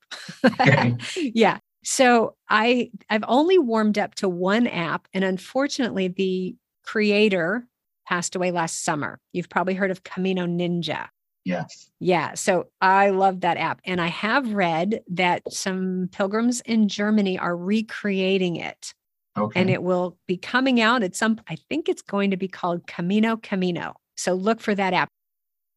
Okay. 0.45 0.95
yeah. 1.33 1.57
So 1.83 2.35
I 2.49 2.89
I've 3.09 3.25
only 3.27 3.59
warmed 3.59 3.97
up 3.99 4.15
to 4.15 4.29
one 4.29 4.65
app 4.67 5.07
and 5.13 5.23
unfortunately 5.23 6.07
the 6.07 6.55
creator 6.83 7.67
passed 8.07 8.35
away 8.35 8.51
last 8.51 8.83
summer. 8.83 9.19
You've 9.33 9.49
probably 9.49 9.73
heard 9.73 9.91
of 9.91 10.03
Camino 10.03 10.45
Ninja. 10.47 11.07
Yes. 11.43 11.91
Yeah, 11.99 12.33
so 12.33 12.67
I 12.81 13.11
love 13.11 13.41
that 13.41 13.57
app 13.57 13.79
and 13.85 14.01
I 14.01 14.07
have 14.07 14.53
read 14.53 15.01
that 15.11 15.43
some 15.51 16.09
pilgrims 16.11 16.61
in 16.61 16.87
Germany 16.87 17.37
are 17.37 17.55
recreating 17.55 18.55
it 18.55 18.95
Okay. 19.37 19.59
and 19.59 19.69
it 19.69 19.83
will 19.83 20.17
be 20.27 20.37
coming 20.37 20.79
out 20.79 21.03
at 21.03 21.15
some 21.15 21.39
I 21.49 21.57
think 21.69 21.89
it's 21.89 22.01
going 22.01 22.31
to 22.31 22.37
be 22.37 22.47
called 22.47 22.87
Camino 22.87 23.35
Camino. 23.37 23.95
So 24.15 24.33
look 24.33 24.61
for 24.61 24.73
that 24.75 24.93
app. 24.93 25.09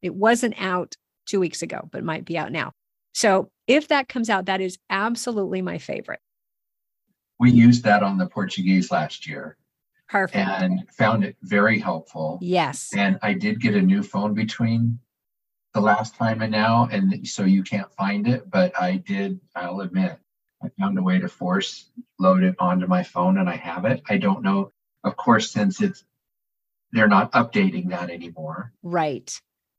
It 0.00 0.14
wasn't 0.14 0.54
out 0.62 0.94
2 1.26 1.40
weeks 1.40 1.60
ago, 1.62 1.88
but 1.90 2.04
might 2.04 2.24
be 2.24 2.38
out 2.38 2.52
now. 2.52 2.72
So 3.14 3.48
if 3.66 3.88
that 3.88 4.08
comes 4.08 4.30
out 4.30 4.46
that 4.46 4.60
is 4.60 4.78
absolutely 4.90 5.60
my 5.62 5.78
favorite. 5.78 6.20
we 7.40 7.50
used 7.50 7.82
that 7.84 8.02
on 8.02 8.16
the 8.18 8.26
Portuguese 8.26 8.90
last 8.92 9.26
year 9.26 9.56
Perfect. 10.08 10.36
and 10.62 10.88
found 10.96 11.24
it 11.24 11.36
very 11.42 11.78
helpful. 11.78 12.38
yes. 12.40 12.90
And 12.96 13.18
I 13.22 13.32
did 13.34 13.60
get 13.60 13.74
a 13.74 13.82
new 13.82 14.02
phone 14.02 14.34
between 14.34 14.98
the 15.74 15.80
last 15.80 16.14
time 16.16 16.40
and 16.42 16.50
now, 16.50 16.88
and 16.90 17.28
so 17.28 17.44
you 17.44 17.62
can't 17.62 17.92
find 17.92 18.26
it. 18.26 18.48
But 18.50 18.72
I 18.80 18.96
did, 18.96 19.38
I'll 19.54 19.80
admit, 19.80 20.18
I 20.62 20.68
found 20.78 20.98
a 20.98 21.02
way 21.02 21.18
to 21.18 21.28
force 21.28 21.90
load 22.18 22.42
it 22.42 22.56
onto 22.58 22.86
my 22.86 23.02
phone 23.02 23.38
and 23.38 23.48
I 23.48 23.56
have 23.56 23.84
it. 23.84 24.02
I 24.08 24.18
don't 24.18 24.42
know, 24.42 24.72
of 25.04 25.16
course, 25.16 25.50
since 25.50 25.80
it's 25.80 26.04
they're 26.92 27.08
not 27.08 27.32
updating 27.32 27.90
that 27.90 28.10
anymore. 28.10 28.72
Right. 28.82 29.30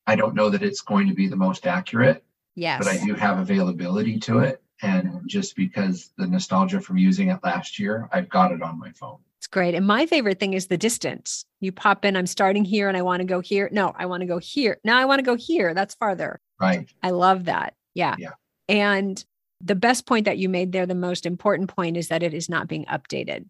I 0.07 0.15
don't 0.15 0.35
know 0.35 0.49
that 0.49 0.63
it's 0.63 0.81
going 0.81 1.07
to 1.07 1.13
be 1.13 1.27
the 1.27 1.35
most 1.35 1.67
accurate, 1.67 2.23
Yes. 2.55 2.79
but 2.83 2.87
I 2.87 3.03
do 3.03 3.13
have 3.15 3.39
availability 3.39 4.19
to 4.21 4.39
it. 4.39 4.61
And 4.81 5.21
just 5.27 5.55
because 5.55 6.11
the 6.17 6.27
nostalgia 6.27 6.79
from 6.79 6.97
using 6.97 7.29
it 7.29 7.39
last 7.43 7.79
year, 7.79 8.07
I've 8.13 8.29
got 8.29 8.51
it 8.51 8.61
on 8.61 8.79
my 8.79 8.91
phone. 8.91 9.17
It's 9.37 9.47
great. 9.47 9.73
And 9.75 9.85
my 9.85 10.05
favorite 10.05 10.39
thing 10.39 10.53
is 10.53 10.67
the 10.67 10.77
distance. 10.77 11.45
You 11.59 11.71
pop 11.71 12.05
in, 12.05 12.15
I'm 12.15 12.27
starting 12.27 12.63
here 12.63 12.87
and 12.87 12.97
I 12.97 13.01
want 13.01 13.21
to 13.21 13.25
go 13.25 13.39
here. 13.39 13.69
No, 13.71 13.93
I 13.97 14.05
want 14.05 14.21
to 14.21 14.27
go 14.27 14.37
here. 14.37 14.79
Now 14.83 14.97
I 14.99 15.05
want 15.05 15.19
to 15.19 15.23
go 15.25 15.35
here. 15.35 15.73
That's 15.73 15.95
farther. 15.95 16.39
Right. 16.59 16.89
I 17.03 17.09
love 17.11 17.45
that. 17.45 17.73
Yeah. 17.93 18.15
Yeah. 18.17 18.31
And 18.67 19.23
the 19.61 19.75
best 19.75 20.05
point 20.05 20.25
that 20.25 20.37
you 20.37 20.49
made 20.49 20.71
there, 20.71 20.85
the 20.85 20.95
most 20.95 21.25
important 21.25 21.69
point 21.73 21.97
is 21.97 22.07
that 22.07 22.23
it 22.23 22.33
is 22.33 22.49
not 22.49 22.67
being 22.67 22.85
updated. 22.85 23.45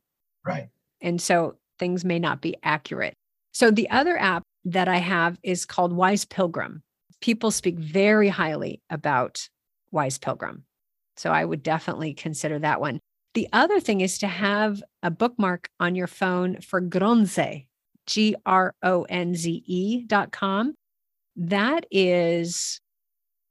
Right. 0.45 0.69
And 1.01 1.21
so 1.21 1.55
things 1.77 2.03
may 2.03 2.19
not 2.19 2.41
be 2.41 2.55
accurate. 2.63 3.13
So 3.53 3.71
the 3.71 3.89
other 3.89 4.17
app 4.17 4.43
that 4.65 4.87
I 4.87 4.97
have 4.97 5.39
is 5.43 5.65
called 5.65 5.93
Wise 5.93 6.25
Pilgrim. 6.25 6.81
People 7.21 7.51
speak 7.51 7.77
very 7.77 8.29
highly 8.29 8.81
about 8.89 9.47
Wise 9.91 10.17
Pilgrim. 10.17 10.63
So 11.17 11.31
I 11.31 11.45
would 11.45 11.63
definitely 11.63 12.13
consider 12.13 12.59
that 12.59 12.79
one. 12.79 12.99
The 13.33 13.47
other 13.53 13.79
thing 13.79 14.01
is 14.01 14.17
to 14.19 14.27
have 14.27 14.81
a 15.03 15.11
bookmark 15.11 15.69
on 15.79 15.95
your 15.95 16.07
phone 16.07 16.61
for 16.61 16.81
Gronze, 16.81 17.37
G 18.07 18.35
R 18.45 18.73
O 18.81 19.03
N 19.03 19.35
Z 19.35 19.63
E 19.65 20.03
dot 20.05 20.31
com. 20.31 20.73
That 21.35 21.85
is 21.91 22.79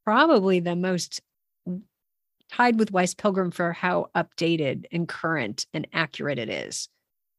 probably 0.05 0.61
the 0.61 0.77
most 0.77 1.21
tied 2.51 2.79
with 2.79 2.93
Wise 2.93 3.15
Pilgrim 3.15 3.51
for 3.51 3.73
how 3.73 4.11
updated 4.15 4.87
and 4.93 5.09
current 5.09 5.67
and 5.73 5.87
accurate 5.93 6.39
it 6.39 6.49
is. 6.49 6.89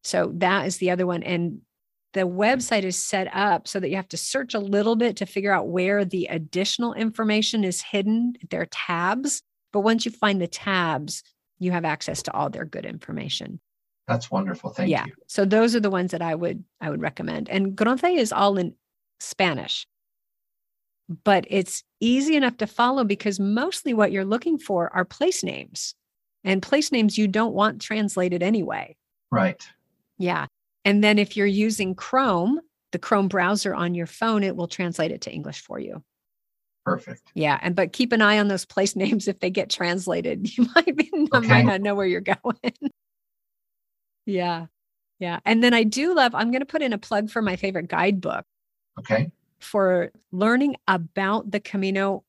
So 0.03 0.31
that 0.35 0.65
is 0.65 0.77
the 0.77 0.91
other 0.91 1.05
one. 1.05 1.23
And 1.23 1.61
the 2.13 2.21
website 2.21 2.83
is 2.83 2.97
set 2.97 3.33
up 3.33 3.67
so 3.67 3.79
that 3.79 3.89
you 3.89 3.95
have 3.95 4.07
to 4.09 4.17
search 4.17 4.53
a 4.53 4.59
little 4.59 4.95
bit 4.95 5.17
to 5.17 5.25
figure 5.25 5.53
out 5.53 5.67
where 5.67 6.05
the 6.05 6.25
additional 6.25 6.93
information 6.93 7.63
is 7.63 7.81
hidden. 7.81 8.33
There 8.49 8.61
are 8.61 8.67
tabs, 8.71 9.43
but 9.71 9.81
once 9.81 10.05
you 10.05 10.11
find 10.11 10.41
the 10.41 10.47
tabs, 10.47 11.23
you 11.59 11.71
have 11.71 11.85
access 11.85 12.23
to 12.23 12.33
all 12.33 12.49
their 12.49 12.65
good 12.65 12.85
information. 12.85 13.59
That's 14.07 14.31
wonderful. 14.31 14.71
Thank 14.71 14.89
yeah. 14.89 15.05
you. 15.05 15.13
So 15.27 15.45
those 15.45 15.75
are 15.75 15.79
the 15.79 15.91
ones 15.91 16.11
that 16.11 16.21
I 16.21 16.33
would 16.33 16.63
I 16.81 16.89
would 16.89 17.01
recommend. 17.01 17.47
And 17.47 17.75
Gronze 17.75 18.03
is 18.03 18.31
all 18.31 18.57
in 18.57 18.73
Spanish. 19.19 19.85
But 21.23 21.45
it's 21.49 21.83
easy 21.99 22.35
enough 22.35 22.57
to 22.57 22.67
follow 22.67 23.03
because 23.03 23.39
mostly 23.39 23.93
what 23.93 24.11
you're 24.11 24.25
looking 24.25 24.59
for 24.59 24.93
are 24.93 25.05
place 25.05 25.43
names. 25.43 25.95
And 26.43 26.61
place 26.61 26.91
names 26.91 27.17
you 27.17 27.27
don't 27.27 27.53
want 27.53 27.81
translated 27.81 28.43
anyway. 28.43 28.95
Right. 29.31 29.61
Yeah. 30.17 30.45
And 30.85 31.03
then 31.03 31.19
if 31.19 31.35
you're 31.35 31.45
using 31.47 31.95
Chrome, 31.95 32.59
the 32.91 32.99
Chrome 32.99 33.27
browser 33.27 33.75
on 33.75 33.93
your 33.95 34.05
phone, 34.07 34.43
it 34.43 34.55
will 34.55 34.67
translate 34.67 35.11
it 35.11 35.21
to 35.21 35.31
English 35.33 35.61
for 35.61 35.79
you. 35.79 36.03
Perfect. 36.85 37.23
Yeah. 37.33 37.59
And 37.61 37.75
but 37.75 37.91
keep 37.91 38.13
an 38.13 38.21
eye 38.21 38.39
on 38.39 38.47
those 38.47 38.65
place 38.65 38.95
names 38.95 39.27
if 39.27 39.39
they 39.39 39.49
get 39.49 39.69
translated. 39.69 40.47
You 40.57 40.67
might 40.75 40.95
be 40.95 41.09
Okay. 41.33 41.47
might 41.47 41.65
not 41.65 41.81
know 41.81 41.95
where 41.95 42.05
you're 42.07 42.21
going. 42.21 42.73
yeah. 44.25 44.67
Yeah. 45.19 45.39
And 45.45 45.63
then 45.63 45.73
I 45.73 45.83
do 45.83 46.15
love, 46.15 46.33
I'm 46.33 46.51
going 46.51 46.61
to 46.61 46.65
put 46.65 46.81
in 46.81 46.93
a 46.93 46.97
plug 46.97 47.29
for 47.29 47.41
my 47.41 47.55
favorite 47.55 47.89
guidebook 47.89 48.45
Okay. 48.99 49.31
For 49.59 50.11
learning 50.31 50.75
about 50.87 51.51
the 51.51 51.59
Camino. 51.59 52.23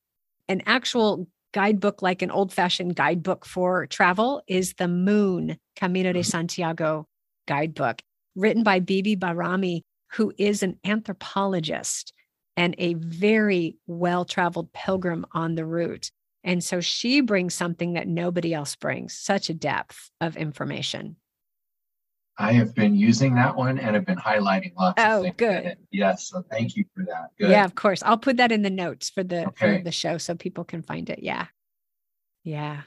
An 0.48 0.62
actual 0.66 1.28
guidebook, 1.52 2.02
like 2.02 2.23
an 2.23 2.31
old 2.31 2.52
fashioned 2.52 2.97
guidebook 2.97 3.44
for 3.44 3.86
travel, 3.86 4.43
is 4.47 4.74
the 4.74 4.89
Moon 4.89 5.59
Camino 5.77 6.12
de 6.12 6.20
Mhm. 6.20 6.27
Santiago 6.27 7.07
guidebook, 7.47 8.02
written 8.35 8.62
by 8.62 8.81
Beebe 8.81 9.16
Bahrami, 9.16 9.82
who 10.12 10.32
is 10.39 10.62
an 10.62 10.78
anthropologist 10.85 12.12
and 12.57 12.74
a 12.78 12.94
very 12.94 13.77
well 13.86 14.24
traveled 14.24 14.73
pilgrim 14.73 15.24
on 15.32 15.55
the 15.55 15.65
route. 15.65 16.11
And 16.43 16.65
so 16.65 16.81
she 16.81 17.20
brings 17.20 17.55
something 17.55 17.93
that 17.93 18.09
nobody 18.09 18.55
else 18.55 18.74
brings 18.77 19.16
such 19.16 19.51
a 19.51 19.55
depth 19.55 20.11
of 20.20 20.36
information. 20.36 21.16
I 22.41 22.53
have 22.53 22.75
been 22.75 22.95
using 22.95 23.35
that 23.35 23.55
one 23.55 23.79
and 23.79 23.95
have 23.95 24.07
been 24.07 24.19
highlighting 24.19 24.73
lots 24.77 25.03
Oh, 25.03 25.19
of 25.19 25.23
things. 25.25 25.35
good. 25.37 25.77
Yes. 25.91 26.29
So 26.29 26.43
thank 26.51 26.75
you 26.75 26.85
for 26.95 27.05
that. 27.05 27.31
Good. 27.39 27.51
Yeah, 27.51 27.65
of 27.65 27.75
course. 27.75 28.03
I'll 28.03 28.17
put 28.19 28.39
that 28.39 28.51
in 28.51 28.62
the 28.62 28.71
notes 28.71 29.11
for 29.11 29.23
the 29.23 29.53
for 29.57 29.79
the 29.85 29.93
show 29.93 30.17
so 30.19 30.35
people 30.35 30.65
can 30.65 30.83
find 30.83 31.11
it. 31.11 31.21
Yeah. 31.23 31.47
Yeah. 32.43 32.83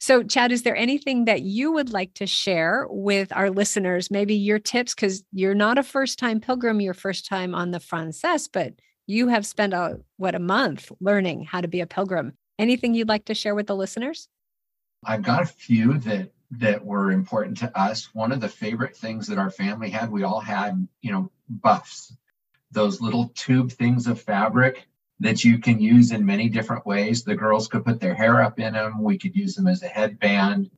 So, 0.00 0.22
Chad, 0.22 0.52
is 0.52 0.62
there 0.62 0.76
anything 0.76 1.24
that 1.24 1.42
you 1.42 1.72
would 1.72 1.92
like 1.92 2.14
to 2.14 2.26
share 2.26 2.86
with 2.88 3.32
our 3.32 3.50
listeners? 3.50 4.10
Maybe 4.12 4.34
your 4.34 4.60
tips, 4.60 4.94
because 4.94 5.24
you're 5.32 5.54
not 5.54 5.76
a 5.76 5.82
first 5.82 6.20
time 6.20 6.40
pilgrim, 6.40 6.80
you're 6.80 6.94
first 6.94 7.26
time 7.26 7.52
on 7.54 7.72
the 7.72 7.80
Frances, 7.80 8.46
but 8.46 8.74
you 9.08 9.28
have 9.28 9.44
spent 9.44 9.74
a 9.74 9.98
what 10.16 10.34
a 10.36 10.38
month 10.38 10.92
learning 11.00 11.44
how 11.44 11.60
to 11.60 11.68
be 11.68 11.80
a 11.80 11.86
pilgrim. 11.86 12.34
Anything 12.58 12.94
you'd 12.94 13.08
like 13.08 13.24
to 13.26 13.34
share 13.34 13.54
with 13.54 13.66
the 13.66 13.76
listeners? 13.76 14.28
I've 15.04 15.22
got 15.22 15.42
a 15.42 15.46
few 15.46 15.98
that 15.98 16.30
that 16.50 16.84
were 16.84 17.10
important 17.12 17.58
to 17.58 17.78
us. 17.78 18.08
One 18.14 18.32
of 18.32 18.40
the 18.40 18.48
favorite 18.48 18.96
things 18.96 19.26
that 19.26 19.38
our 19.38 19.50
family 19.50 19.90
had, 19.90 20.10
we 20.10 20.22
all 20.22 20.40
had, 20.40 20.88
you 21.02 21.12
know, 21.12 21.30
buffs, 21.48 22.16
those 22.70 23.00
little 23.00 23.30
tube 23.34 23.72
things 23.72 24.06
of 24.06 24.20
fabric 24.20 24.86
that 25.20 25.44
you 25.44 25.58
can 25.58 25.80
use 25.80 26.12
in 26.12 26.24
many 26.24 26.48
different 26.48 26.86
ways. 26.86 27.24
The 27.24 27.34
girls 27.34 27.68
could 27.68 27.84
put 27.84 28.00
their 28.00 28.14
hair 28.14 28.42
up 28.42 28.58
in 28.58 28.74
them. 28.74 29.02
We 29.02 29.18
could 29.18 29.34
use 29.34 29.54
them 29.54 29.66
as 29.66 29.82
a 29.82 29.88
headband. 29.88 30.70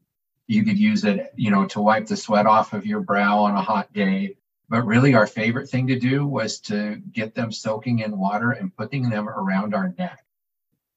You 0.46 0.64
could 0.64 0.78
use 0.78 1.04
it, 1.04 1.32
you 1.36 1.50
know, 1.50 1.66
to 1.66 1.80
wipe 1.80 2.06
the 2.06 2.16
sweat 2.16 2.46
off 2.46 2.72
of 2.72 2.86
your 2.86 3.00
brow 3.00 3.38
on 3.40 3.54
a 3.54 3.62
hot 3.62 3.92
day. 3.92 4.36
But 4.68 4.86
really, 4.86 5.14
our 5.14 5.26
favorite 5.26 5.68
thing 5.68 5.88
to 5.88 5.98
do 5.98 6.26
was 6.26 6.60
to 6.62 6.96
get 7.12 7.34
them 7.34 7.52
soaking 7.52 8.00
in 8.00 8.18
water 8.18 8.52
and 8.52 8.74
putting 8.74 9.10
them 9.10 9.28
around 9.28 9.74
our 9.74 9.94
neck. 9.98 10.24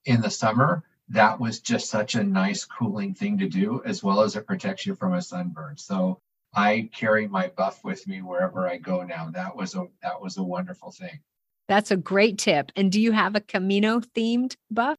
In 0.06 0.22
the 0.22 0.30
summer, 0.30 0.84
that 1.10 1.40
was 1.40 1.60
just 1.60 1.90
such 1.90 2.16
a 2.16 2.20
mm-hmm. 2.20 2.34
nice 2.34 2.66
cooling 2.66 3.14
thing 3.14 3.38
to 3.40 3.48
do, 3.48 3.82
as 3.86 4.04
well 4.04 4.22
as 4.22 4.36
it 4.36 4.48
protects 4.48 4.86
you 4.86 4.96
from 4.96 5.14
a 5.14 5.22
sunburn. 5.22 5.78
So 5.78 6.20
I 6.54 6.90
carry 6.94 7.28
my 7.28 7.48
buff 7.56 7.84
with 7.84 8.08
me 8.08 8.22
wherever 8.22 8.68
I 8.68 8.78
go 8.78 9.04
now. 9.04 9.30
That 9.32 9.56
was 9.56 9.76
a 9.76 9.88
that 10.02 10.22
was 10.22 10.38
a 10.38 10.44
wonderful 10.44 10.92
thing. 10.92 11.20
That's 11.68 11.92
a 11.92 11.98
great 11.98 12.38
tip. 12.38 12.72
And 12.76 12.92
do 12.92 13.00
you 13.00 13.12
have 13.12 13.36
a 13.36 13.42
Camino 13.42 14.00
themed 14.00 14.56
buff? 14.70 14.98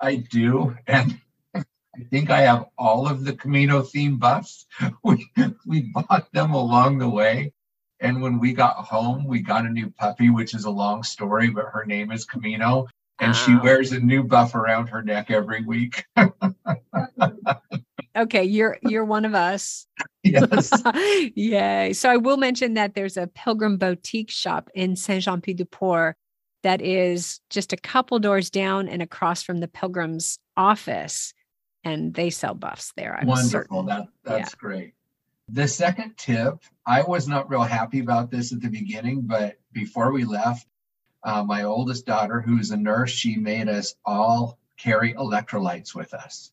I 0.00 0.16
do. 0.16 0.76
And 0.86 1.18
I 1.54 2.04
think 2.10 2.28
I 2.28 2.42
have 2.42 2.66
all 2.76 3.08
of 3.08 3.24
the 3.24 3.32
Camino 3.34 3.80
themed 3.82 4.18
buffs. 4.18 4.66
We 5.02 5.30
we 5.66 5.92
bought 5.92 6.30
them 6.32 6.52
along 6.52 6.98
the 6.98 7.08
way. 7.08 7.52
And 8.00 8.20
when 8.20 8.38
we 8.38 8.52
got 8.52 8.76
home, 8.76 9.26
we 9.26 9.40
got 9.40 9.64
a 9.64 9.70
new 9.70 9.90
puppy, 9.90 10.28
which 10.28 10.52
is 10.54 10.64
a 10.64 10.70
long 10.70 11.02
story, 11.02 11.48
but 11.48 11.64
her 11.72 11.86
name 11.86 12.12
is 12.12 12.26
Camino. 12.26 12.86
And 13.18 13.34
she 13.34 13.52
uh-huh. 13.52 13.60
wears 13.62 13.92
a 13.92 14.00
new 14.00 14.22
buff 14.22 14.54
around 14.54 14.88
her 14.88 15.02
neck 15.02 15.30
every 15.30 15.64
week. 15.64 16.04
okay, 18.16 18.44
you're 18.44 18.78
you're 18.82 19.04
one 19.04 19.24
of 19.24 19.34
us. 19.34 19.86
Yes. 20.22 20.70
Yay. 21.34 21.92
So 21.94 22.10
I 22.10 22.18
will 22.18 22.36
mention 22.36 22.74
that 22.74 22.94
there's 22.94 23.16
a 23.16 23.26
pilgrim 23.26 23.78
boutique 23.78 24.30
shop 24.30 24.68
in 24.74 24.96
Saint 24.96 25.24
Jean 25.24 25.40
Pied 25.40 25.56
de 25.56 25.64
Port 25.64 26.16
that 26.62 26.82
is 26.82 27.40
just 27.48 27.72
a 27.72 27.76
couple 27.76 28.18
doors 28.18 28.50
down 28.50 28.88
and 28.88 29.00
across 29.00 29.42
from 29.42 29.58
the 29.58 29.68
pilgrim's 29.68 30.38
office. 30.56 31.32
And 31.84 32.12
they 32.12 32.30
sell 32.30 32.54
buffs 32.54 32.92
there. 32.96 33.16
I'm 33.16 33.28
Wonderful. 33.28 33.50
Certain. 33.50 33.86
That 33.86 34.08
that's 34.24 34.52
yeah. 34.52 34.58
great. 34.58 34.94
The 35.48 35.68
second 35.68 36.16
tip, 36.16 36.58
I 36.84 37.02
was 37.02 37.28
not 37.28 37.48
real 37.48 37.62
happy 37.62 38.00
about 38.00 38.32
this 38.32 38.52
at 38.52 38.60
the 38.60 38.68
beginning, 38.68 39.22
but 39.22 39.58
before 39.72 40.10
we 40.10 40.24
left, 40.24 40.66
uh, 41.22 41.42
my 41.42 41.64
oldest 41.64 42.06
daughter, 42.06 42.40
who's 42.40 42.70
a 42.70 42.76
nurse, 42.76 43.10
she 43.10 43.36
made 43.36 43.68
us 43.68 43.94
all 44.04 44.58
carry 44.76 45.14
electrolytes 45.14 45.94
with 45.94 46.14
us. 46.14 46.52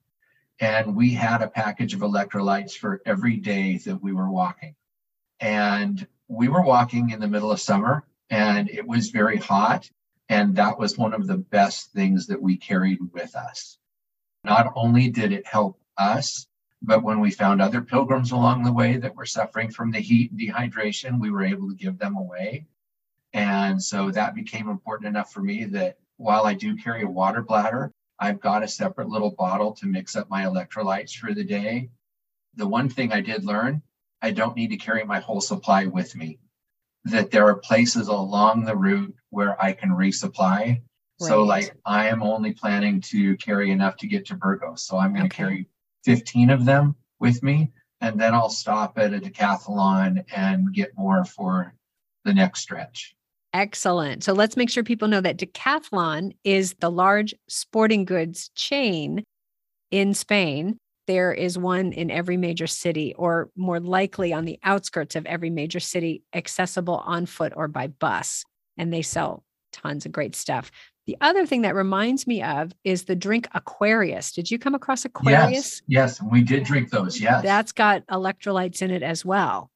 And 0.60 0.96
we 0.96 1.12
had 1.12 1.42
a 1.42 1.48
package 1.48 1.94
of 1.94 2.02
electrolytes 2.02 2.74
for 2.74 3.02
every 3.06 3.38
day 3.38 3.78
that 3.86 4.02
we 4.02 4.14
were 4.14 4.30
walking. 4.30 4.76
And 5.40 6.08
we 6.28 6.48
were 6.48 6.62
walking 6.62 7.10
in 7.10 7.20
the 7.20 7.28
middle 7.28 7.52
of 7.52 7.60
summer 7.60 8.06
and 8.30 8.70
it 8.70 8.88
was 8.88 9.10
very 9.10 9.38
hot. 9.38 9.90
And 10.30 10.56
that 10.56 10.80
was 10.80 10.98
one 10.98 11.14
of 11.14 11.28
the 11.28 11.38
best 11.38 11.92
things 11.92 12.28
that 12.28 12.42
we 12.42 12.56
carried 12.58 13.00
with 13.12 13.36
us. 13.36 13.78
Not 14.44 14.72
only 14.76 15.10
did 15.10 15.32
it 15.32 15.46
help 15.46 15.80
us, 15.98 16.48
but 16.82 17.04
when 17.04 17.20
we 17.20 17.32
found 17.32 17.62
other 17.62 17.82
pilgrims 17.82 18.32
along 18.32 18.64
the 18.64 18.74
way 18.74 18.98
that 18.98 19.16
were 19.16 19.26
suffering 19.26 19.72
from 19.72 19.92
the 19.92 20.00
heat 20.00 20.32
and 20.32 20.40
dehydration, 20.40 21.20
we 21.20 21.32
were 21.32 21.44
able 21.44 21.70
to 21.70 21.76
give 21.76 21.98
them 21.98 22.16
away. 22.16 22.66
And 23.34 23.82
so 23.82 24.12
that 24.12 24.36
became 24.36 24.70
important 24.70 25.08
enough 25.08 25.34
for 25.34 25.42
me 25.42 25.66
that 25.66 25.98
while 26.18 26.46
I 26.46 26.54
do 26.54 26.76
carry 26.76 27.04
a 27.04 27.10
water 27.10 27.42
bladder, 27.42 27.92
I've 28.20 28.40
got 28.40 28.64
a 28.64 28.68
separate 28.68 29.10
little 29.10 29.32
bottle 29.32 29.74
to 29.74 29.88
mix 29.88 30.16
up 30.16 30.30
my 30.30 30.44
electrolytes 30.44 31.16
for 31.16 31.34
the 31.34 31.44
day. 31.44 31.90
The 32.56 32.68
one 32.68 32.90
thing 32.90 33.12
I 33.12 33.22
did 33.22 33.44
learn, 33.44 33.82
I 34.22 34.32
don't 34.32 34.56
need 34.56 34.70
to 34.70 34.78
carry 34.78 35.04
my 35.04 35.20
whole 35.20 35.42
supply 35.42 35.88
with 35.88 36.16
me. 36.16 36.40
That 37.06 37.32
there 37.32 37.48
are 37.48 37.56
places 37.56 38.08
along 38.08 38.64
the 38.64 38.78
route 38.78 39.14
where 39.30 39.62
I 39.62 39.74
can 39.74 39.90
resupply. 39.90 40.82
Right. 41.20 41.28
So, 41.28 41.44
like, 41.44 41.76
I 41.86 42.08
am 42.08 42.24
only 42.24 42.54
planning 42.54 43.02
to 43.02 43.36
carry 43.38 43.72
enough 43.72 43.98
to 43.98 44.08
get 44.08 44.26
to 44.28 44.36
Burgos. 44.36 44.84
So, 44.84 44.98
I'm 44.98 45.14
going 45.14 45.30
to 45.30 45.36
okay. 45.36 45.44
carry 45.44 45.70
15 46.06 46.50
of 46.50 46.66
them 46.66 46.96
with 47.20 47.44
me, 47.44 47.72
and 48.00 48.20
then 48.20 48.34
I'll 48.34 48.50
stop 48.50 48.98
at 48.98 49.14
a 49.14 49.20
decathlon 49.20 50.24
and 50.34 50.74
get 50.74 50.98
more 50.98 51.26
for 51.26 51.74
the 52.24 52.34
next 52.34 52.62
stretch. 52.62 53.16
Excellent. 53.54 54.24
So 54.24 54.34
let's 54.34 54.58
make 54.58 54.70
sure 54.70 54.84
people 54.84 55.08
know 55.08 55.22
that 55.22 55.38
Decathlon 55.38 56.36
is 56.44 56.74
the 56.80 56.90
large 56.90 57.36
sporting 57.48 58.04
goods 58.04 58.50
chain 58.56 59.24
in 59.92 60.16
Spain. 60.16 60.78
There 61.06 61.32
is 61.34 61.58
one 61.58 61.92
in 61.92 62.10
every 62.10 62.38
major 62.38 62.66
city, 62.66 63.14
or 63.16 63.50
more 63.56 63.80
likely 63.80 64.34
on 64.34 64.46
the 64.46 64.58
outskirts 64.64 65.16
of 65.16 65.26
every 65.28 65.50
major 65.50 65.80
city, 65.80 66.24
accessible 66.34 67.04
on 67.06 67.26
foot 67.26 67.54
or 67.56 67.68
by 67.68 67.88
bus. 67.88 68.44
And 68.78 68.92
they 68.92 69.02
sell 69.02 69.44
tons 69.72 70.06
of 70.06 70.12
great 70.12 70.36
stuff. 70.36 70.72
The 71.06 71.18
other 71.20 71.46
thing 71.46 71.64
that 71.64 71.76
reminds 71.76 72.26
me 72.26 72.42
of 72.42 72.72
is 72.86 73.04
the 73.04 73.16
drink 73.16 73.48
Aquarius. 73.54 74.32
Did 74.32 74.50
you 74.50 74.58
come 74.58 74.74
across 74.74 75.04
Aquarius? 75.04 75.52
Yes, 75.52 76.20
yes, 76.20 76.22
we 76.22 76.42
did 76.42 76.64
drink 76.64 76.90
those. 76.90 77.20
Yes. 77.20 77.44
That's 77.44 77.74
got 77.74 78.08
electrolytes 78.08 78.82
in 78.82 78.90
it 78.90 79.04
as 79.04 79.26
well. 79.26 79.70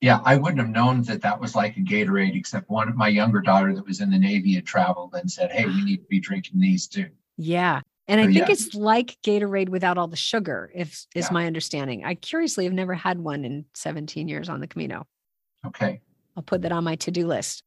Yeah, 0.00 0.20
I 0.24 0.36
wouldn't 0.36 0.60
have 0.60 0.68
known 0.68 1.02
that 1.02 1.22
that 1.22 1.40
was 1.40 1.54
like 1.54 1.76
a 1.76 1.80
Gatorade, 1.80 2.36
except 2.36 2.68
one 2.68 2.88
of 2.88 2.96
my 2.96 3.08
younger 3.08 3.40
daughter 3.40 3.74
that 3.74 3.86
was 3.86 4.00
in 4.00 4.10
the 4.10 4.18
Navy 4.18 4.54
had 4.54 4.66
traveled 4.66 5.14
and 5.14 5.30
said, 5.30 5.50
Hey, 5.50 5.64
we 5.64 5.84
need 5.84 5.98
to 5.98 6.08
be 6.08 6.20
drinking 6.20 6.60
these 6.60 6.86
too. 6.86 7.08
Yeah. 7.38 7.80
And 8.08 8.20
so, 8.20 8.22
I 8.22 8.32
think 8.32 8.46
yeah. 8.46 8.52
it's 8.52 8.74
like 8.74 9.16
Gatorade 9.22 9.68
without 9.68 9.98
all 9.98 10.06
the 10.06 10.16
sugar, 10.16 10.70
if 10.74 11.06
is 11.14 11.26
yeah. 11.26 11.32
my 11.32 11.46
understanding. 11.46 12.04
I 12.04 12.14
curiously 12.14 12.64
have 12.64 12.72
never 12.72 12.94
had 12.94 13.18
one 13.18 13.44
in 13.44 13.64
17 13.74 14.28
years 14.28 14.48
on 14.48 14.60
the 14.60 14.66
Camino. 14.66 15.06
Okay. 15.66 16.00
I'll 16.36 16.42
put 16.42 16.62
that 16.62 16.72
on 16.72 16.84
my 16.84 16.96
to-do 16.96 17.26
list. 17.26 17.62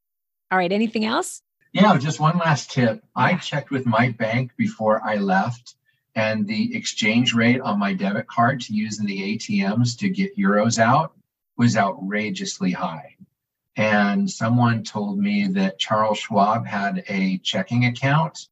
All 0.51 0.57
right. 0.57 0.71
Anything 0.71 1.05
else? 1.05 1.41
Yeah, 1.73 1.97
just 1.97 2.19
one 2.19 2.37
last 2.37 2.71
tip. 2.71 2.95
Yeah. 2.95 3.23
I 3.23 3.35
checked 3.35 3.71
with 3.71 3.85
my 3.85 4.09
bank 4.11 4.51
before 4.55 5.01
I 5.03 5.15
left, 5.15 5.75
and 6.15 6.47
the 6.47 6.75
exchange 6.75 7.33
rate 7.33 7.61
on 7.61 7.77
my 7.77 7.93
debit 7.93 8.27
card 8.27 8.61
to 8.61 8.73
use 8.73 8.99
in 8.99 9.05
the 9.05 9.37
ATMs 9.37 9.97
to 9.99 10.09
get 10.09 10.37
euros 10.37 10.79
out 10.79 11.13
was 11.59 11.75
outrageously 11.75 12.71
high. 12.71 13.17
And 13.75 14.29
someone 14.29 14.83
told 14.83 15.19
me 15.19 15.47
that 15.49 15.77
Charles 15.77 16.17
Schwab 16.17 16.65
had 16.65 17.03
a 17.09 17.37
checking 17.39 17.85
account, 17.85 18.47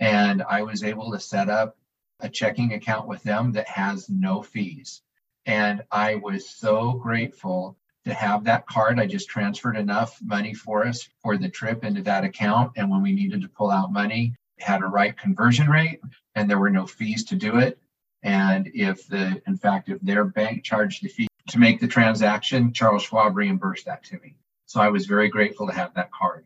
and 0.00 0.42
I 0.42 0.62
was 0.62 0.82
able 0.82 1.12
to 1.12 1.20
set 1.20 1.50
up 1.50 1.76
a 2.20 2.30
checking 2.30 2.72
account 2.72 3.06
with 3.06 3.22
them 3.22 3.52
that 3.52 3.68
has 3.68 4.08
no 4.08 4.42
fees. 4.42 5.02
And 5.44 5.84
I 5.92 6.14
was 6.14 6.48
so 6.48 6.94
grateful 6.94 7.76
to 8.06 8.14
have 8.14 8.44
that 8.44 8.66
card. 8.66 8.98
I 8.98 9.06
just 9.06 9.28
transferred 9.28 9.76
enough 9.76 10.18
money 10.22 10.54
for 10.54 10.86
us 10.86 11.06
for 11.22 11.36
the 11.36 11.50
trip 11.50 11.84
into 11.84 12.02
that 12.02 12.24
account. 12.24 12.72
And 12.76 12.90
when 12.90 13.02
we 13.02 13.12
needed 13.12 13.42
to 13.42 13.48
pull 13.48 13.70
out 13.70 13.92
money, 13.92 14.34
had 14.58 14.80
a 14.82 14.86
right 14.86 15.16
conversion 15.16 15.68
rate 15.68 16.00
and 16.34 16.48
there 16.48 16.58
were 16.58 16.70
no 16.70 16.86
fees 16.86 17.24
to 17.24 17.36
do 17.36 17.58
it. 17.58 17.78
And 18.22 18.70
if 18.72 19.06
the, 19.08 19.42
in 19.46 19.56
fact, 19.58 19.90
if 19.90 20.00
their 20.00 20.24
bank 20.24 20.64
charged 20.64 21.02
the 21.02 21.08
fee 21.08 21.28
to 21.48 21.58
make 21.58 21.80
the 21.80 21.86
transaction, 21.86 22.72
Charles 22.72 23.04
Schwab 23.04 23.36
reimbursed 23.36 23.86
that 23.86 24.04
to 24.04 24.18
me. 24.18 24.36
So 24.66 24.80
I 24.80 24.88
was 24.88 25.06
very 25.06 25.28
grateful 25.28 25.66
to 25.66 25.72
have 25.72 25.94
that 25.94 26.10
card. 26.10 26.44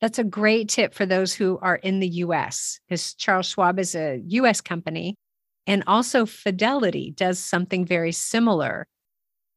That's 0.00 0.18
a 0.18 0.24
great 0.24 0.68
tip 0.68 0.94
for 0.94 1.06
those 1.06 1.32
who 1.32 1.58
are 1.62 1.76
in 1.76 2.00
the 2.00 2.08
US, 2.08 2.80
because 2.88 3.14
Charles 3.14 3.46
Schwab 3.46 3.78
is 3.78 3.94
a 3.94 4.20
US 4.26 4.60
company. 4.60 5.14
And 5.64 5.84
also, 5.86 6.26
Fidelity 6.26 7.12
does 7.16 7.38
something 7.38 7.86
very 7.86 8.10
similar. 8.10 8.88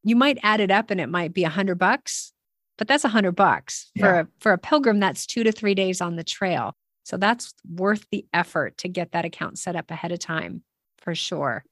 You 0.04 0.14
might 0.14 0.38
add 0.44 0.60
it 0.60 0.70
up 0.70 0.92
and 0.92 1.00
it 1.00 1.08
might 1.08 1.34
be 1.34 1.42
a 1.42 1.48
hundred 1.48 1.80
bucks, 1.80 2.32
but 2.78 2.86
that's 2.86 3.04
a 3.04 3.08
hundred 3.08 3.32
bucks 3.32 3.90
for 3.98 4.06
yeah. 4.06 4.20
a, 4.20 4.26
for 4.38 4.52
a 4.52 4.58
pilgrim. 4.58 5.00
That's 5.00 5.26
two 5.26 5.42
to 5.42 5.50
three 5.50 5.74
days 5.74 6.00
on 6.00 6.14
the 6.14 6.22
trail. 6.22 6.74
So 7.04 7.16
that's 7.16 7.52
worth 7.68 8.06
the 8.12 8.24
effort 8.32 8.78
to 8.78 8.88
get 8.88 9.12
that 9.12 9.24
account 9.24 9.58
set 9.58 9.74
up 9.74 9.90
ahead 9.90 10.12
of 10.12 10.20
time 10.20 10.62
for 10.98 11.16
sure 11.16 11.64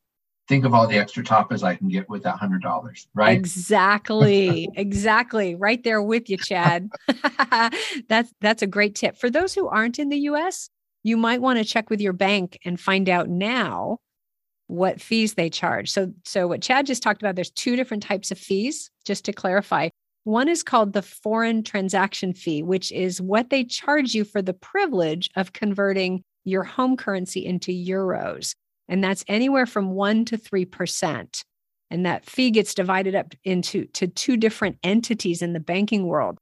think 0.48 0.64
of 0.64 0.74
all 0.74 0.86
the 0.86 0.98
extra 0.98 1.22
tapas 1.22 1.62
I 1.62 1.74
can 1.74 1.88
get 1.88 2.08
with 2.08 2.22
that 2.24 2.36
hundred 2.36 2.62
dollars, 2.62 3.08
right? 3.14 3.36
Exactly. 3.36 4.68
exactly. 4.76 5.54
Right 5.54 5.82
there 5.82 6.02
with 6.02 6.28
you, 6.28 6.36
Chad. 6.36 6.90
that's 8.08 8.32
that's 8.40 8.62
a 8.62 8.66
great 8.66 8.94
tip. 8.94 9.16
For 9.16 9.30
those 9.30 9.54
who 9.54 9.68
aren't 9.68 9.98
in 9.98 10.08
the 10.08 10.18
US, 10.18 10.68
you 11.02 11.16
might 11.16 11.40
want 11.40 11.58
to 11.58 11.64
check 11.64 11.90
with 11.90 12.00
your 12.00 12.12
bank 12.12 12.58
and 12.64 12.78
find 12.78 13.08
out 13.08 13.28
now 13.28 13.98
what 14.66 15.00
fees 15.00 15.34
they 15.34 15.50
charge. 15.50 15.90
So 15.90 16.12
so 16.24 16.46
what 16.46 16.62
Chad 16.62 16.86
just 16.86 17.02
talked 17.02 17.22
about, 17.22 17.34
there's 17.34 17.50
two 17.50 17.76
different 17.76 18.02
types 18.02 18.30
of 18.30 18.38
fees, 18.38 18.90
just 19.04 19.24
to 19.26 19.32
clarify. 19.32 19.88
One 20.24 20.48
is 20.48 20.62
called 20.62 20.94
the 20.94 21.02
foreign 21.02 21.62
transaction 21.62 22.32
fee, 22.32 22.62
which 22.62 22.90
is 22.92 23.20
what 23.20 23.50
they 23.50 23.62
charge 23.62 24.14
you 24.14 24.24
for 24.24 24.40
the 24.40 24.54
privilege 24.54 25.28
of 25.36 25.52
converting 25.52 26.22
your 26.44 26.62
home 26.62 26.96
currency 26.96 27.44
into 27.44 27.72
euros 27.72 28.54
and 28.88 29.02
that's 29.02 29.24
anywhere 29.28 29.66
from 29.66 29.90
1 29.90 30.24
to 30.26 30.38
3%. 30.38 31.44
And 31.90 32.06
that 32.06 32.24
fee 32.24 32.50
gets 32.50 32.74
divided 32.74 33.14
up 33.14 33.34
into 33.44 33.84
to 33.86 34.06
two 34.06 34.36
different 34.36 34.78
entities 34.82 35.42
in 35.42 35.52
the 35.52 35.60
banking 35.60 36.06
world. 36.06 36.38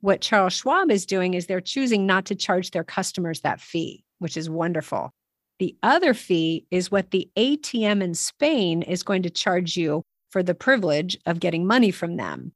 What 0.00 0.20
Charles 0.20 0.54
Schwab 0.54 0.90
is 0.90 1.06
doing 1.06 1.34
is 1.34 1.46
they're 1.46 1.60
choosing 1.60 2.06
not 2.06 2.26
to 2.26 2.34
charge 2.34 2.70
their 2.70 2.84
customers 2.84 3.40
that 3.40 3.60
fee, 3.60 4.04
which 4.18 4.36
is 4.36 4.50
wonderful. 4.50 5.10
The 5.58 5.76
other 5.82 6.12
fee 6.12 6.66
is 6.70 6.90
what 6.90 7.10
the 7.10 7.30
ATM 7.36 8.02
in 8.02 8.14
Spain 8.14 8.82
is 8.82 9.02
going 9.02 9.22
to 9.22 9.30
charge 9.30 9.76
you 9.76 10.02
for 10.30 10.42
the 10.42 10.54
privilege 10.54 11.16
of 11.24 11.40
getting 11.40 11.66
money 11.66 11.90
from 11.90 12.16
them. 12.16 12.52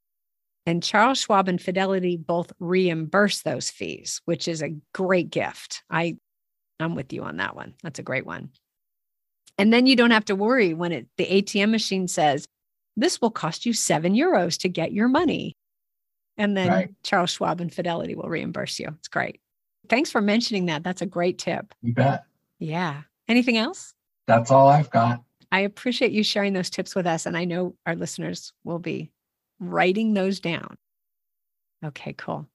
And 0.67 0.83
Charles 0.83 1.19
Schwab 1.19 1.49
and 1.49 1.61
Fidelity 1.61 2.17
both 2.17 2.53
reimburse 2.61 3.43
those 3.43 3.71
fees, 3.71 4.21
which 4.27 4.47
is 4.47 4.63
a 4.63 4.77
great 4.93 5.31
gift. 5.31 5.83
I 5.91 6.17
I'm 6.79 6.95
with 6.95 7.13
you 7.13 7.25
on 7.25 7.37
that 7.37 7.57
one. 7.57 7.75
That's 7.83 7.99
a 7.99 8.05
great 8.05 8.27
one. 8.27 8.51
And 9.59 9.73
then 9.73 9.87
you 9.87 9.97
don't 9.97 10.11
have 10.11 10.25
to 10.27 10.35
worry 10.35 10.75
when 10.75 10.93
it 10.93 11.07
the 11.17 11.27
ATM 11.27 11.71
machine 11.71 12.09
says, 12.09 12.47
this 12.97 13.21
will 13.21 13.31
cost 13.31 13.67
you 13.67 13.73
seven 13.73 14.15
euros 14.15 14.59
to 14.61 14.69
get 14.69 14.93
your 14.93 15.09
money. 15.09 15.57
And 16.37 16.57
then 16.57 16.69
right. 16.69 16.95
Charles 17.03 17.31
Schwab 17.31 17.61
and 17.61 17.73
Fidelity 17.73 18.15
will 18.15 18.29
reimburse 18.29 18.79
you. 18.79 18.89
It's 18.99 19.09
great. 19.09 19.41
Thanks 19.89 20.11
for 20.11 20.21
mentioning 20.21 20.67
that. 20.67 20.83
That's 20.83 21.03
a 21.03 21.07
great 21.07 21.39
tip. 21.39 21.75
You 21.83 21.93
bet. 21.93 22.25
Yeah. 22.59 23.03
Anything 23.29 23.59
else? 23.59 23.95
That's 24.27 24.51
all 24.51 24.69
I've 24.69 24.91
got. 24.91 25.23
I 25.53 25.61
appreciate 25.61 26.13
you 26.13 26.23
sharing 26.23 26.53
those 26.53 26.71
tips 26.71 26.95
with 26.95 27.07
us. 27.07 27.27
And 27.27 27.37
I 27.37 27.45
know 27.45 27.75
our 27.87 27.97
listeners 27.97 28.53
will 28.65 28.79
be 28.79 29.11
writing 29.59 30.15
those 30.15 30.41
down. 30.41 30.77
Okay, 31.85 32.13
cool. 32.15 32.47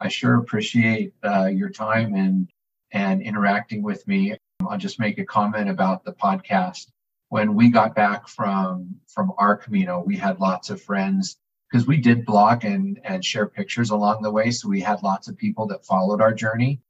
I 0.00 0.08
sure 0.08 0.36
appreciate 0.36 1.12
uh, 1.24 1.46
your 1.46 1.70
time 1.70 2.14
and 2.14 2.48
and 2.92 3.20
interacting 3.20 3.82
with 3.82 4.06
me. 4.08 4.36
I'll 4.66 4.78
just 4.78 4.98
make 4.98 5.18
a 5.18 5.24
comment 5.24 5.68
about 5.68 6.04
the 6.04 6.12
podcast. 6.12 6.90
When 7.28 7.54
we 7.54 7.70
got 7.70 7.94
back 7.94 8.26
from 8.26 8.96
from 9.06 9.32
our 9.38 9.56
Camino, 9.56 10.02
we 10.04 10.16
had 10.16 10.40
lots 10.40 10.70
of 10.70 10.82
friends 10.82 11.36
because 11.70 11.86
we 11.86 11.98
did 11.98 12.26
blog 12.26 12.64
and 12.64 13.00
and 13.04 13.24
share 13.24 13.46
pictures 13.46 13.90
along 13.90 14.22
the 14.22 14.30
way. 14.30 14.50
So 14.50 14.68
we 14.68 14.80
had 14.80 15.02
lots 15.02 15.28
of 15.28 15.36
people 15.36 15.66
that 15.68 15.84
followed 15.84 16.20
our 16.20 16.34
journey, 16.34 16.80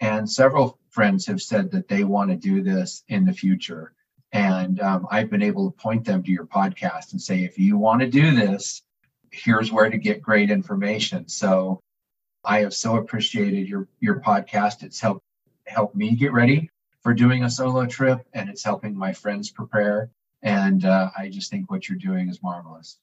and 0.00 0.30
several 0.30 0.78
friends 0.90 1.26
have 1.26 1.42
said 1.42 1.70
that 1.72 1.88
they 1.88 2.04
want 2.04 2.30
to 2.30 2.36
do 2.36 2.62
this 2.62 3.02
in 3.08 3.24
the 3.24 3.32
future. 3.32 3.92
And 4.32 4.80
um, 4.80 5.06
I've 5.10 5.30
been 5.30 5.42
able 5.42 5.70
to 5.70 5.76
point 5.76 6.04
them 6.04 6.22
to 6.22 6.30
your 6.30 6.46
podcast 6.46 7.12
and 7.12 7.20
say, 7.20 7.44
if 7.44 7.58
you 7.58 7.78
want 7.78 8.00
to 8.00 8.08
do 8.08 8.34
this, 8.34 8.82
here's 9.30 9.72
where 9.72 9.88
to 9.88 9.98
get 9.98 10.22
great 10.22 10.50
information. 10.50 11.28
So 11.28 11.80
I 12.44 12.60
have 12.60 12.74
so 12.74 12.96
appreciated 12.96 13.68
your 13.68 13.88
your 14.00 14.20
podcast. 14.20 14.82
It's 14.84 15.00
helped 15.00 15.24
helped 15.66 15.96
me 15.96 16.14
get 16.14 16.32
ready 16.32 16.70
for 17.06 17.14
doing 17.14 17.44
a 17.44 17.50
solo 17.50 17.86
trip, 17.86 18.26
and 18.32 18.50
it's 18.50 18.64
helping 18.64 18.98
my 18.98 19.12
friends 19.12 19.52
prepare. 19.52 20.10
And 20.42 20.84
uh, 20.84 21.10
I 21.16 21.28
just 21.28 21.52
think 21.52 21.70
what 21.70 21.88
you're 21.88 21.96
doing 21.96 22.28
is 22.28 22.42
marvelous. 22.42 22.98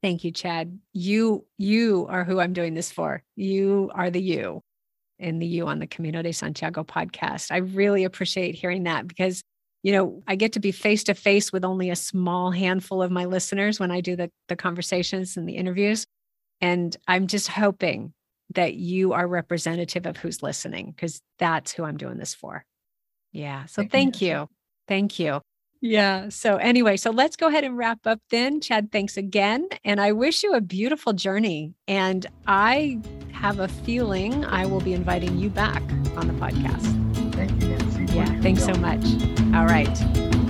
Thank 0.00 0.22
you, 0.22 0.30
Chad. 0.30 0.78
You 0.92 1.44
you 1.58 2.06
are 2.08 2.22
who 2.22 2.38
I'm 2.38 2.52
doing 2.52 2.74
this 2.74 2.92
for. 2.92 3.24
You 3.34 3.90
are 3.96 4.10
the 4.10 4.22
you 4.22 4.62
in 5.18 5.40
the 5.40 5.46
you 5.46 5.66
on 5.66 5.80
the 5.80 5.88
Camino 5.88 6.22
de 6.22 6.32
Santiago 6.32 6.84
podcast. 6.84 7.50
I 7.50 7.56
really 7.56 8.04
appreciate 8.04 8.54
hearing 8.54 8.84
that 8.84 9.08
because 9.08 9.42
you 9.82 9.90
know, 9.90 10.22
I 10.28 10.36
get 10.36 10.52
to 10.52 10.60
be 10.60 10.70
face 10.70 11.02
to 11.04 11.14
face 11.14 11.52
with 11.52 11.64
only 11.64 11.90
a 11.90 11.96
small 11.96 12.52
handful 12.52 13.02
of 13.02 13.10
my 13.10 13.24
listeners 13.24 13.80
when 13.80 13.90
I 13.90 14.02
do 14.02 14.14
the 14.14 14.30
the 14.46 14.54
conversations 14.54 15.36
and 15.36 15.48
the 15.48 15.56
interviews. 15.56 16.06
And 16.60 16.96
I'm 17.08 17.26
just 17.26 17.48
hoping 17.48 18.12
that 18.54 18.74
you 18.74 19.14
are 19.14 19.26
representative 19.26 20.06
of 20.06 20.16
who's 20.16 20.44
listening 20.44 20.92
because 20.92 21.20
that's 21.40 21.72
who 21.72 21.82
I'm 21.82 21.96
doing 21.96 22.18
this 22.18 22.32
for. 22.32 22.64
Yeah. 23.32 23.66
So 23.66 23.82
thank, 23.82 23.92
thank 23.92 24.22
you. 24.22 24.28
you. 24.28 24.48
Thank 24.88 25.18
you. 25.18 25.40
Yeah. 25.80 26.30
So, 26.30 26.56
anyway, 26.56 26.96
so 26.96 27.10
let's 27.10 27.36
go 27.36 27.48
ahead 27.48 27.64
and 27.64 27.76
wrap 27.76 28.06
up 28.06 28.20
then. 28.30 28.60
Chad, 28.60 28.90
thanks 28.90 29.16
again. 29.16 29.68
And 29.84 30.00
I 30.00 30.12
wish 30.12 30.42
you 30.42 30.54
a 30.54 30.60
beautiful 30.60 31.12
journey. 31.12 31.74
And 31.86 32.26
I 32.46 32.98
have 33.32 33.60
a 33.60 33.68
feeling 33.68 34.44
I 34.44 34.66
will 34.66 34.80
be 34.80 34.94
inviting 34.94 35.38
you 35.38 35.50
back 35.50 35.82
on 36.16 36.28
the 36.28 36.34
podcast. 36.34 37.34
Thank 37.34 37.62
you, 37.62 37.68
Nancy. 37.68 38.14
Yeah. 38.14 38.40
Thanks 38.40 38.64
so 38.64 38.74
much. 38.74 39.04
All 39.54 39.66
right. 39.66 40.45